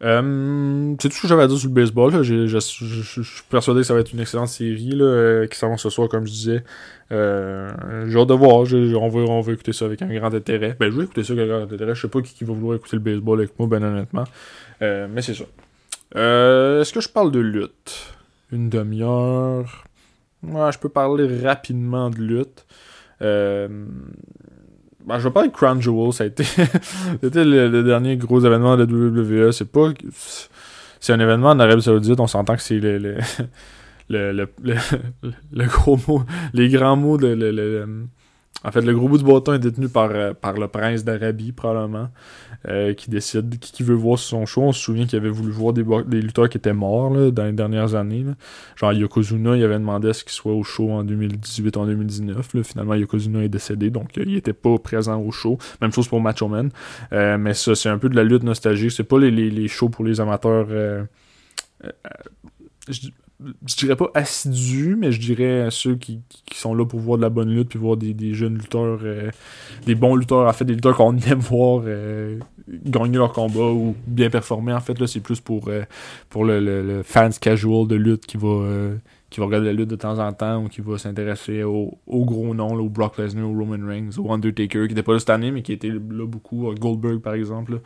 Euh, 0.02 0.94
c'est 1.00 1.08
tout 1.08 1.16
ce 1.16 1.22
que 1.22 1.28
j'avais 1.28 1.42
à 1.42 1.46
dire 1.48 1.58
sur 1.58 1.68
le 1.68 1.74
baseball? 1.74 2.22
Je 2.22 2.58
suis 2.58 3.42
persuadé 3.48 3.80
que 3.80 3.86
ça 3.86 3.94
va 3.94 4.00
être 4.00 4.12
une 4.12 4.20
excellente 4.20 4.48
série 4.48 4.90
là, 4.90 5.04
euh, 5.04 5.46
qui 5.46 5.58
s'avance 5.58 5.82
ce 5.82 5.90
soir, 5.90 6.08
comme 6.08 6.26
je 6.26 6.32
disais. 6.32 6.64
Euh, 7.12 7.70
j'ai 8.08 8.18
hâte 8.18 8.28
de 8.28 8.34
voir. 8.34 8.58
on, 8.60 9.08
va, 9.08 9.20
on 9.20 9.40
va 9.40 9.52
écouter 9.52 9.72
ça 9.72 9.84
avec 9.84 10.02
un 10.02 10.14
grand 10.14 10.34
intérêt. 10.34 10.76
Ben, 10.78 10.90
je 10.90 10.96
vais 10.96 11.04
écouter 11.04 11.24
ça 11.24 11.32
avec 11.32 11.44
un 11.44 11.48
grand 11.48 11.72
intérêt. 11.72 11.94
Je 11.94 12.02
sais 12.02 12.08
pas 12.08 12.20
qui, 12.20 12.44
va 12.44 12.52
vouloir 12.52 12.76
écouter 12.76 12.96
le 12.96 13.02
baseball 13.02 13.40
avec 13.40 13.58
moi, 13.58 13.68
ben 13.68 13.82
honnêtement. 13.82 14.24
mais 14.80 15.22
c'est 15.22 15.34
ça. 15.34 15.44
Est-ce 16.14 16.92
que 16.92 17.00
je 17.00 17.08
parle 17.08 17.32
de 17.32 17.40
lutte? 17.40 18.14
Une 18.52 18.68
demi-heure. 18.68 19.84
Ouais, 20.42 20.70
je 20.72 20.78
peux 20.78 20.88
parler 20.88 21.42
rapidement 21.42 22.10
de 22.10 22.18
lutte. 22.18 22.66
Ben, 25.06 25.20
je 25.20 25.28
vais 25.28 25.32
parler 25.32 25.50
de 25.50 25.54
Crown 25.54 25.80
Jewel, 25.80 26.12
ça 26.12 26.24
a 26.24 26.26
été, 26.26 26.42
c'était 27.22 27.44
le, 27.44 27.82
dernier 27.84 28.16
gros 28.16 28.40
événement 28.40 28.76
de 28.76 28.84
WWE. 28.84 29.52
C'est 29.52 29.70
pas. 29.70 29.90
C'est 30.98 31.12
un 31.12 31.20
événement 31.20 31.50
en 31.50 31.60
Arabie 31.60 31.82
Saoudite, 31.82 32.18
on 32.18 32.26
s'entend 32.26 32.56
que 32.56 32.62
c'est 32.62 32.80
le, 32.80 32.98
le, 32.98 33.16
le, 34.08 34.48
le, 35.52 35.64
gros 35.66 35.96
mot, 36.08 36.22
les 36.52 36.68
grands 36.68 36.96
mots 36.96 37.18
de. 37.18 37.86
En 38.64 38.72
fait, 38.72 38.80
le 38.80 38.94
gros 38.94 39.08
bout 39.08 39.18
du 39.18 39.24
bâton 39.24 39.52
est 39.54 39.58
détenu 39.58 39.88
par, 39.88 40.10
euh, 40.10 40.32
par 40.32 40.54
le 40.54 40.66
prince 40.66 41.04
d'Arabie, 41.04 41.52
probablement. 41.52 42.08
Euh, 42.68 42.94
qui 42.94 43.10
décide 43.10 43.58
qui, 43.60 43.82
veut 43.84 43.94
voir 43.94 44.18
son 44.18 44.44
show. 44.44 44.62
On 44.62 44.72
se 44.72 44.80
souvient 44.80 45.06
qu'il 45.06 45.18
avait 45.18 45.28
voulu 45.28 45.52
voir 45.52 45.72
des, 45.72 45.84
lutteurs 46.20 46.48
qui 46.48 46.58
étaient 46.58 46.72
morts 46.72 47.12
dans 47.30 47.44
les 47.44 47.52
dernières 47.52 47.94
années. 47.94 48.24
Genre 48.74 48.92
Yokozuna, 48.92 49.56
il 49.56 49.62
avait 49.62 49.78
demandé 49.78 50.08
à 50.08 50.12
ce 50.12 50.24
qu'il 50.24 50.32
soit 50.32 50.54
au 50.54 50.64
show 50.64 50.90
en 50.90 51.04
2018, 51.04 51.76
en 51.76 51.86
2019. 51.86 52.54
Là. 52.54 52.62
Finalement, 52.64 52.94
Yokozuna 52.94 53.44
est 53.44 53.48
décédé, 53.48 53.90
donc 53.90 54.18
euh, 54.18 54.24
il 54.26 54.36
était 54.36 54.52
pas 54.52 54.78
présent 54.78 55.20
au 55.20 55.30
show. 55.30 55.58
Même 55.80 55.92
chose 55.92 56.08
pour 56.08 56.20
Macho 56.20 56.48
Man. 56.48 56.70
Mais 57.12 57.54
ça, 57.54 57.76
c'est 57.76 57.90
un 57.90 57.98
peu 57.98 58.08
de 58.08 58.16
la 58.16 58.24
lutte 58.24 58.42
nostalgique. 58.42 58.90
C'est 58.90 59.04
pas 59.04 59.18
les, 59.18 59.30
les, 59.30 59.68
shows 59.68 59.88
pour 59.90 60.04
les 60.04 60.20
amateurs 60.20 60.66
je 62.88 63.08
dirais 63.40 63.96
pas 63.96 64.10
assidus, 64.14 64.96
mais 64.98 65.12
je 65.12 65.20
dirais 65.20 65.68
ceux 65.70 65.96
qui, 65.96 66.20
qui, 66.46 66.58
sont 66.58 66.74
là 66.74 66.86
pour 66.86 67.00
voir 67.00 67.18
de 67.18 67.22
la 67.22 67.28
bonne 67.28 67.50
lutte, 67.50 67.68
puis 67.68 67.78
voir 67.78 67.96
des, 67.96 68.14
des 68.14 68.32
jeunes 68.32 68.54
lutteurs, 68.54 69.00
euh, 69.02 69.30
des 69.84 69.94
bons 69.94 70.16
lutteurs, 70.16 70.48
en 70.48 70.52
fait, 70.52 70.64
des 70.64 70.74
lutteurs 70.74 70.96
qu'on 70.96 71.16
aime 71.18 71.38
voir 71.38 71.82
euh, 71.84 72.38
gagner 72.68 73.18
leur 73.18 73.32
combat 73.32 73.70
ou 73.70 73.94
bien 74.06 74.30
performer. 74.30 74.72
En 74.72 74.80
fait, 74.80 74.98
là, 74.98 75.06
c'est 75.06 75.20
plus 75.20 75.40
pour, 75.40 75.68
euh, 75.68 75.82
pour 76.30 76.44
le, 76.44 76.60
le, 76.60 77.02
fans 77.02 77.28
casual 77.38 77.86
de 77.86 77.96
lutte 77.96 78.24
qui 78.24 78.38
va, 78.38 78.66
qui 79.28 79.40
va 79.40 79.46
regarder 79.46 79.66
la 79.66 79.72
lutte 79.74 79.90
de 79.90 79.96
temps 79.96 80.18
en 80.18 80.32
temps 80.32 80.64
ou 80.64 80.68
qui 80.68 80.80
va 80.80 80.96
s'intéresser 80.96 81.62
au, 81.62 81.98
au, 82.06 82.24
gros 82.24 82.54
nom, 82.54 82.74
au 82.74 82.88
Brock 82.88 83.18
Lesnar, 83.18 83.50
au 83.50 83.52
Roman 83.52 83.86
Reigns, 83.86 84.10
au 84.18 84.32
Undertaker, 84.32 84.84
qui 84.84 84.94
n'était 84.94 85.02
pas 85.02 85.12
là 85.12 85.18
cette 85.18 85.30
année, 85.30 85.50
mais 85.50 85.62
qui 85.62 85.72
était 85.72 85.90
là 85.90 86.26
beaucoup, 86.26 86.72
Goldberg 86.74 87.20
par 87.20 87.34
exemple. 87.34 87.80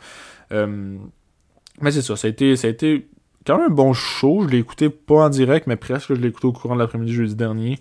mais 0.49 1.91
c'est 1.91 2.01
ça, 2.01 2.15
ça 2.15 2.27
a 2.27 2.29
été, 2.29 2.55
ça 2.55 2.67
a 2.67 2.69
été 2.69 3.07
quand 3.45 3.57
même 3.57 3.71
un 3.71 3.73
bon 3.73 3.93
show. 3.93 4.43
Je 4.43 4.49
l'ai 4.49 4.59
écouté 4.59 4.89
pas 4.89 5.25
en 5.25 5.29
direct, 5.29 5.67
mais 5.67 5.75
presque. 5.75 6.13
Je 6.13 6.19
l'ai 6.19 6.29
écouté 6.29 6.47
au 6.47 6.53
courant 6.53 6.75
de 6.75 6.79
l'après-midi 6.79 7.13
jeudi 7.13 7.35
dernier. 7.35 7.79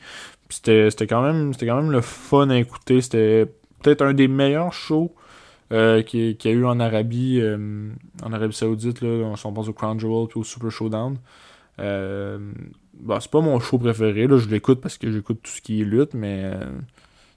C'était 0.48 1.06
quand 1.06 1.22
même 1.22 1.52
quand 1.58 1.76
même 1.76 1.92
le 1.92 2.00
fun 2.00 2.50
à 2.50 2.58
écouter. 2.58 3.00
C'était 3.00 3.46
peut-être 3.82 4.02
un 4.02 4.12
des 4.12 4.28
meilleurs 4.28 4.72
shows 4.72 5.14
euh, 5.72 6.02
qu'il 6.02 6.36
y 6.42 6.48
a 6.48 6.50
eu 6.50 6.64
en 6.64 6.80
Arabie 6.80 7.38
euh, 7.40 7.90
en 8.22 8.32
Arabie 8.32 8.54
Saoudite. 8.54 9.00
Là, 9.02 9.32
on 9.44 9.52
pense 9.52 9.68
au 9.68 9.72
Crown 9.72 9.98
Jewel 9.98 10.26
puis 10.28 10.40
au 10.40 10.44
Super 10.44 10.70
Showdown. 10.70 11.16
Euh, 11.78 12.38
bah, 12.94 13.18
c'est 13.20 13.30
pas 13.30 13.40
mon 13.40 13.60
show 13.60 13.78
préféré. 13.78 14.26
Là, 14.26 14.38
je 14.38 14.48
l'écoute 14.48 14.80
parce 14.80 14.98
que 14.98 15.10
j'écoute 15.10 15.40
tout 15.42 15.50
ce 15.50 15.60
qui 15.60 15.80
est 15.80 15.84
lutte, 15.84 16.14
mais 16.14 16.42
euh, 16.44 16.64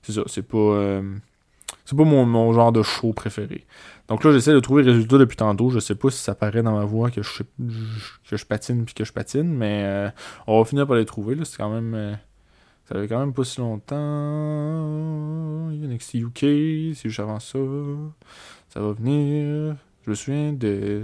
c'est 0.02 0.14
ça, 0.14 0.24
c'est 0.26 0.48
pas. 0.48 1.02
c'est 1.86 1.98
pas 1.98 2.04
mon, 2.04 2.54
genre 2.54 2.72
de 2.72 2.82
show 2.82 3.14
préféré. 3.14 3.66
Donc 4.08 4.24
là, 4.24 4.32
j'essaie 4.32 4.54
de 4.54 4.60
trouver 4.60 4.84
le 4.84 4.92
résultat 4.92 5.18
depuis 5.18 5.38
tantôt. 5.38 5.70
Je 5.70 5.80
sais 5.80 5.96
pas 5.96 6.10
si 6.10 6.20
ça 6.20 6.36
paraît 6.36 6.62
dans 6.62 6.78
ma 6.78 6.86
voix 6.86 7.10
que 7.10 7.22
je, 7.22 7.44
que 8.30 8.36
je 8.38 8.46
patine 8.46 8.86
puis 8.86 8.94
que 8.94 9.06
je 9.06 9.14
patine, 9.14 9.54
mais 9.54 9.84
euh, 9.86 10.10
on 10.48 10.60
va 10.60 10.66
finir 10.66 10.86
par 10.86 10.98
les 10.98 11.06
trouver. 11.06 11.38
C'est 11.46 11.58
quand 11.58 11.74
même. 11.74 11.94
Euh, 11.94 12.14
ça 12.86 12.96
fait 12.96 13.08
quand 13.08 13.20
même 13.20 13.34
pas 13.34 13.46
si 13.46 13.62
longtemps. 13.62 13.96
NXT 15.72 16.16
UK, 16.16 16.40
si 16.96 17.10
j'avance 17.10 17.54
ça, 17.54 17.60
ça 18.70 18.82
va 18.82 18.92
venir. 18.92 19.76
Je 20.04 20.10
me 20.10 20.16
souviens 20.16 20.52
de. 20.52 21.04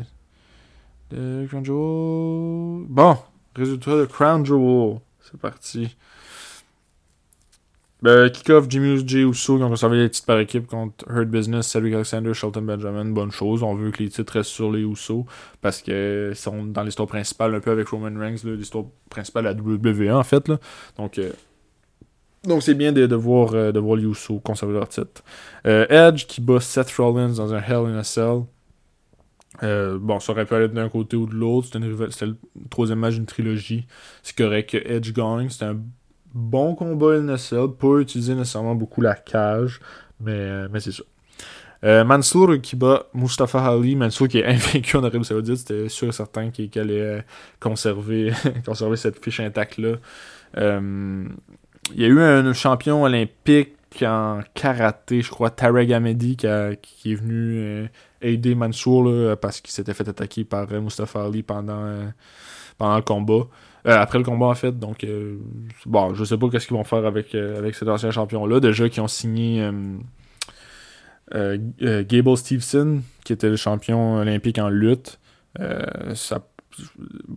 de 1.11 1.45
Crown 1.47 1.63
Jewel. 1.63 2.85
Bon, 2.89 3.17
résultat 3.55 3.97
de 3.97 4.05
Crown 4.05 4.45
Jewel. 4.45 4.99
C'est 5.21 5.39
parti. 5.39 5.95
Ben, 8.01 8.29
Kickoff, 8.29 8.67
Jimmy 8.69 9.05
J. 9.05 9.23
Uso 9.23 9.57
qui 9.57 9.63
ont 9.63 9.69
conservé 9.69 9.97
les 9.97 10.09
titres 10.09 10.25
par 10.25 10.39
équipe 10.39 10.67
contre 10.67 11.05
Hurt 11.09 11.27
Business, 11.27 11.67
Cedric 11.67 11.93
Alexander, 11.95 12.33
Shelton 12.33 12.61
Benjamin. 12.61 13.03
Bonne 13.05 13.31
chose. 13.31 13.61
On 13.61 13.75
veut 13.75 13.91
que 13.91 14.01
les 14.01 14.07
titres 14.07 14.33
restent 14.33 14.51
sur 14.51 14.71
les 14.71 14.81
Uso 14.81 15.25
parce 15.61 15.81
qu'ils 15.81 16.31
sont 16.35 16.63
dans 16.63 16.83
l'histoire 16.83 17.09
principale, 17.09 17.55
un 17.55 17.59
peu 17.59 17.71
avec 17.71 17.89
Roman 17.89 18.17
Reigns, 18.17 18.37
l'histoire 18.45 18.85
principale 19.09 19.47
à 19.47 19.51
WWE 19.51 20.11
en 20.13 20.23
fait. 20.23 20.47
Là. 20.47 20.59
Donc, 20.97 21.17
euh, 21.17 21.33
donc 22.45 22.63
c'est 22.63 22.73
bien 22.73 22.93
de, 22.93 23.05
de, 23.05 23.15
voir, 23.15 23.53
euh, 23.53 23.73
de 23.73 23.79
voir 23.79 23.97
les 23.97 24.05
Uso 24.05 24.39
conserver 24.39 24.75
leur 24.75 24.87
titre. 24.87 25.21
Euh, 25.67 25.85
Edge 25.89 26.25
qui 26.25 26.39
bat 26.39 26.61
Seth 26.61 26.91
Rollins 26.91 27.33
dans 27.35 27.53
un 27.53 27.59
Hell 27.59 27.85
in 27.93 27.97
a 27.97 28.03
Cell. 28.05 28.43
bon, 29.61 30.21
ça 30.21 30.31
aurait 30.31 30.45
pu 30.45 30.53
aller 30.53 30.69
d'un 30.69 30.87
côté 30.87 31.17
ou 31.17 31.25
de 31.25 31.35
l'autre. 31.35 31.67
C'était 31.73 32.27
le 32.27 32.37
troisième 32.69 32.99
match 32.99 33.15
d'une 33.15 33.25
trilogie. 33.25 33.85
C'est 34.23 34.37
correct 34.37 34.69
que 34.69 34.77
Edge 34.77 35.11
gagne. 35.11 35.49
C'était 35.49 35.65
un 35.65 35.81
bon 36.33 36.75
combat 36.75 37.19
NSL, 37.19 37.69
pas 37.79 37.99
utiliser 37.99 38.35
nécessairement 38.35 38.75
beaucoup 38.75 39.01
la 39.01 39.15
cage, 39.15 39.79
mais, 40.19 40.31
euh, 40.33 40.67
mais 40.71 40.79
c'est 40.79 40.91
ça. 40.91 41.03
Euh, 41.85 42.03
Mansour 42.03 42.59
qui 42.61 42.75
bat 42.75 43.05
Mustafa 43.13 43.65
Ali, 43.65 43.95
Mansour 43.95 44.27
qui 44.27 44.39
est 44.39 44.45
invaincu 44.45 44.97
en 44.97 45.03
Arabie 45.03 45.23
Saoudite, 45.23 45.57
c'était 45.57 45.89
sûr 45.89 46.09
et 46.09 46.11
certain 46.11 46.51
qu'il 46.51 46.69
allait 46.77 47.01
euh, 47.01 47.21
conserver, 47.59 48.33
conserver 48.65 48.97
cette 48.97 49.23
fiche 49.23 49.39
intacte-là. 49.39 49.95
il 50.57 52.01
y 52.01 52.03
a 52.03 52.07
eu 52.07 52.19
un 52.19 52.53
champion 52.53 53.03
olympique 53.03 53.75
en 54.03 54.41
karaté, 54.53 55.21
je 55.21 55.31
crois, 55.31 55.49
Tarek 55.49 55.89
Ahmedi, 55.91 56.35
qui, 56.35 56.47
est 56.47 57.15
venu 57.15 57.89
aider 58.21 58.53
Mansour 58.53 59.37
parce 59.37 59.61
qu'il 59.61 59.71
s'était 59.71 59.93
fait 59.93 60.07
attaquer 60.07 60.43
par 60.43 60.69
Mustafa 60.69 61.25
Ali 61.25 61.41
pendant, 61.41 62.11
pendant 62.77 62.97
le 62.97 63.01
combat. 63.01 63.47
Euh, 63.87 63.97
après 63.97 64.17
le 64.17 64.23
combat, 64.23 64.47
en 64.47 64.55
fait. 64.55 64.77
Donc, 64.77 65.03
euh, 65.03 65.37
bon, 65.85 66.13
je 66.13 66.23
sais 66.23 66.37
pas 66.37 66.49
qu'est-ce 66.49 66.67
qu'ils 66.67 66.77
vont 66.77 66.83
faire 66.83 67.05
avec, 67.05 67.33
euh, 67.35 67.57
avec 67.57 67.75
cet 67.75 67.87
ancien 67.87 68.11
champion-là. 68.11 68.59
Déjà, 68.59 68.89
qui 68.89 68.99
ont 68.99 69.07
signé 69.07 69.69
Gable 71.31 72.37
Stevenson, 72.37 73.01
qui 73.23 73.33
était 73.33 73.49
le 73.49 73.55
champion 73.55 74.17
olympique 74.17 74.59
en 74.59 74.69
lutte. 74.69 75.19
ça 76.13 76.45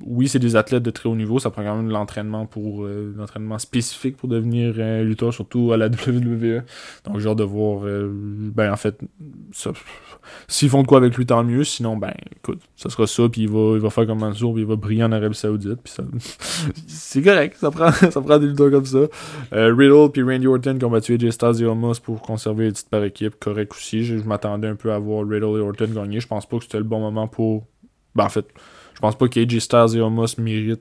oui, 0.04 0.28
c'est 0.28 0.38
des 0.38 0.56
athlètes 0.56 0.82
de 0.82 0.90
très 0.90 1.08
haut 1.08 1.16
niveau, 1.16 1.38
ça 1.38 1.50
prend 1.50 1.62
quand 1.62 1.76
même 1.76 1.88
de 1.88 1.92
l'entraînement 1.92 2.46
pour 2.46 2.84
euh, 2.84 3.12
l'entraînement 3.16 3.58
spécifique 3.58 4.16
pour 4.16 4.28
devenir 4.28 4.78
un 4.78 5.02
lutteur, 5.02 5.32
surtout 5.32 5.72
à 5.72 5.76
la 5.76 5.86
WWE. 6.06 6.62
Donc 7.04 7.18
j'ai 7.18 7.28
hâte 7.28 7.38
de 7.38 7.44
voir 7.44 7.84
euh, 7.84 8.10
ben 8.10 8.72
en 8.72 8.76
fait 8.76 8.98
s'ils 10.48 10.68
font 10.68 10.82
de 10.82 10.86
quoi 10.86 10.98
avec 10.98 11.16
lui 11.16 11.26
tant 11.26 11.44
mieux, 11.44 11.64
sinon 11.64 11.96
ben 11.96 12.12
écoute, 12.36 12.60
ça 12.76 12.90
sera 12.90 13.06
ça, 13.06 13.28
puis 13.28 13.42
il 13.42 13.48
va, 13.48 13.74
il 13.74 13.80
va 13.80 13.90
faire 13.90 14.06
comme 14.06 14.20
Mansour, 14.20 14.54
puis 14.54 14.62
il 14.62 14.68
va 14.68 14.76
briller 14.76 15.04
en 15.04 15.12
Arabie 15.12 15.36
Saoudite, 15.36 15.80
puis 15.82 15.92
ça 15.92 16.02
c'est 16.86 17.22
correct, 17.22 17.56
ça 17.58 17.70
prend, 17.70 17.92
ça 18.10 18.20
prend 18.20 18.38
des 18.38 18.46
lutteurs 18.46 18.70
comme 18.70 18.86
ça. 18.86 19.06
Euh, 19.52 19.74
Riddle 19.74 20.10
puis 20.12 20.22
Randy 20.22 20.46
Orton 20.46 20.76
qui 20.78 20.84
ont 20.84 20.90
battu 20.90 21.14
AJ 21.14 21.30
Styles 21.30 21.62
et 21.62 21.66
Omos 21.66 22.00
pour 22.02 22.20
conserver 22.20 22.66
les 22.66 22.72
titres 22.72 22.90
par 22.90 23.04
équipe, 23.04 23.38
correct 23.38 23.72
aussi. 23.72 24.04
Je, 24.04 24.16
m'attendais 24.16 24.68
un 24.68 24.76
peu 24.76 24.92
à 24.92 24.98
voir 24.98 25.26
Riddle 25.26 25.58
et 25.58 25.60
Orton 25.60 25.88
gagner, 25.94 26.20
je 26.20 26.28
pense 26.28 26.46
pas 26.46 26.58
que 26.58 26.64
c'était 26.64 26.78
le 26.78 26.84
bon 26.84 27.00
moment 27.00 27.28
pour 27.28 27.66
ben 28.14 28.24
en 28.24 28.28
fait 28.28 28.46
pense 29.02 29.18
pas 29.18 29.28
qu'AJ 29.28 29.58
Styles 29.58 29.96
et 29.96 30.00
Omos 30.00 30.38
méritent 30.38 30.80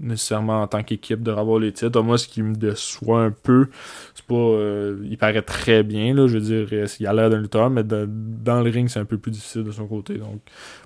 nécessairement 0.00 0.62
en 0.62 0.66
tant 0.66 0.82
qu'équipe 0.82 1.22
de 1.22 1.32
avoir 1.32 1.58
les 1.58 1.72
titres. 1.72 1.98
Omos 1.98 2.26
qui 2.28 2.42
me 2.42 2.54
déçoit 2.54 3.22
un 3.22 3.30
peu. 3.30 3.68
C'est 4.14 4.24
pas. 4.24 4.34
Euh, 4.34 4.98
il 5.04 5.18
paraît 5.18 5.42
très 5.42 5.82
bien, 5.82 6.14
là. 6.14 6.28
Je 6.28 6.34
veux 6.34 6.40
dire, 6.40 6.68
euh, 6.72 6.86
il 7.00 7.06
a 7.06 7.12
l'air 7.12 7.28
d'un 7.28 7.40
lutteur, 7.40 7.68
mais 7.68 7.82
dans 7.82 8.62
le 8.62 8.70
ring, 8.70 8.88
c'est 8.88 9.00
un 9.00 9.04
peu 9.04 9.18
plus 9.18 9.32
difficile 9.32 9.64
de 9.64 9.72
son 9.72 9.86
côté. 9.86 10.14
Donc, 10.14 10.40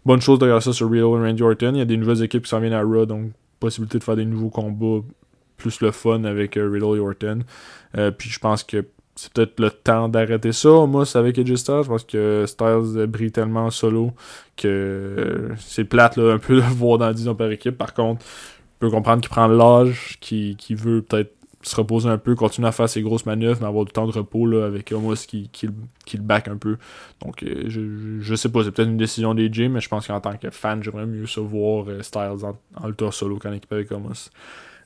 bonne 0.07 0.23
chose 0.23 0.39
regarder 0.39 0.65
ça 0.65 0.73
sur 0.73 0.91
Real 0.91 1.01
et 1.01 1.29
Randy 1.29 1.43
Orton. 1.43 1.73
Il 1.75 1.79
y 1.79 1.83
a 1.83 1.87
des 1.87 1.99
nouvelles 1.99 2.23
équipes 2.23 2.45
qui 2.45 2.51
s'en 2.51 2.61
viennent 2.61 2.73
à 2.73 2.83
Raw, 2.83 3.05
donc 3.05 3.33
possibilité 3.59 3.99
de 3.99 4.05
faire 4.05 4.17
des 4.17 4.25
nouveaux 4.25 4.49
combats 4.49 5.05
plus 5.59 5.83
le 5.83 5.91
fun 5.91 6.25
avec 6.25 6.57
euh, 6.57 6.71
Riddle 6.71 6.97
et 6.97 7.01
Orton. 7.01 7.41
puis 8.17 8.31
je 8.31 8.39
pense 8.39 8.65
que 8.65 8.87
c'est 9.21 9.33
peut-être 9.35 9.61
le 9.61 9.71
temps 9.71 10.09
d'arrêter 10.09 10.53
ça. 10.53 10.87
Moi, 10.87 11.05
c'est 11.05 11.19
avec 11.19 11.39
AJ 11.39 11.57
Styles. 11.57 11.83
Je 11.83 11.89
pense 11.89 12.05
que 12.05 12.45
Styles 12.47 13.07
brille 13.07 13.31
tellement 13.31 13.67
en 13.67 13.71
solo 13.71 14.13
que 14.57 15.51
c'est 15.59 15.85
plate 15.85 16.17
là, 16.17 16.33
un 16.33 16.39
peu 16.39 16.57
de 16.61 16.61
voir 16.63 16.97
dans 16.97 17.13
10 17.13 17.29
ans 17.29 17.35
par 17.35 17.51
équipe. 17.51 17.77
Par 17.77 17.93
contre, 17.93 18.25
je 18.25 18.87
peux 18.87 18.91
comprendre 18.91 19.21
qu'il 19.21 19.29
prend 19.29 19.47
l'âge, 19.47 20.17
qu'il 20.21 20.57
veut 20.71 21.03
peut-être 21.03 21.35
se 21.63 21.77
reposer 21.77 22.09
un 22.09 22.17
peu, 22.17 22.35
continuer 22.35 22.69
à 22.69 22.73
faire 22.73 22.89
ses 22.89 23.03
grosses 23.03 23.27
manœuvres, 23.27 23.59
mais 23.61 23.67
avoir 23.67 23.85
du 23.85 23.93
temps 23.93 24.07
de 24.07 24.13
repos 24.13 24.47
là, 24.47 24.65
avec 24.65 24.91
Omos 24.93 25.27
qui, 25.27 25.51
qui, 25.51 25.69
qui, 26.07 26.17
le 26.17 26.23
back 26.23 26.49
un 26.49 26.57
peu. 26.57 26.79
Donc, 27.23 27.43
euh, 27.43 27.65
je, 27.67 28.21
je 28.21 28.35
sais 28.35 28.49
pas, 28.49 28.65
c'est 28.65 28.71
peut-être 28.71 28.89
une 28.89 28.97
décision 28.97 29.35
des 29.35 29.53
J, 29.53 29.69
mais 29.69 29.83
je 29.83 29.89
pense 29.91 30.07
qu'en 30.07 30.21
tant 30.21 30.39
que 30.39 30.49
fan, 30.49 30.83
j'aimerais 30.83 31.05
mieux 31.05 31.27
se 31.27 31.41
voir 31.41 31.85
euh, 31.89 32.01
Styles 32.01 32.39
en, 32.45 32.57
en 32.83 33.11
solo 33.11 33.39
qu'en 33.39 33.53
équipe 33.53 33.71
avec 33.71 33.93
Omos. 33.93 34.31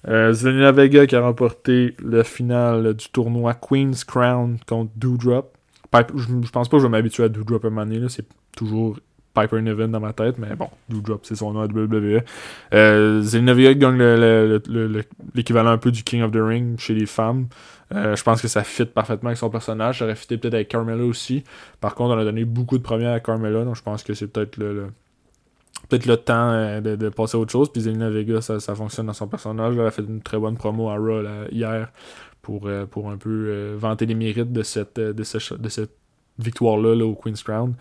Euh, 0.08 0.32
Zelina 0.32 0.72
Vega 0.72 1.06
qui 1.06 1.16
a 1.16 1.20
remporté 1.20 1.94
le 1.98 2.22
final 2.22 2.94
du 2.94 3.08
tournoi 3.08 3.54
Queen's 3.54 4.04
Crown 4.04 4.58
contre 4.66 4.90
Doudrop. 4.96 5.56
je, 6.14 6.50
pense 6.50 6.68
pas 6.68 6.76
que 6.76 6.82
je 6.82 6.86
vais 6.86 6.90
m'habituer 6.90 7.24
à 7.24 7.28
Doudrop 7.28 7.64
à 7.64 7.68
un 7.68 7.70
moment 7.70 8.08
c'est 8.08 8.26
toujours 8.56 8.98
Piper 9.34 9.60
Niven 9.60 9.90
dans 9.90 10.00
ma 10.00 10.12
tête, 10.12 10.38
mais 10.38 10.54
bon, 10.54 10.68
Doudrop 10.88 11.20
c'est 11.24 11.34
son 11.34 11.52
nom 11.52 11.60
à 11.60 11.66
WWE. 11.66 12.22
Euh, 12.72 13.20
Zelina 13.22 13.54
Vega 13.54 13.74
gagne 13.74 13.98
l'équivalent 15.34 15.70
un 15.70 15.78
peu 15.78 15.90
du 15.90 16.04
King 16.04 16.22
of 16.22 16.30
the 16.30 16.40
Ring 16.40 16.78
chez 16.78 16.94
les 16.94 17.06
femmes. 17.06 17.48
Euh, 17.92 18.16
je 18.16 18.22
pense 18.22 18.40
que 18.40 18.48
ça 18.48 18.62
fit 18.62 18.86
parfaitement 18.86 19.28
avec 19.28 19.38
son 19.38 19.50
personnage. 19.50 19.98
Ça 19.98 20.04
aurait 20.04 20.14
fité 20.14 20.38
peut-être 20.38 20.54
avec 20.54 20.68
Carmella 20.68 21.04
aussi. 21.04 21.44
Par 21.80 21.94
contre, 21.94 22.14
on 22.14 22.18
a 22.18 22.24
donné 22.24 22.44
beaucoup 22.44 22.78
de 22.78 22.82
premières 22.82 23.12
à 23.12 23.20
Carmella, 23.20 23.64
donc 23.64 23.76
je 23.76 23.82
pense 23.82 24.02
que 24.02 24.14
c'est 24.14 24.28
peut-être 24.28 24.56
le 24.56 24.88
peut-être 25.88 26.06
le 26.06 26.16
temps 26.16 26.50
euh, 26.50 26.80
de, 26.80 27.08
passer 27.08 27.36
à 27.36 27.40
autre 27.40 27.52
chose. 27.52 27.70
Puis 27.70 27.82
Zelina 27.82 28.10
Vega, 28.10 28.40
ça, 28.40 28.74
fonctionne 28.74 29.06
dans 29.06 29.12
son 29.12 29.28
personnage. 29.28 29.74
Elle 29.76 29.86
a 29.86 29.90
fait 29.90 30.02
une 30.02 30.22
très 30.22 30.38
bonne 30.38 30.56
promo 30.56 30.88
à 30.90 30.96
Raw 30.96 31.22
hier 31.50 31.90
pour, 32.42 32.66
euh, 32.66 32.86
pour 32.86 33.10
un 33.10 33.16
peu 33.16 33.30
euh, 33.30 33.76
vanter 33.78 34.06
les 34.06 34.14
mérites 34.14 34.52
de 34.52 34.62
cette, 34.62 34.96
de, 34.96 35.12
de 35.12 35.68
cette 35.68 35.96
victoire-là 36.38 37.04
au 37.04 37.14
Queen's 37.14 37.42
Crown. 37.42 37.74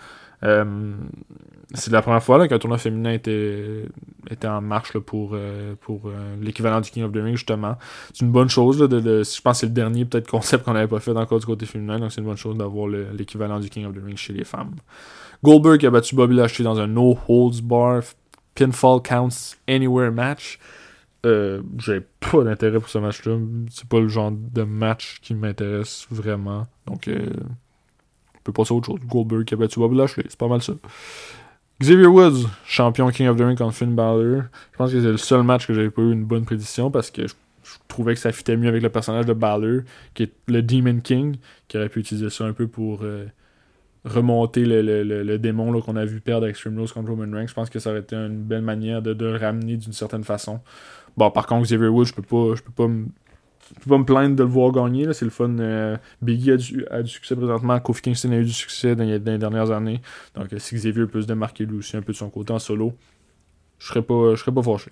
c'est 1.73 1.91
la 1.91 2.01
première 2.01 2.21
fois 2.21 2.47
qu'un 2.47 2.59
tournoi 2.59 2.77
féminin 2.77 3.13
était, 3.13 3.85
était 4.29 4.47
en 4.47 4.61
marche 4.61 4.97
pour, 4.99 5.35
pour 5.81 6.11
l'équivalent 6.39 6.81
du 6.81 6.91
King 6.91 7.03
of 7.03 7.13
the 7.13 7.17
Ring, 7.17 7.35
justement. 7.35 7.77
C'est 8.13 8.23
une 8.23 8.31
bonne 8.31 8.49
chose. 8.49 8.77
de, 8.77 8.99
je 9.23 9.41
pense 9.41 9.53
que 9.53 9.59
c'est 9.61 9.65
le 9.65 9.71
dernier 9.71 10.05
peut-être 10.05 10.29
concept 10.29 10.65
qu'on 10.65 10.73
n'avait 10.73 10.87
pas 10.87 10.99
fait 10.99 11.17
encore 11.17 11.39
du 11.39 11.47
côté 11.47 11.65
féminin, 11.65 11.97
donc 11.97 12.11
c'est 12.11 12.21
une 12.21 12.27
bonne 12.27 12.37
chose 12.37 12.57
d'avoir 12.57 12.87
l'équivalent 12.87 13.59
du 13.59 13.69
King 13.69 13.85
of 13.85 13.95
the 13.95 14.03
Ring 14.05 14.17
chez 14.17 14.33
les 14.33 14.43
femmes. 14.43 14.75
Goldberg 15.43 15.85
a 15.85 15.89
battu 15.89 16.15
Bobby 16.15 16.35
Lashley 16.35 16.63
dans 16.63 16.79
un 16.79 16.87
No 16.87 17.17
Holds 17.27 17.61
Bar 17.61 18.01
Pinfall 18.55 19.01
Counts 19.01 19.57
Anywhere 19.67 20.11
match. 20.11 20.57
Euh, 21.25 21.61
j'ai 21.77 22.01
pas 22.19 22.43
d'intérêt 22.43 22.79
pour 22.79 22.89
ce 22.89 22.97
match-là. 22.97 23.37
C'est 23.69 23.87
pas 23.87 23.99
le 23.99 24.07
genre 24.07 24.31
de 24.31 24.63
match 24.63 25.19
qui 25.21 25.33
m'intéresse 25.33 26.07
vraiment. 26.09 26.67
Donc, 26.85 27.07
euh, 27.07 27.29
on 28.35 28.39
peut 28.43 28.53
passer 28.53 28.73
à 28.73 28.77
autre 28.77 28.87
chose. 28.87 28.99
Goldberg 29.05 29.45
qui 29.45 29.53
a 29.53 29.57
battu 29.57 29.79
Bobby 29.79 29.97
Lashley. 29.97 30.23
C'est 30.29 30.39
pas 30.39 30.47
mal 30.47 30.61
ça. 30.61 30.73
Xavier 31.81 32.07
Woods, 32.07 32.47
champion 32.65 33.09
King 33.09 33.27
of 33.27 33.37
the 33.37 33.41
Ring 33.41 33.57
contre 33.57 33.73
Finn 33.73 33.95
Balor. 33.95 34.43
Je 34.71 34.77
pense 34.77 34.91
que 34.91 35.01
c'est 35.01 35.11
le 35.11 35.17
seul 35.17 35.43
match 35.43 35.67
que 35.67 35.73
j'avais 35.73 35.89
pas 35.89 36.01
eu 36.01 36.13
une 36.13 36.23
bonne 36.23 36.45
prédiction 36.45 36.89
parce 36.91 37.11
que 37.11 37.27
je, 37.27 37.33
trouvais 37.89 38.13
que 38.13 38.19
ça 38.19 38.31
fitait 38.31 38.55
mieux 38.55 38.69
avec 38.69 38.81
le 38.81 38.89
personnage 38.89 39.25
de 39.25 39.33
Balor, 39.33 39.81
qui 40.13 40.23
est 40.23 40.33
le 40.47 40.61
Demon 40.61 40.99
King, 41.01 41.37
qui 41.67 41.77
aurait 41.77 41.89
pu 41.89 41.99
utiliser 41.99 42.29
ça 42.29 42.45
un 42.45 42.53
peu 42.53 42.67
pour 42.67 42.99
euh, 43.03 43.25
remonter 44.05 44.65
le, 44.65 44.81
le, 45.03 45.39
démon 45.39 45.79
qu'on 45.81 45.95
a 45.95 46.05
vu 46.05 46.19
perdre 46.19 46.47
Extreme 46.47 46.77
Rules 46.77 46.91
contre 46.91 47.09
Roman 47.09 47.31
Reigns. 47.37 47.47
Je 47.47 47.53
pense 47.53 47.69
que 47.69 47.79
ça 47.79 47.91
aurait 47.91 48.01
été 48.01 48.15
une 48.15 48.43
belle 48.43 48.61
manière 48.61 49.01
de, 49.01 49.13
de 49.13 49.25
le 49.25 49.37
ramener 49.37 49.77
d'une 49.77 49.93
certaine 49.93 50.23
façon. 50.23 50.59
Bon, 51.15 51.31
par 51.31 51.47
contre, 51.47 51.63
Xavier 51.63 51.87
Woods, 51.87 52.05
je 52.05 52.13
peux 52.13 52.21
pas, 52.21 52.55
je 52.55 52.61
peux 52.61 52.71
pas 52.71 52.87
je 53.69 53.79
peux 53.79 53.89
pas 53.89 53.97
me 53.97 54.05
plaindre 54.05 54.35
de 54.35 54.43
le 54.43 54.49
voir 54.49 54.71
gagner. 54.71 55.11
C'est 55.13 55.25
le 55.25 55.31
fun. 55.31 55.57
Euh, 55.59 55.97
Biggie 56.21 56.51
a 56.51 56.57
du, 56.57 56.85
a 56.89 57.01
du, 57.01 57.09
succès 57.09 57.35
présentement. 57.35 57.79
Kofi 57.79 58.01
Kingston 58.01 58.31
a 58.31 58.37
eu 58.37 58.45
du 58.45 58.53
succès 58.53 58.95
dans, 58.95 59.03
les 59.03 59.19
dernières 59.19 59.71
années. 59.71 60.01
Donc, 60.35 60.51
euh, 60.53 60.59
si 60.59 60.75
Xavier 60.75 61.05
peut 61.07 61.21
se 61.21 61.27
démarquer 61.27 61.65
lui 61.65 61.77
aussi 61.77 61.95
un 61.97 62.01
peu 62.01 62.11
de 62.11 62.17
son 62.17 62.29
côté 62.29 62.53
en 62.53 62.59
solo, 62.59 62.93
je 63.79 63.87
serais 63.87 64.01
pas, 64.01 64.35
je 64.35 64.41
serais 64.41 64.51
pas 64.51 64.63
fâché. 64.63 64.91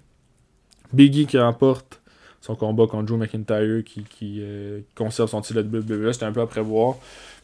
Biggie 0.94 1.26
qui 1.26 1.38
remporte 1.38 2.01
son 2.42 2.56
combat 2.56 2.88
contre 2.88 3.08
Joe 3.08 3.20
McIntyre 3.20 3.84
qui, 3.84 4.04
qui 4.04 4.40
euh, 4.42 4.82
conserve 4.96 5.30
son 5.30 5.42
titre 5.42 5.62
de 5.62 5.80
WWE. 5.80 6.12
C'était 6.12 6.26
un 6.26 6.32
peu 6.32 6.42
à 6.42 6.48
prévoir. 6.48 6.96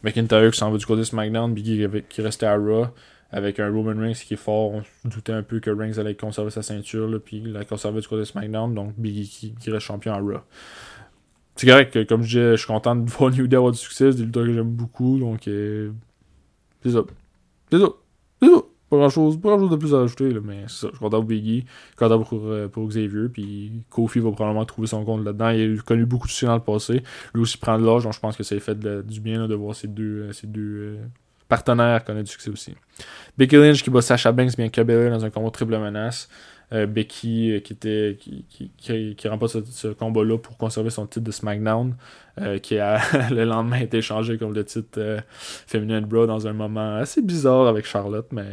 McIntyre 0.02 0.50
qui 0.50 0.58
s'en 0.58 0.70
va 0.70 0.78
du 0.78 0.86
côté 0.86 1.00
de 1.00 1.04
SmackDown. 1.04 1.54
Biggie 1.54 1.88
qui 2.08 2.20
restait 2.20 2.46
à 2.46 2.56
Raw 2.56 2.88
avec 3.30 3.60
un 3.60 3.70
Roman 3.70 4.00
Reigns 4.00 4.14
qui 4.14 4.34
est 4.34 4.38
fort. 4.38 4.72
On 4.72 4.82
doutait 5.04 5.32
un 5.32 5.42
peu 5.42 5.60
que 5.60 5.70
Reigns 5.70 5.98
allait 5.98 6.14
conserver 6.14 6.50
sa 6.50 6.62
ceinture, 6.62 7.08
là, 7.08 7.18
puis 7.18 7.40
la 7.40 7.64
conserver 7.64 8.00
du 8.00 8.08
côté 8.08 8.20
de 8.20 8.24
SmackDown. 8.24 8.74
Donc 8.74 8.94
Biggie 8.96 9.28
qui, 9.28 9.54
qui 9.54 9.70
reste 9.70 9.86
champion 9.86 10.12
à 10.12 10.18
Raw 10.18 10.40
c'est 11.58 11.66
correct 11.66 11.92
que, 11.92 12.04
comme 12.04 12.22
je 12.22 12.28
disais, 12.28 12.50
je 12.52 12.56
suis 12.56 12.66
content 12.68 12.94
de 12.94 13.10
voir 13.10 13.32
New 13.32 13.48
Day 13.48 13.56
avoir 13.56 13.72
du 13.72 13.78
succès. 13.78 14.12
C'est 14.12 14.18
des 14.18 14.24
lutteurs 14.24 14.44
que 14.44 14.54
j'aime 14.54 14.70
beaucoup. 14.70 15.18
Donc, 15.18 15.48
euh, 15.48 15.90
c'est 16.82 16.92
ça. 16.92 17.02
C'est 17.70 17.80
ça. 17.80 17.88
Pas 18.90 18.96
grand 18.96 19.10
chose, 19.10 19.38
pas 19.38 19.50
grand 19.50 19.58
chose 19.58 19.70
de 19.70 19.76
plus 19.76 19.94
à 19.94 20.00
ajouter, 20.00 20.32
là, 20.32 20.40
mais 20.42 20.62
c'est 20.66 20.80
ça. 20.80 20.86
Je 20.88 20.92
suis 20.92 20.98
content 20.98 21.18
pour 21.18 21.24
Biggie, 21.28 21.66
content 21.96 22.22
pour, 22.22 22.40
euh, 22.46 22.68
pour 22.68 22.88
Xavier, 22.88 23.28
puis 23.28 23.82
Kofi 23.90 24.20
va 24.20 24.30
probablement 24.30 24.64
trouver 24.64 24.88
son 24.88 25.04
compte 25.04 25.24
là-dedans. 25.24 25.50
Il 25.50 25.78
a 25.78 25.82
connu 25.82 26.06
beaucoup 26.06 26.26
de 26.26 26.32
succès 26.32 26.46
dans 26.46 26.54
le 26.54 26.60
passé. 26.60 27.02
Lui 27.34 27.42
aussi 27.42 27.58
prend 27.58 27.78
de 27.78 27.84
l'âge, 27.84 28.04
donc 28.04 28.14
je 28.14 28.20
pense 28.20 28.36
que 28.36 28.42
ça 28.42 28.58
fait 28.58 28.78
du 29.06 29.20
bien 29.20 29.46
de 29.46 29.54
voir 29.54 29.74
ces 29.74 29.88
deux, 29.88 30.28
euh, 30.28 30.32
ces 30.32 30.46
deux 30.46 30.98
partenaires 31.48 32.04
connaître 32.04 32.26
du 32.26 32.32
succès 32.32 32.50
aussi. 32.50 32.74
Becky 33.36 33.56
Lynch 33.56 33.82
qui 33.82 33.90
bat 33.90 34.02
Sasha 34.02 34.32
Banks 34.32 34.56
bien 34.56 34.68
Cabella 34.68 35.10
dans 35.10 35.24
un 35.24 35.30
combat 35.30 35.50
triple 35.50 35.78
menace. 35.78 36.28
Euh, 36.74 36.86
Becky 36.86 37.52
euh, 37.52 37.60
qui 37.60 37.72
était 37.72 38.18
qui, 38.20 38.44
qui, 38.76 39.14
qui, 39.16 39.28
remporte 39.28 39.64
ce, 39.64 39.88
combat-là 39.88 40.36
pour 40.36 40.58
conserver 40.58 40.90
son 40.90 41.06
titre 41.06 41.24
de 41.24 41.30
SmackDown, 41.30 41.96
euh, 42.42 42.58
qui 42.58 42.78
a 42.78 43.00
le 43.30 43.44
lendemain 43.44 43.78
été 43.78 43.98
échangé 43.98 44.36
comme 44.36 44.52
le 44.52 44.64
titre 44.64 45.22
féminin 45.38 46.02
de 46.02 46.06
Bro 46.06 46.26
dans 46.26 46.46
un 46.46 46.52
moment 46.52 46.96
assez 46.96 47.22
bizarre 47.22 47.68
avec 47.68 47.86
Charlotte, 47.86 48.26
mais 48.32 48.50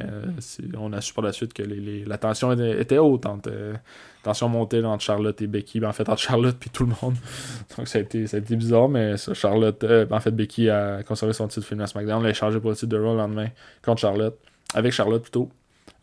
on 0.78 0.94
a 0.94 1.02
su 1.02 1.14
par 1.14 1.26
la 1.26 1.34
suite 1.34 1.54
que 1.54 1.64
les, 1.64 2.06
la 2.06 2.18
tension 2.18 2.54
était, 2.54 3.00
haute 3.00 3.26
entre 3.26 3.52
tension 4.24 4.48
montée 4.48 4.84
entre 4.86 5.04
Charlotte 5.04 5.40
et 5.42 5.48
Becky, 5.48 5.82
ben, 5.82 5.90
en 5.90 5.94
fait 5.94 6.08
entre 6.08 6.22
Charlotte 6.22 6.56
et 6.66 6.70
tout 6.70 6.86
le 6.86 6.94
monde. 7.02 7.16
Donc 7.78 7.90
ça 7.90 8.00
a 8.00 8.02
été, 8.02 8.28
ça 8.28 8.38
a 8.38 8.40
été 8.40 8.56
bizarre, 8.56 8.88
mais 8.88 9.18
ça, 9.18 9.34
Charlotte, 9.34 9.82
ben, 9.82 10.08
en 10.10 10.22
fait 10.22 10.32
Becky 10.32 10.70
a 10.70 11.04
conservé 11.04 11.34
son 11.34 11.50
titre 11.50 11.68
féminin 11.68 11.86
SmackDown, 11.86 12.24
l'a 12.24 12.30
échangé 12.30 12.62
pour 12.62 12.70
le 12.70 12.78
titre 12.78 12.94
de 12.94 12.98
Raw 12.98 13.12
le 13.12 13.18
lendemain 13.18 13.50
contre 13.84 14.00
Charlotte, 14.00 14.38
avec 14.74 14.94
Charlotte 14.94 15.22
plutôt. 15.22 15.50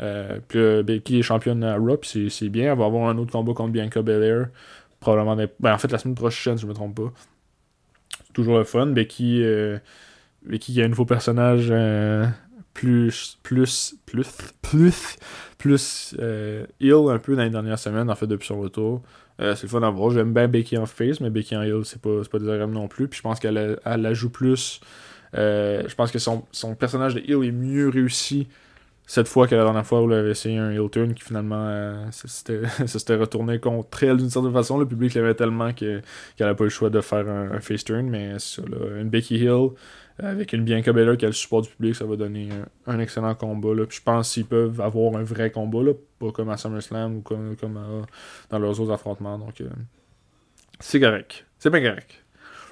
Euh, 0.01 0.39
puis 0.49 0.59
euh, 0.59 0.83
Becky 0.83 1.19
est 1.19 1.23
championne 1.23 1.63
à 1.65 1.77
Raw, 1.77 1.99
c'est 2.03 2.49
bien. 2.49 2.73
Elle 2.73 2.79
va 2.79 2.87
avoir 2.87 3.09
un 3.09 3.19
autre 3.19 3.33
combat 3.33 3.53
contre 3.53 3.73
Bianca 3.73 4.03
Belair. 4.03 4.49
Probablement. 5.01 5.37
Ben, 5.61 5.75
en 5.75 5.79
fait, 5.79 5.91
la 5.91 5.99
semaine 5.99 6.15
prochaine, 6.15 6.57
si 6.57 6.63
je 6.63 6.67
me 6.67 6.75
trompe 6.75 6.97
pas. 6.97 7.13
C'est 8.27 8.33
toujours 8.33 8.59
le 8.59 8.65
fun. 8.65 8.87
Becky, 8.87 9.43
euh, 9.43 9.79
Becky 10.45 10.81
a 10.81 10.85
un 10.85 10.89
nouveau 10.89 11.05
personnage 11.05 11.73
plus, 12.75 13.39
plus, 13.43 13.97
plus, 14.07 14.53
plus, 14.63 15.17
plus 15.59 16.15
ill 16.81 17.09
un 17.09 17.19
peu 17.19 17.37
dans 17.37 17.43
les 17.43 17.51
dernières 17.51 17.79
semaines, 17.79 18.11
en 18.11 18.15
fait, 18.15 18.27
depuis 18.27 18.47
son 18.47 18.61
retour. 18.61 19.03
c'est 19.39 19.63
le 19.63 19.69
fun 19.69 19.83
à 19.83 19.91
voir. 19.91 20.11
J'aime 20.11 20.33
bien 20.33 20.49
Becky 20.49 20.79
en 20.79 20.87
face, 20.87 21.21
mais 21.21 21.31
Becky 21.31 21.57
en 21.57 21.63
heel, 21.63 21.85
c'est 21.85 22.01
pas, 22.01 22.23
pas 22.31 22.39
désagréable 22.39 22.73
non 22.73 22.89
plus. 22.89 23.09
Puis 23.09 23.19
je 23.19 23.23
pense 23.23 23.39
qu'elle 23.39 23.79
elle 23.85 24.03
la 24.03 24.15
joue 24.15 24.31
plus. 24.31 24.81
je 25.35 25.95
pense 25.95 26.11
que 26.11 26.19
son, 26.19 26.45
son 26.53 26.75
personnage 26.75 27.15
de 27.15 27.21
heel 27.21 27.45
est 27.45 27.53
mieux 27.53 27.89
réussi 27.89 28.49
cette 29.13 29.29
fois 29.29 29.47
que 29.47 29.55
la 29.55 29.65
dernière 29.65 29.85
fois 29.85 30.01
où 30.01 30.11
elle 30.11 30.21
avait 30.21 30.31
essayé 30.31 30.57
un 30.57 30.71
heel 30.71 30.89
turn 30.89 31.13
qui 31.13 31.23
finalement 31.23 31.67
euh, 31.69 32.11
s'était 32.11 33.15
retourné 33.15 33.59
contre 33.59 34.05
elle 34.05 34.17
d'une 34.17 34.31
certaine 34.31 34.55
façon. 34.55 34.79
Le 34.79 34.87
public 34.87 35.13
l'aimait 35.13 35.35
tellement 35.35 35.75
qu'elle 35.75 36.03
n'a 36.41 36.55
pas 36.55 36.65
eu 36.65 36.69
le 36.69 36.71
choix 36.71 36.89
de 36.89 36.99
faire 37.03 37.29
un, 37.29 37.61
face 37.61 37.85
turn. 37.85 38.09
Mais 38.09 38.39
ça, 38.39 38.63
une 38.99 39.11
Becky 39.11 39.37
Hill 39.37 39.73
avec 40.19 40.55
une 40.55 40.65
Bianca 40.65 40.95
Belair 40.95 41.19
qui 41.19 41.27
a 41.27 41.29
le 41.29 41.35
support 41.35 41.61
du 41.61 41.69
public, 41.69 41.95
ça 41.95 42.07
va 42.07 42.17
donner 42.17 42.49
un, 42.87 42.99
excellent 43.01 43.35
combat. 43.35 43.75
Là. 43.75 43.85
je 43.87 44.01
pense 44.01 44.33
qu'ils 44.33 44.47
peuvent 44.47 44.81
avoir 44.81 45.15
un 45.17 45.25
vrai 45.25 45.51
combat, 45.51 45.83
là, 45.83 45.93
pas 46.19 46.33
comme 46.33 46.49
à 46.49 46.57
SummerSlam 46.57 47.19
ou 47.19 47.21
comme, 47.21 47.55
dans 48.49 48.59
leurs 48.59 48.81
autres 48.81 48.93
affrontements. 48.93 49.39
Donc 49.39 49.61
euh, 49.61 49.69
c'est 50.81 51.01
correct. 51.01 51.45
C'est 51.59 51.69
bien 51.69 51.83
correct. 51.83 52.25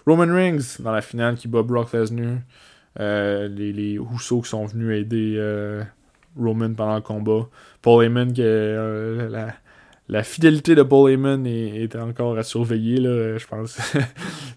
Roman 0.07 0.32
Reigns 0.32 0.78
dans 0.78 0.93
la 0.93 1.03
finale 1.03 1.34
qui 1.34 1.49
bat 1.49 1.62
Brock 1.62 1.93
Lesnar. 1.93 2.38
Euh, 2.99 3.47
les, 3.47 3.74
les 3.74 3.99
qui 3.99 4.49
sont 4.49 4.64
venus 4.64 4.99
aider 4.99 5.36
Roman 6.37 6.74
pendant 6.74 6.97
le 6.97 7.01
combat. 7.01 7.49
Paul 7.83 8.05
Heyman, 8.05 8.33
que, 8.33 8.41
euh, 8.43 9.51
la, 10.09 10.22
fidélité 10.22 10.74
de 10.74 10.83
Paul 10.83 11.11
Heyman 11.11 11.47
est, 11.47 11.95
encore 11.97 12.37
à 12.37 12.43
surveiller, 12.43 12.99
là, 12.99 13.39
je 13.39 13.47
pense. 13.47 13.78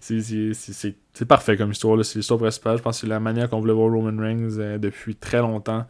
c'est 0.00 1.24
parfait 1.28 1.56
comme 1.56 1.72
histoire, 1.72 2.04
c'est 2.04 2.18
l'histoire 2.18 2.40
principale. 2.40 2.78
Je 2.78 2.82
pense 2.82 2.96
que 2.96 3.00
c'est 3.02 3.10
la 3.10 3.20
manière 3.20 3.48
qu'on 3.48 3.60
voulait 3.60 3.72
voir 3.72 3.92
Roman 3.92 4.20
Reigns 4.20 4.58
euh, 4.58 4.78
depuis 4.78 5.14
très 5.14 5.38
longtemps. 5.38 5.86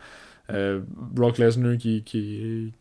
Euh, 0.53 0.81
Brock 0.87 1.39
Lesnar 1.39 1.79
qui, 1.79 2.03
qui, 2.05 2.73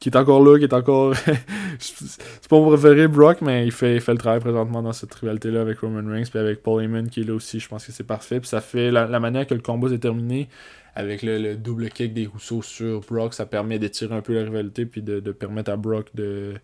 qui 0.00 0.08
est 0.08 0.16
encore 0.16 0.42
là, 0.42 0.58
qui 0.58 0.64
est 0.64 0.74
encore. 0.74 1.14
c'est 1.78 2.48
pas 2.48 2.56
mon 2.56 2.68
préféré, 2.68 3.08
Brock, 3.08 3.40
mais 3.40 3.66
il 3.66 3.72
fait, 3.72 4.00
fait 4.00 4.12
le 4.12 4.18
travail 4.18 4.40
présentement 4.40 4.82
dans 4.82 4.92
cette 4.92 5.14
rivalité-là 5.14 5.60
avec 5.60 5.78
Roman 5.78 6.08
Reigns, 6.08 6.26
puis 6.28 6.38
avec 6.38 6.62
Paul 6.62 6.82
Heyman 6.82 7.08
qui 7.08 7.20
est 7.20 7.24
là 7.24 7.34
aussi. 7.34 7.60
Je 7.60 7.68
pense 7.68 7.86
que 7.86 7.92
c'est 7.92 8.06
parfait. 8.06 8.40
Puis 8.40 8.48
ça 8.48 8.60
fait 8.60 8.90
la, 8.90 9.06
la, 9.06 9.20
manière 9.20 9.46
que 9.46 9.54
le 9.54 9.60
combat 9.60 9.88
s'est 9.88 9.98
terminé 9.98 10.48
avec 10.96 11.22
le, 11.22 11.56
double 11.56 11.90
kick 11.90 12.14
des 12.14 12.26
Rousseau 12.26 12.62
sur 12.62 13.00
Brock, 13.02 13.34
ça 13.34 13.46
permet 13.46 13.78
d'étirer 13.78 14.14
un 14.14 14.22
peu 14.22 14.34
la 14.34 14.42
rivalité, 14.42 14.86
puis 14.86 15.02
de, 15.02 15.20
permettre 15.32 15.70
à 15.70 15.76
Brock 15.76 16.08
de, 16.14 16.54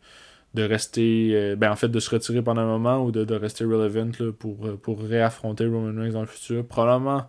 de 0.54 0.62
rester. 0.62 1.30
Euh, 1.34 1.56
ben 1.56 1.70
en 1.70 1.76
fait, 1.76 1.88
de 1.88 2.00
se 2.00 2.10
retirer 2.10 2.42
pendant 2.42 2.62
un 2.62 2.66
moment 2.66 3.04
ou 3.04 3.12
de, 3.12 3.34
rester 3.34 3.64
relevant 3.64 4.10
pour, 4.38 4.56
pour 4.80 5.00
réaffronter 5.02 5.66
Roman 5.66 6.00
Reigns 6.00 6.12
dans 6.12 6.22
le 6.22 6.26
futur. 6.26 6.66
Probablement, 6.66 7.28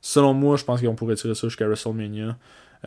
selon 0.00 0.34
moi, 0.34 0.56
je 0.56 0.64
pense 0.64 0.82
qu'on 0.82 0.94
pourrait 0.96 1.14
tirer 1.14 1.34
ça 1.34 1.48
jusqu'à 1.48 1.66
WrestleMania. 1.66 2.36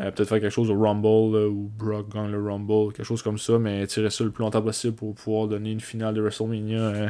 Euh, 0.02 0.12
peut-être 0.12 0.28
faire 0.28 0.42
quelque 0.42 0.50
chose 0.50 0.72
au 0.72 0.80
Rumble 0.80 1.48
ou 1.48 1.72
Brock 1.78 2.12
gagne 2.14 2.32
le 2.32 2.44
Rumble, 2.44 2.94
quelque 2.94 3.06
chose 3.06 3.22
comme 3.22 3.38
ça, 3.38 3.60
mais 3.60 3.86
tirer 3.88 4.10
ça 4.10 4.24
le 4.24 4.32
plus 4.32 4.42
longtemps 4.42 4.62
possible 4.62 4.96
pour 4.96 5.14
pouvoir 5.14 5.48
donner 5.48 5.72
une 5.72 5.82
finale 5.82 6.16
de 6.16 6.22
WrestleMania. 6.22 6.80
Euh, 6.80 7.10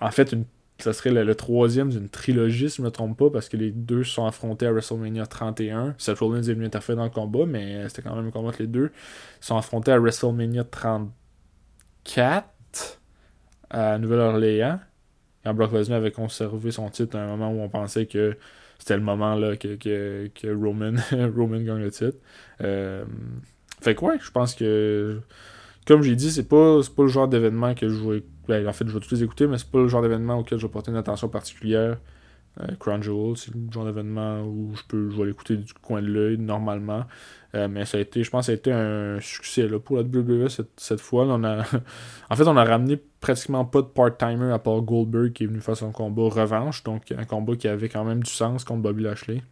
en 0.00 0.10
fait, 0.10 0.32
une, 0.32 0.44
ça 0.78 0.92
serait 0.92 1.10
le, 1.10 1.34
troisième 1.34 1.88
d'une 1.88 2.08
trilogie, 2.08 2.68
si 2.70 2.76
je 2.76 2.82
ne 2.82 2.86
me 2.86 2.90
trompe 2.90 3.16
pas, 3.18 3.30
parce 3.30 3.48
que 3.48 3.56
les 3.56 3.70
deux 3.70 4.04
sont 4.04 4.26
affrontés 4.26 4.66
à 4.66 4.72
WrestleMania 4.72 5.26
31. 5.26 5.94
Seth 5.98 6.18
Rollins 6.18 6.42
est 6.42 6.52
venu 6.52 6.66
interférer 6.66 6.96
dans 6.96 7.04
le 7.04 7.10
combat, 7.10 7.46
mais 7.46 7.88
c'était 7.88 8.02
quand 8.02 8.14
même 8.14 8.26
un 8.26 8.30
combat 8.30 8.48
entre 8.48 8.60
les 8.60 8.68
deux. 8.68 8.90
Ils 9.40 9.44
sont 9.44 9.56
affrontés 9.56 9.92
à 9.92 9.98
WrestleMania 9.98 10.64
34 10.64 12.46
à 13.70 13.98
Nouvelle-Orléans. 13.98 14.80
Quand 15.44 15.54
Brock 15.54 15.72
Lesnar 15.72 15.98
avait 15.98 16.10
conservé 16.10 16.70
son 16.72 16.90
titre 16.90 17.16
à 17.16 17.22
un 17.22 17.26
moment 17.26 17.50
où 17.52 17.60
on 17.60 17.68
pensait 17.68 18.06
que 18.06 18.36
c'était 18.78 18.96
le 18.96 19.02
moment 19.02 19.34
là, 19.34 19.56
que, 19.56 19.76
que, 19.76 20.30
que 20.34 20.48
Roman, 20.48 20.96
Roman 21.36 21.60
gagne 21.60 21.78
le 21.78 21.90
titre. 21.90 22.18
Euh, 22.60 23.04
fait 23.80 23.94
que 23.94 24.04
ouais, 24.04 24.18
je 24.20 24.30
pense 24.30 24.54
que 24.54 25.20
comme 25.86 26.02
j'ai 26.02 26.16
dit, 26.16 26.30
c'est 26.32 26.48
pas, 26.48 26.80
pas 26.96 27.02
le 27.02 27.08
genre 27.08 27.28
d'événement 27.28 27.74
que 27.74 27.88
je 27.88 28.10
vais. 28.10 28.22
Ben, 28.48 28.66
en 28.66 28.72
fait, 28.72 28.86
je 28.86 28.92
vais 28.92 29.00
tous 29.00 29.12
les 29.12 29.22
écouter, 29.22 29.46
mais 29.46 29.58
c'est 29.58 29.70
pas 29.70 29.78
le 29.78 29.88
genre 29.88 30.02
d'événement 30.02 30.38
auquel 30.38 30.58
je 30.58 30.66
vais 30.66 30.72
porter 30.72 30.90
une 30.90 30.96
attention 30.96 31.28
particulière. 31.28 31.98
Euh, 32.60 32.66
Crown 32.78 33.02
Jewel, 33.02 33.36
c'est 33.36 33.54
le 33.54 33.60
genre 33.70 33.84
d'événement 33.84 34.42
où 34.42 34.74
je 34.74 34.82
peux 34.88 35.08
vais 35.08 35.26
l'écouter 35.26 35.56
du 35.56 35.74
coin 35.74 36.00
de 36.00 36.06
l'œil 36.06 36.38
normalement. 36.38 37.04
Euh, 37.54 37.68
mais 37.68 37.84
ça 37.84 37.98
a 37.98 38.00
été, 38.00 38.22
je 38.22 38.30
pense 38.30 38.42
que 38.42 38.46
ça 38.46 38.52
a 38.52 38.54
été 38.54 38.72
un 38.72 39.20
succès 39.20 39.68
là, 39.68 39.78
pour 39.78 39.96
la 39.96 40.02
WWE 40.02 40.48
cette, 40.48 41.00
fois. 41.00 41.24
on 41.26 41.44
a, 41.44 41.60
en 42.30 42.36
fait, 42.36 42.46
on 42.46 42.56
a 42.56 42.64
ramené 42.64 42.98
pratiquement 43.20 43.64
pas 43.64 43.82
de 43.82 43.86
part-timer 43.86 44.52
à 44.52 44.58
part 44.58 44.80
Goldberg 44.82 45.32
qui 45.32 45.44
est 45.44 45.46
venu 45.46 45.60
faire 45.60 45.76
son 45.76 45.92
combat 45.92 46.22
revanche. 46.22 46.82
Donc 46.82 47.12
un 47.12 47.24
combat 47.24 47.56
qui 47.56 47.68
avait 47.68 47.88
quand 47.88 48.04
même 48.04 48.22
du 48.22 48.30
sens 48.30 48.64
contre 48.64 48.82
Bobby 48.82 49.02
Lashley. 49.02 49.42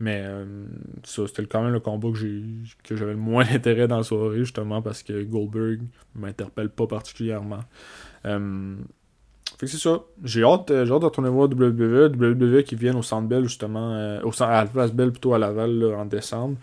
Mais 0.00 0.22
euh, 0.24 0.64
ça, 1.04 1.26
c'était 1.26 1.44
quand 1.44 1.62
même 1.62 1.74
le 1.74 1.80
combat 1.80 2.08
que, 2.08 2.96
j'avais 2.96 3.12
le 3.12 3.18
moins 3.18 3.44
d'intérêt 3.52 3.86
dans 3.86 3.98
la 3.98 4.02
soirée, 4.02 4.38
justement, 4.38 4.80
parce 4.80 5.02
que 5.02 5.22
Goldberg 5.22 5.82
m'interpelle 6.14 6.70
pas 6.70 6.86
particulièrement. 6.86 7.60
Euh, 8.24 8.76
fait 9.58 9.66
que 9.66 9.72
c'est 9.72 9.78
ça. 9.78 10.00
J'ai 10.24 10.42
hâte, 10.42 10.70
euh, 10.70 10.86
j'ai 10.86 10.92
hâte 10.92 11.00
de 11.00 11.04
retourner 11.04 11.28
voir 11.28 11.50
WWE. 11.50 12.08
WWE 12.16 12.62
qui 12.62 12.76
viennent 12.76 12.96
au 12.96 13.02
Centre 13.02 13.28
Bell, 13.28 13.44
justement, 13.44 14.20
au, 14.24 14.42
à 14.42 14.64
la 14.64 14.66
place 14.66 14.90
Bell, 14.90 15.10
plutôt 15.10 15.34
à 15.34 15.38
Laval, 15.38 15.84
en 15.94 16.06
décembre. 16.06 16.56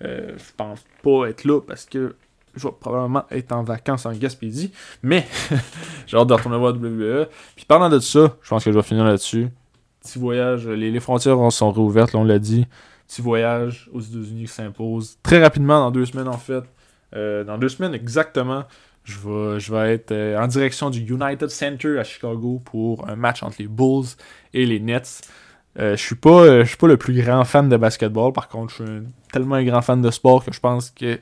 Je 0.00 0.52
pense 0.56 0.84
pas 1.02 1.26
être 1.30 1.44
là 1.44 1.60
parce 1.60 1.86
que 1.86 2.14
je 2.54 2.68
vais 2.68 2.74
probablement 2.78 3.24
être 3.32 3.50
en 3.50 3.64
vacances 3.64 4.06
en 4.06 4.12
Gaspésie. 4.12 4.72
Mais 5.02 5.26
j'ai 6.06 6.16
hâte 6.16 6.28
de 6.28 6.34
retourner 6.34 6.58
voir 6.58 6.74
WWE. 6.74 7.26
Puis 7.56 7.64
parlant 7.64 7.88
de 7.88 7.98
ça, 7.98 8.36
je 8.40 8.48
pense 8.48 8.64
que 8.64 8.70
je 8.70 8.76
vais 8.76 8.84
finir 8.84 9.02
là-dessus. 9.02 9.48
Petit 10.04 10.18
voyage, 10.18 10.68
les, 10.68 11.00
frontières 11.00 11.50
sont 11.50 11.72
réouvertes, 11.72 12.12
là, 12.12 12.20
on 12.20 12.24
l'a 12.24 12.38
dit. 12.38 12.66
petit 13.08 13.22
voyage 13.22 13.88
aux 13.90 14.00
États-Unis 14.00 14.42
qui 14.42 14.52
s'impose 14.52 15.16
très 15.22 15.42
rapidement, 15.42 15.80
dans 15.80 15.90
deux 15.90 16.04
semaines 16.04 16.28
en 16.28 16.36
fait. 16.36 16.62
Euh, 17.16 17.42
dans 17.42 17.56
deux 17.56 17.70
semaines 17.70 17.94
exactement, 17.94 18.64
je 19.04 19.18
vais, 19.72 19.94
être 19.94 20.12
euh, 20.12 20.38
en 20.38 20.46
direction 20.46 20.90
du 20.90 21.00
United 21.00 21.48
Center 21.48 21.98
à 21.98 22.04
Chicago 22.04 22.60
pour 22.64 23.08
un 23.08 23.16
match 23.16 23.42
entre 23.42 23.56
les 23.60 23.66
Bulls 23.66 24.04
et 24.52 24.66
les 24.66 24.78
Nets. 24.78 25.22
Euh, 25.78 25.92
je 25.92 26.02
suis 26.02 26.16
suis 26.16 26.76
pas 26.76 26.86
le 26.86 26.96
plus 26.98 27.22
grand 27.22 27.44
fan 27.44 27.70
de 27.70 27.76
basketball, 27.78 28.32
par 28.34 28.48
contre, 28.48 28.74
je 28.74 28.84
suis 28.84 29.02
tellement 29.32 29.54
un 29.54 29.64
grand 29.64 29.80
fan 29.82 30.02
de 30.02 30.10
sport 30.10 30.44
que 30.44 30.52
je 30.52 30.60
pense 30.60 30.90
que 30.90 31.18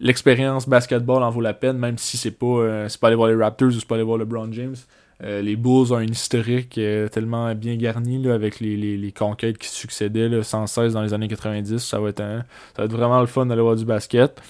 l'expérience 0.00 0.66
basketball 0.66 1.22
en 1.22 1.30
vaut 1.30 1.42
la 1.42 1.54
peine, 1.54 1.76
même 1.76 1.98
si 1.98 2.16
c'est 2.16 2.30
pas, 2.30 2.88
c'est 2.88 2.98
pas 2.98 3.08
aller 3.08 3.16
voir 3.16 3.28
les 3.28 3.36
Raptors 3.36 3.68
ou 3.68 3.72
c'est 3.72 3.86
pas 3.86 3.96
aller 3.96 4.04
voir 4.04 4.16
LeBron 4.16 4.50
James. 4.52 4.76
Les 5.24 5.56
Bulls 5.56 5.92
ont 5.92 6.00
une 6.00 6.12
historique 6.12 6.78
tellement 7.12 7.54
bien 7.54 7.76
garnie 7.76 8.22
là, 8.22 8.34
avec 8.34 8.60
les, 8.60 8.76
les, 8.76 8.96
les, 8.96 9.12
conquêtes 9.12 9.58
qui 9.58 9.68
succédaient 9.68 10.28
là, 10.28 10.42
sans 10.42 10.66
cesse 10.66 10.92
dans 10.92 11.02
les 11.02 11.14
années 11.14 11.28
90. 11.28 11.78
Ça 11.78 11.98
va 11.98 12.10
être, 12.10 12.20
un, 12.20 12.40
ça 12.76 12.82
va 12.82 12.84
être 12.84 12.92
vraiment 12.92 13.20
le 13.20 13.26
fun 13.26 13.46
d'aller 13.46 13.62
voir 13.62 13.76
du 13.76 13.84
basket. 13.84 14.40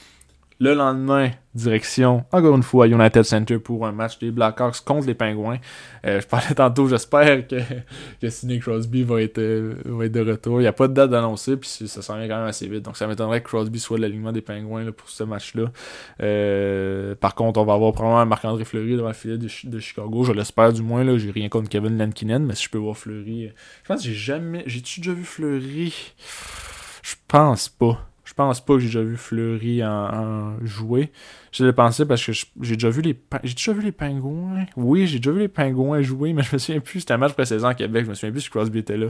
Le 0.61 0.73
lendemain, 0.73 1.31
direction, 1.55 2.25
encore 2.31 2.55
une 2.55 2.63
fois, 2.63 2.87
United 2.87 3.25
Center 3.25 3.59
pour 3.59 3.87
un 3.87 3.93
match 3.93 4.19
des 4.21 4.31
Blackhawks 4.31 4.81
contre 4.85 5.07
les 5.07 5.15
Pingouins. 5.15 5.59
Euh, 6.07 6.21
je 6.21 6.27
parlais 6.27 6.55
tantôt, 6.57 6.87
j'espère 6.87 7.47
que, 7.49 7.57
que 8.21 8.31
Sidney 8.31 8.61
Crosby 8.61 9.03
va 9.03 9.21
être, 9.21 9.39
euh, 9.39 9.75
va 9.85 10.05
être 10.05 10.13
de 10.13 10.31
retour. 10.31 10.61
Il 10.61 10.63
n'y 10.63 10.69
a 10.69 10.73
pas 10.73 10.87
de 10.87 10.95
date 10.95 11.11
d'annoncer, 11.11 11.57
puis 11.57 11.69
ça 11.69 12.03
s'en 12.03 12.17
vient 12.19 12.29
quand 12.29 12.39
même 12.39 12.47
assez 12.47 12.69
vite. 12.69 12.83
Donc 12.83 12.97
ça 12.97 13.09
m'étonnerait 13.09 13.43
que 13.43 13.49
Crosby 13.49 13.81
soit 13.81 13.97
de 13.97 14.03
l'alignement 14.03 14.31
des 14.31 14.43
Pingouins 14.43 14.93
pour 14.93 15.09
ce 15.09 15.25
match-là. 15.25 15.73
Euh, 16.23 17.17
par 17.17 17.35
contre, 17.35 17.59
on 17.61 17.65
va 17.65 17.75
avoir 17.75 17.93
probablement 17.93 18.25
Marc-André 18.25 18.65
Fleury 18.65 18.97
devant 18.97 19.09
le 19.09 19.15
filet 19.15 19.39
de, 19.39 19.79
Chicago. 19.79 20.23
Je 20.23 20.33
l'espère 20.33 20.73
du 20.73 20.83
moins. 20.83 21.05
J'ai 21.19 21.33
rien 21.33 21.49
contre 21.49 21.69
Kevin 21.69 21.99
Lankinen, 21.99 22.45
mais 22.45 22.55
si 22.55 22.65
je 22.65 22.71
peux 22.71 22.79
voir 22.79 22.97
Fleury. 22.97 23.51
Je 23.83 23.89
pense 23.89 24.03
que 24.03 24.09
j'ai 24.09 24.15
jamais. 24.15 24.63
J'ai-tu 24.67 25.01
déjà 25.01 25.13
vu 25.13 25.25
Fleury? 25.25 26.15
Je 27.03 27.15
pense 27.29 27.69
pas. 27.69 28.09
Je 28.35 28.43
pense 28.43 28.61
pas 28.61 28.75
que 28.75 28.81
j'ai 28.81 28.87
déjà 28.87 29.03
vu 29.03 29.17
Fleury 29.17 29.85
en, 29.85 30.57
jouer. 30.65 31.13
J'ai 31.53 31.73
pensé 31.73 32.05
parce 32.05 32.27
que 32.27 32.33
j'ai 32.33 32.75
déjà 32.75 32.91
vu 32.91 33.01
les 33.01 33.17
j'ai 33.45 33.55
déjà 33.55 33.73
vu 33.73 33.81
les 33.81 33.93
pingouins. 33.93 34.67
Oui, 34.77 35.07
j'ai 35.07 35.19
déjà 35.19 35.31
vu 35.31 35.39
les 35.39 35.49
pingouins 35.49 36.03
jouer, 36.03 36.33
mais 36.33 36.43
je 36.43 36.53
me 36.53 36.59
souviens 36.59 36.81
plus. 36.81 37.01
C'était 37.01 37.15
un 37.15 37.19
match 37.19 37.35
précédent 37.35 37.69
à 37.69 37.75
Québec. 37.75 38.05
Je 38.07 38.11
me 38.11 38.15
souviens 38.15 38.33
plus 38.33 38.41
si 38.41 38.51
Crosby 38.51 38.81
était 38.81 38.97
là. 38.97 39.07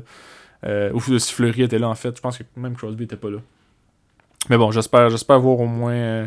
Euh, 0.66 0.92
ou 0.92 1.00
si 1.00 1.32
Fleury 1.32 1.62
était 1.62 1.78
là 1.78 1.88
en 1.88 1.94
fait. 1.94 2.14
Je 2.14 2.20
pense 2.20 2.36
que 2.36 2.44
même 2.54 2.76
Crosby 2.76 3.04
était 3.04 3.16
pas 3.16 3.30
là. 3.30 3.38
Mais 4.50 4.58
bon, 4.58 4.70
j'espère, 4.70 5.08
j'espère 5.08 5.40
voir 5.40 5.58
au 5.58 5.66
moins 5.66 5.94
euh, 5.94 6.26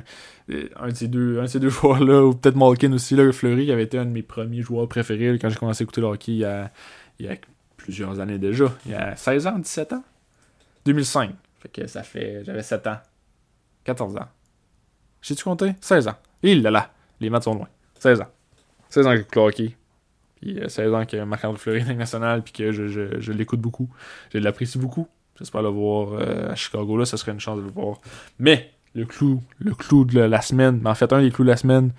un 0.79 0.89
de 0.89 0.95
ces 0.95 1.07
deux, 1.07 1.39
deux 1.59 1.69
joueurs-là, 1.69 2.25
ou 2.25 2.33
peut-être 2.33 2.55
Malkin 2.55 2.91
aussi, 2.93 3.15
là, 3.15 3.31
Fleury, 3.31 3.65
qui 3.65 3.71
avait 3.71 3.83
été 3.83 3.99
un 3.99 4.05
de 4.05 4.09
mes 4.09 4.23
premiers 4.23 4.63
joueurs 4.63 4.87
préférés 4.87 5.37
quand 5.39 5.49
j'ai 5.49 5.55
commencé 5.55 5.83
à 5.83 5.85
écouter 5.85 6.01
le 6.01 6.07
hockey 6.07 6.31
il 6.31 6.37
y, 6.39 6.45
a, 6.45 6.71
il 7.19 7.27
y 7.27 7.29
a 7.29 7.35
plusieurs 7.75 8.19
années 8.19 8.39
déjà. 8.39 8.73
Il 8.87 8.93
y 8.93 8.95
a 8.95 9.15
16 9.15 9.45
ans, 9.45 9.59
17 9.59 9.93
ans? 9.93 10.03
2005. 10.85 11.31
Que 11.73 11.87
ça 11.87 12.03
fait. 12.03 12.43
J'avais 12.43 12.63
7 12.63 12.87
ans. 12.87 12.97
14 13.83 14.17
ans. 14.17 14.27
J'ai-tu 15.21 15.43
compté? 15.43 15.73
16 15.81 16.07
ans. 16.07 16.15
Il 16.43 16.61
là 16.61 16.71
là. 16.71 16.91
Les 17.19 17.29
maths 17.29 17.43
sont 17.43 17.55
loin. 17.55 17.67
16 17.99 18.21
ans. 18.21 18.27
16 18.89 19.07
ans 19.07 19.15
que 19.15 19.21
Clarky. 19.21 19.75
Puis 20.39 20.59
16 20.67 20.79
euh, 20.79 20.95
ans 20.95 21.05
que 21.05 21.23
Marc-André 21.23 21.57
Fleury 21.57 21.79
est 21.79 21.95
national. 21.95 22.43
Puis 22.43 22.53
que 22.53 22.71
je, 22.71 22.87
je, 22.87 23.31
l'écoute 23.31 23.59
beaucoup. 23.59 23.89
Je 24.33 24.37
l'apprécie 24.37 24.77
beaucoup. 24.77 25.07
J'espère 25.37 25.61
le 25.61 25.69
voir 25.69 26.13
euh, 26.13 26.51
à 26.51 26.55
Chicago. 26.55 26.97
Là, 26.97 27.05
ça 27.05 27.17
serait 27.17 27.31
une 27.31 27.39
chance 27.39 27.57
de 27.57 27.63
le 27.63 27.71
voir. 27.71 27.99
Mais 28.39 28.71
le 28.93 29.05
clou, 29.05 29.43
le 29.59 29.73
clou 29.73 30.05
de 30.05 30.19
la 30.19 30.41
semaine, 30.41 30.79
mais 30.81 30.89
en 30.89 30.95
fait, 30.95 31.11
un 31.13 31.21
des 31.21 31.31
clous 31.31 31.43
de 31.43 31.49
la 31.49 31.57
semaine, 31.57 31.91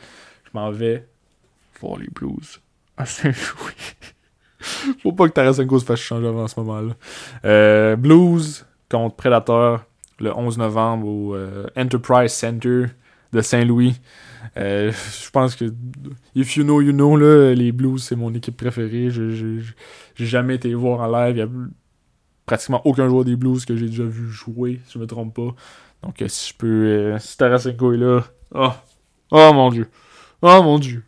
je 0.45 0.51
m'en 0.55 0.71
vais 0.71 1.07
voir 1.81 1.99
les 1.99 2.09
Blues. 2.09 2.61
Ah, 2.97 3.07
c'est 3.07 3.33
Faut 5.03 5.12
pas 5.12 5.29
que 5.29 5.33
Tarasenko 5.33 5.79
se 5.79 5.85
fasse 5.85 6.01
changer 6.01 6.27
avant 6.27 6.49
ce 6.49 6.59
moment-là. 6.61 6.95
Euh, 7.45 7.97
Blues, 7.97 8.66
contre 8.91 9.16
Predator 9.16 9.80
le 10.20 10.36
11 10.36 10.59
novembre 10.59 11.07
au 11.07 11.34
euh, 11.34 11.66
Enterprise 11.76 12.32
Center 12.32 12.86
de 13.32 13.41
Saint-Louis. 13.41 14.01
Euh, 14.57 14.93
je 14.93 15.30
pense 15.30 15.55
que 15.55 15.72
if 16.34 16.57
you 16.57 16.64
know, 16.64 16.80
you 16.80 16.93
know, 16.93 17.16
là, 17.16 17.55
les 17.55 17.72
Blues, 17.72 18.03
c'est 18.03 18.16
mon 18.16 18.32
équipe 18.34 18.57
préférée. 18.57 19.11
J'ai 19.11 20.26
jamais 20.26 20.57
été 20.57 20.72
voir 20.74 21.01
en 21.01 21.07
live. 21.11 21.36
Il 21.36 21.39
y 21.39 21.43
a 21.43 21.49
pratiquement 22.47 22.80
aucun 22.86 23.09
joueur 23.09 23.24
des 23.24 23.36
Blues 23.36 23.64
que 23.64 23.76
j'ai 23.76 23.86
déjà 23.86 24.05
vu 24.05 24.30
jouer, 24.30 24.80
si 24.86 24.95
je 24.95 24.99
me 24.99 25.07
trompe 25.07 25.34
pas. 25.34 25.55
Donc, 26.03 26.22
euh, 26.22 26.28
si 26.28 26.53
je 26.53 26.57
peux. 26.57 27.16
si 27.18 27.36
Tarasenko 27.36 27.93
est 27.93 27.99
là. 27.99 28.24
Oh, 28.55 28.70
oh 29.30 29.53
mon 29.53 29.70
dieu. 29.70 29.89
Oh 30.41 30.62
mon 30.62 30.78
dieu. 30.78 31.03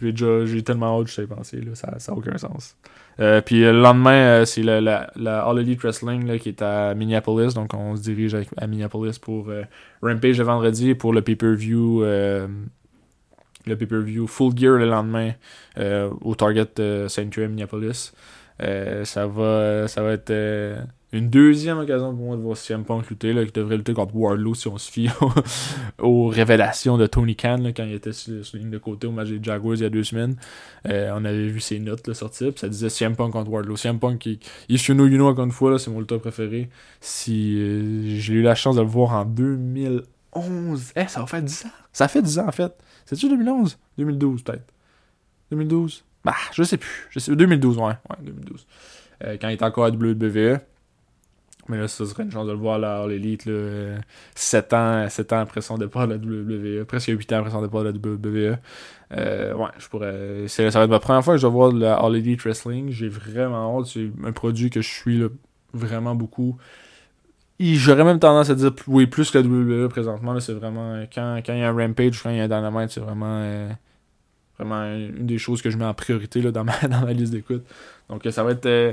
J'ai 0.00 0.12
déjà 0.12 0.46
j'ai 0.46 0.62
tellement 0.62 0.98
hâte, 0.98 1.08
je 1.08 1.14
sais 1.14 1.26
penser, 1.26 1.60
là, 1.60 1.74
ça 1.74 1.90
n'a 1.90 2.16
aucun 2.16 2.36
sens. 2.38 2.76
Euh, 3.18 3.40
puis 3.40 3.60
le 3.60 3.72
lendemain, 3.72 4.12
euh, 4.12 4.44
c'est 4.44 4.62
la, 4.62 4.80
la, 4.80 5.10
la, 5.16 5.42
All 5.42 5.58
Elite 5.58 5.80
Wrestling 5.82 6.38
qui 6.38 6.48
est 6.48 6.62
à 6.62 6.94
Minneapolis, 6.94 7.54
donc 7.54 7.74
on 7.74 7.96
se 7.96 8.02
dirige 8.02 8.36
à 8.56 8.66
Minneapolis 8.66 9.18
pour 9.18 9.48
euh, 9.48 9.64
Rampage 10.02 10.38
le 10.38 10.44
vendredi 10.44 10.94
pour 10.94 11.12
le 11.12 11.22
pay-per-view 11.22 12.02
le 13.66 13.76
pay-per-view 13.76 14.26
Full 14.26 14.56
Gear 14.56 14.78
le 14.78 14.86
lendemain 14.86 15.32
au 15.76 16.34
Target 16.34 17.08
Sanctuary 17.08 17.48
Minneapolis. 17.48 18.12
ça 18.58 19.26
va 19.26 19.86
ça 19.86 20.02
va 20.02 20.12
être 20.12 20.32
une 21.12 21.28
deuxième 21.28 21.78
occasion 21.78 22.14
pour 22.14 22.26
moi 22.26 22.36
de 22.36 22.42
voir 22.42 22.56
CM 22.56 22.84
Punk 22.84 23.10
lutter, 23.10 23.32
là, 23.32 23.44
qui 23.44 23.50
devrait 23.50 23.76
lutter 23.76 23.94
contre 23.94 24.14
Wardlow 24.14 24.54
si 24.54 24.68
on 24.68 24.78
se 24.78 24.90
fie 24.90 25.08
aux, 25.98 26.28
révélations 26.28 26.98
de 26.98 27.06
Tony 27.06 27.34
Khan 27.34 27.58
là, 27.58 27.72
quand 27.72 27.84
il 27.84 27.94
était 27.94 28.12
sur, 28.12 28.44
sur, 28.44 28.58
ligne 28.58 28.70
de 28.70 28.78
côté 28.78 29.08
au 29.08 29.10
match 29.10 29.28
des 29.28 29.42
Jaguars 29.42 29.74
il 29.74 29.82
y 29.82 29.84
a 29.84 29.90
deux 29.90 30.04
semaines. 30.04 30.36
Euh, 30.86 31.10
on 31.14 31.24
avait 31.24 31.48
vu 31.48 31.58
ses 31.58 31.80
notes 31.80 32.06
là, 32.06 32.14
sortir, 32.14 32.52
puis 32.52 32.60
ça 32.60 32.68
disait 32.68 32.88
CM 32.88 33.16
Punk 33.16 33.32
contre 33.32 33.50
Wardlow. 33.50 33.76
CM 33.76 33.98
Punk, 33.98 34.18
qui, 34.18 34.38
you 34.68 34.78
know, 34.94 35.06
you 35.06 35.16
know 35.16 35.26
encore 35.26 35.44
une 35.44 35.50
fois, 35.50 35.78
c'est 35.80 35.90
mon 35.90 35.98
lutteur 35.98 36.20
préféré. 36.20 36.70
Si 37.00 37.56
euh, 37.58 38.18
j'ai 38.20 38.34
eu 38.34 38.42
la 38.42 38.54
chance 38.54 38.76
de 38.76 38.82
le 38.82 38.86
voir 38.86 39.12
en 39.12 39.24
2011, 39.24 40.92
eh, 40.94 41.08
ça 41.08 41.20
va 41.20 41.26
faire 41.26 41.42
10 41.42 41.66
ans. 41.66 41.70
Ça 41.92 42.06
fait 42.06 42.22
10 42.22 42.38
ans 42.38 42.46
en 42.46 42.52
fait. 42.52 42.72
C'est-tu 43.04 43.28
2011 43.28 43.78
2012 43.98 44.42
peut-être 44.44 44.72
2012 45.50 46.04
Bah, 46.24 46.34
je 46.52 46.62
sais 46.62 46.76
plus. 46.76 47.08
Je 47.10 47.18
sais, 47.18 47.34
2012, 47.34 47.78
ouais, 47.78 47.84
ouais 47.84 47.94
2012. 48.22 48.66
Euh, 49.24 49.36
quand 49.40 49.48
il 49.48 49.54
était 49.54 49.64
encore 49.64 49.86
à 49.86 49.90
WWE. 49.90 50.60
Mais 51.70 51.78
là, 51.78 51.88
ça 51.88 52.04
serait 52.04 52.24
une 52.24 52.32
chance 52.32 52.46
de 52.46 52.52
le 52.52 52.58
voir 52.58 52.78
là, 52.78 53.06
l'élite, 53.06 53.48
7 54.34 54.72
ans, 54.74 55.08
7 55.08 55.32
ans 55.32 55.38
après 55.38 55.60
son 55.60 55.78
départ 55.78 56.08
de 56.08 56.14
la 56.14 56.18
WWE, 56.18 56.84
presque 56.84 57.08
8 57.08 57.32
ans 57.32 57.38
après 57.38 57.50
son 57.50 57.62
départ 57.62 57.84
de 57.84 57.90
la 57.90 57.96
WWE. 57.96 58.58
Euh, 59.12 59.54
ouais, 59.54 59.68
je 59.78 59.88
pourrais. 59.88 60.48
ça 60.48 60.62
va 60.62 60.84
être 60.84 60.90
ma 60.90 61.00
première 61.00 61.24
fois 61.24 61.34
que 61.34 61.40
je 61.40 61.46
vais 61.46 61.52
voir 61.52 61.72
la 61.72 61.94
All 61.94 62.16
Elite 62.16 62.42
Wrestling. 62.42 62.90
J'ai 62.90 63.08
vraiment 63.08 63.78
hâte. 63.78 63.86
C'est 63.86 64.10
un 64.24 64.32
produit 64.32 64.70
que 64.70 64.82
je 64.82 64.88
suis 64.88 65.22
vraiment 65.72 66.14
beaucoup. 66.14 66.58
J'aurais 67.60 68.04
même 68.04 68.18
tendance 68.18 68.50
à 68.50 68.54
dire 68.54 68.72
oui, 68.86 69.06
plus 69.06 69.30
que 69.30 69.38
la 69.38 69.44
WWE 69.44 69.88
présentement. 69.88 70.38
C'est 70.40 70.54
vraiment. 70.54 71.04
Quand, 71.12 71.40
quand 71.44 71.52
il 71.52 71.60
y 71.60 71.62
a 71.62 71.68
un 71.68 71.76
Rampage, 71.76 72.22
quand 72.22 72.30
il 72.30 72.36
y 72.36 72.40
a 72.40 72.44
un 72.44 72.48
Dynamite, 72.48 72.90
c'est 72.90 73.00
vraiment. 73.00 73.40
Euh, 73.42 73.70
vraiment 74.58 74.84
une 74.84 75.26
des 75.26 75.38
choses 75.38 75.62
que 75.62 75.70
je 75.70 75.78
mets 75.78 75.86
en 75.86 75.94
priorité 75.94 76.42
là, 76.42 76.50
dans, 76.50 76.64
ma, 76.64 76.78
dans 76.88 77.00
ma 77.00 77.12
liste 77.12 77.32
d'écoute. 77.32 77.64
Donc 78.08 78.26
ça 78.30 78.44
va 78.44 78.52
être. 78.52 78.66
Euh, 78.66 78.92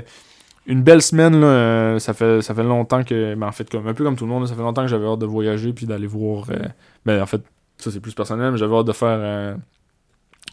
une 0.68 0.82
belle 0.82 1.00
semaine, 1.00 1.40
là, 1.40 1.46
euh, 1.46 1.98
ça, 1.98 2.12
fait, 2.12 2.42
ça 2.42 2.54
fait 2.54 2.62
longtemps 2.62 3.02
que. 3.02 3.34
Ben, 3.34 3.48
en 3.48 3.52
fait, 3.52 3.68
comme, 3.70 3.88
un 3.88 3.94
peu 3.94 4.04
comme 4.04 4.16
tout 4.16 4.26
le 4.26 4.30
monde, 4.30 4.46
ça 4.46 4.54
fait 4.54 4.60
longtemps 4.60 4.82
que 4.82 4.88
j'avais 4.88 5.06
hâte 5.06 5.18
de 5.18 5.26
voyager 5.26 5.72
puis 5.72 5.86
d'aller 5.86 6.06
voir. 6.06 6.44
Euh, 6.50 6.68
ben, 7.06 7.22
en 7.22 7.26
fait, 7.26 7.42
ça 7.78 7.90
c'est 7.90 8.00
plus 8.00 8.14
personnel, 8.14 8.52
mais 8.52 8.58
j'avais 8.58 8.76
hâte 8.76 8.86
de 8.86 8.92
faire 8.92 9.18
euh, 9.18 9.56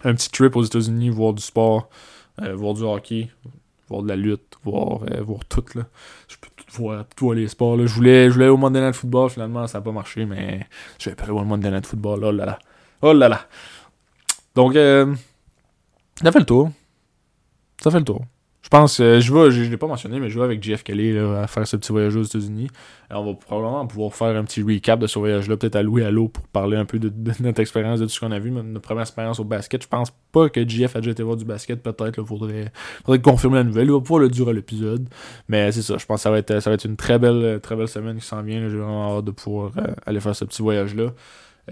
un 0.06 0.16
petit 0.16 0.32
trip 0.32 0.56
aux 0.56 0.64
États-Unis, 0.64 1.10
voir 1.10 1.34
du 1.34 1.44
sport, 1.44 1.90
voir 2.38 2.74
du 2.76 2.84
hockey, 2.84 3.30
voir 3.90 4.04
de 4.04 4.08
la 4.08 4.16
lutte, 4.16 4.58
voir, 4.64 5.00
voir 5.22 5.44
tout. 5.50 5.66
Là. 5.76 5.84
Je 6.30 6.38
peux 6.38 6.48
tout 6.56 6.82
voir, 6.82 7.04
tous 7.14 7.34
les 7.34 7.50
sports. 7.50 7.76
Là. 7.76 7.86
Je, 7.86 7.94
voulais, 7.94 8.30
je 8.30 8.36
voulais 8.36 8.48
au 8.48 8.56
Monday 8.56 8.80
Night 8.80 8.96
Football, 8.96 9.30
finalement, 9.30 9.68
ça 9.68 9.80
n'a 9.80 9.84
pas 9.84 9.92
marché, 9.92 10.26
mais 10.26 10.66
je 10.98 11.10
vais 11.10 11.16
pas 11.18 11.30
au 11.30 11.44
Monday 11.44 11.72
Night 11.72 11.86
Football. 11.86 12.24
Oh 12.24 12.32
là 12.32 12.46
là. 12.46 12.60
Oh 13.02 13.12
là 13.12 13.28
là. 13.28 13.48
Donc, 14.56 14.76
ça 14.76 16.32
fait 16.32 16.40
le 16.40 16.46
tour. 16.46 16.72
Ça 17.82 17.92
fait 17.92 18.00
le 18.00 18.06
tour. 18.06 18.22
Je 18.66 18.70
pense, 18.72 19.00
euh, 19.00 19.20
je 19.20 19.32
vais, 19.32 19.52
je, 19.52 19.62
l'ai 19.62 19.78
pas 19.78 19.86
mentionné, 19.86 20.20
mais 20.20 20.28
je 20.28 20.40
vais 20.40 20.44
avec 20.44 20.64
Jeff 20.64 20.84
Kelly 20.84 21.16
à 21.20 21.46
faire 21.46 21.68
ce 21.68 21.78
petit 21.78 21.92
voyage 21.92 22.16
aux 22.16 22.24
États-Unis. 22.24 22.68
On 23.12 23.24
va 23.24 23.34
probablement 23.36 23.86
pouvoir 23.86 24.16
faire 24.16 24.36
un 24.36 24.44
petit 24.44 24.64
recap 24.64 25.00
de 25.00 25.06
ce 25.06 25.20
voyage-là, 25.20 25.56
peut-être 25.56 25.76
à 25.76 25.84
Louis 25.84 26.04
à 26.04 26.10
l'eau 26.10 26.30
pour 26.30 26.48
parler 26.48 26.76
un 26.76 26.86
peu 26.86 26.98
de, 26.98 27.14
notre 27.42 27.60
expérience, 27.60 28.00
de 28.00 28.06
tout 28.06 28.12
ce 28.12 28.20
qu'on 28.20 28.32
a 28.32 28.40
vu, 28.40 28.50
notre 28.50 28.82
première 28.82 29.04
expérience 29.04 29.40
au 29.40 29.44
basket. 29.44 29.84
Je 29.84 29.88
pense 29.88 30.12
pas 30.32 30.50
que 30.50 30.68
Jeff 30.68 30.96
a 30.96 31.00
déjà 31.00 31.12
été 31.12 31.22
voir 31.22 31.38
du 31.38 31.46
basket, 31.46 31.84
peut-être, 31.84 32.18
il 32.18 32.26
faudrait, 32.26 32.72
faudrait 33.06 33.22
confirmer 33.22 33.58
la 33.58 33.66
nouvelle. 33.66 33.86
Il 33.86 33.92
va 33.92 34.00
pouvoir 34.00 34.22
le 34.22 34.30
durer 34.30 34.54
l'épisode. 34.54 35.10
Mais 35.48 35.72
c'est 35.72 35.84
ça, 35.84 36.00
je 36.00 36.06
pense 36.08 36.22
que 36.22 36.24
ça 36.24 36.32
va 36.32 36.40
être, 36.40 36.60
ça 36.60 36.72
va 36.72 36.74
être 36.74 36.86
une 36.86 36.98
très 36.98 37.20
belle, 37.20 37.60
très 37.62 37.76
belle 37.76 37.88
semaine 37.88 38.18
qui 38.18 38.26
s'en 38.26 38.42
vient. 38.42 38.68
J'ai 38.68 38.78
vraiment 38.78 39.20
hâte 39.20 39.26
de 39.26 39.32
pouvoir 39.32 39.74
euh, 39.78 39.94
aller 40.08 40.20
faire 40.20 40.36
ce 40.36 40.44
petit 40.44 40.64
voyage-là. 40.64 41.12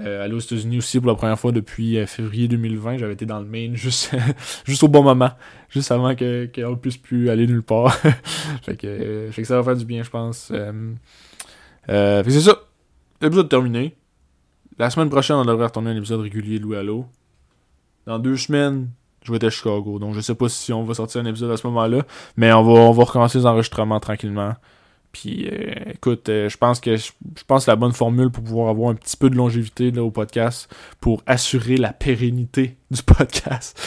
Euh, 0.02 0.26
aller 0.26 0.34
aux 0.34 0.40
États-Unis 0.40 0.80
aussi 0.80 1.00
pour 1.00 1.08
la 1.08 1.16
première 1.16 1.40
fois 1.40 1.52
depuis 1.52 2.00
euh, 2.00 2.08
février 2.08 2.48
2020. 2.48 2.98
J'avais 2.98 3.14
été 3.14 3.28
dans 3.28 3.40
le 3.40 3.46
Maine 3.46 3.76
juste, 3.76 4.16
juste 4.66 4.82
au 4.82 4.88
bon 4.88 5.04
moment, 5.04 5.30
juste 5.70 5.92
avant 5.92 6.16
que 6.16 6.50
qu'on 6.54 6.76
puisse 6.76 6.98
plus 6.98 7.30
aller 7.30 7.46
nulle 7.46 7.62
part. 7.62 7.94
fait, 8.64 8.76
que, 8.76 8.88
euh, 8.88 9.32
fait 9.32 9.44
que 9.44 9.48
ça 9.48 9.56
va 9.58 9.64
faire 9.64 9.78
du 9.78 9.86
bien, 9.86 10.02
je 10.02 10.10
pense. 10.10 10.52
Euh, 10.52 10.96
fait 11.86 12.24
que 12.26 12.32
c'est 12.32 12.42
ça. 12.42 12.58
L'épisode 13.22 13.50
terminé. 13.50 13.96
La 14.80 14.90
semaine 14.90 15.12
prochaine, 15.12 15.36
on 15.36 15.46
devrait 15.46 15.68
retourner 15.68 15.92
un 15.92 15.98
épisode 15.98 16.22
régulier 16.22 16.58
de 16.58 16.64
Louis 16.64 16.78
Allo. 16.78 17.06
Dans 18.08 18.18
deux 18.18 18.36
semaines, 18.36 18.90
je 19.22 19.32
vais 19.32 19.36
être 19.36 19.44
à 19.44 19.50
Chicago. 19.52 20.00
Donc 20.00 20.16
je 20.16 20.22
sais 20.22 20.34
pas 20.34 20.50
si 20.50 20.74
on 20.74 20.84
va 20.84 20.96
sortir 20.96 21.22
un 21.22 21.26
épisode 21.26 21.52
à 21.52 21.58
ce 21.58 21.68
moment-là. 21.68 22.02
Mais 22.36 22.52
on 22.52 22.64
va, 22.64 22.72
on 22.72 22.92
va 22.92 23.04
recommencer 23.04 23.38
les 23.38 23.46
enregistrements 23.46 24.00
tranquillement. 24.00 24.56
Puis 25.14 25.48
euh, 25.48 25.76
écoute, 25.94 26.28
euh, 26.28 26.50
je 26.50 26.58
pense 26.58 26.80
que 26.82 26.98
je, 26.98 27.12
pense 27.48 27.68
la 27.68 27.76
bonne 27.76 27.94
formule 27.94 28.32
pour 28.32 28.44
pouvoir 28.44 28.70
avoir 28.70 28.90
un 28.90 28.96
petit 28.96 29.16
peu 29.16 29.30
de 29.30 29.36
longévité 29.36 29.92
là, 29.92 30.04
au 30.04 30.10
podcast 30.10 30.74
pour 31.00 31.22
assurer 31.28 31.78
la 31.78 31.94
pérennité 31.94 32.78
du 32.92 33.04
podcast. 33.04 33.80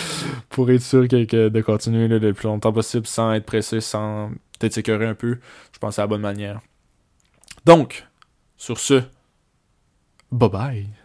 pour 0.48 0.70
être 0.70 0.82
sûr 0.82 1.06
que, 1.08 1.48
de 1.48 1.60
continuer 1.60 2.06
le 2.08 2.32
plus 2.32 2.46
longtemps 2.46 2.72
possible 2.72 3.06
sans 3.06 3.32
être 3.32 3.44
pressé, 3.44 3.80
sans 3.80 4.30
peut-être 4.58 4.74
s'écœurer 4.74 5.06
un 5.06 5.14
peu. 5.14 5.38
Je 5.72 5.78
pense 5.78 5.90
que 5.90 5.94
c'est 5.96 6.02
la 6.02 6.06
bonne 6.06 6.22
manière. 6.22 6.60
Donc, 7.66 8.06
sur 8.56 8.78
ce, 8.78 9.02
bye 10.30 10.48
bye. 10.48 10.95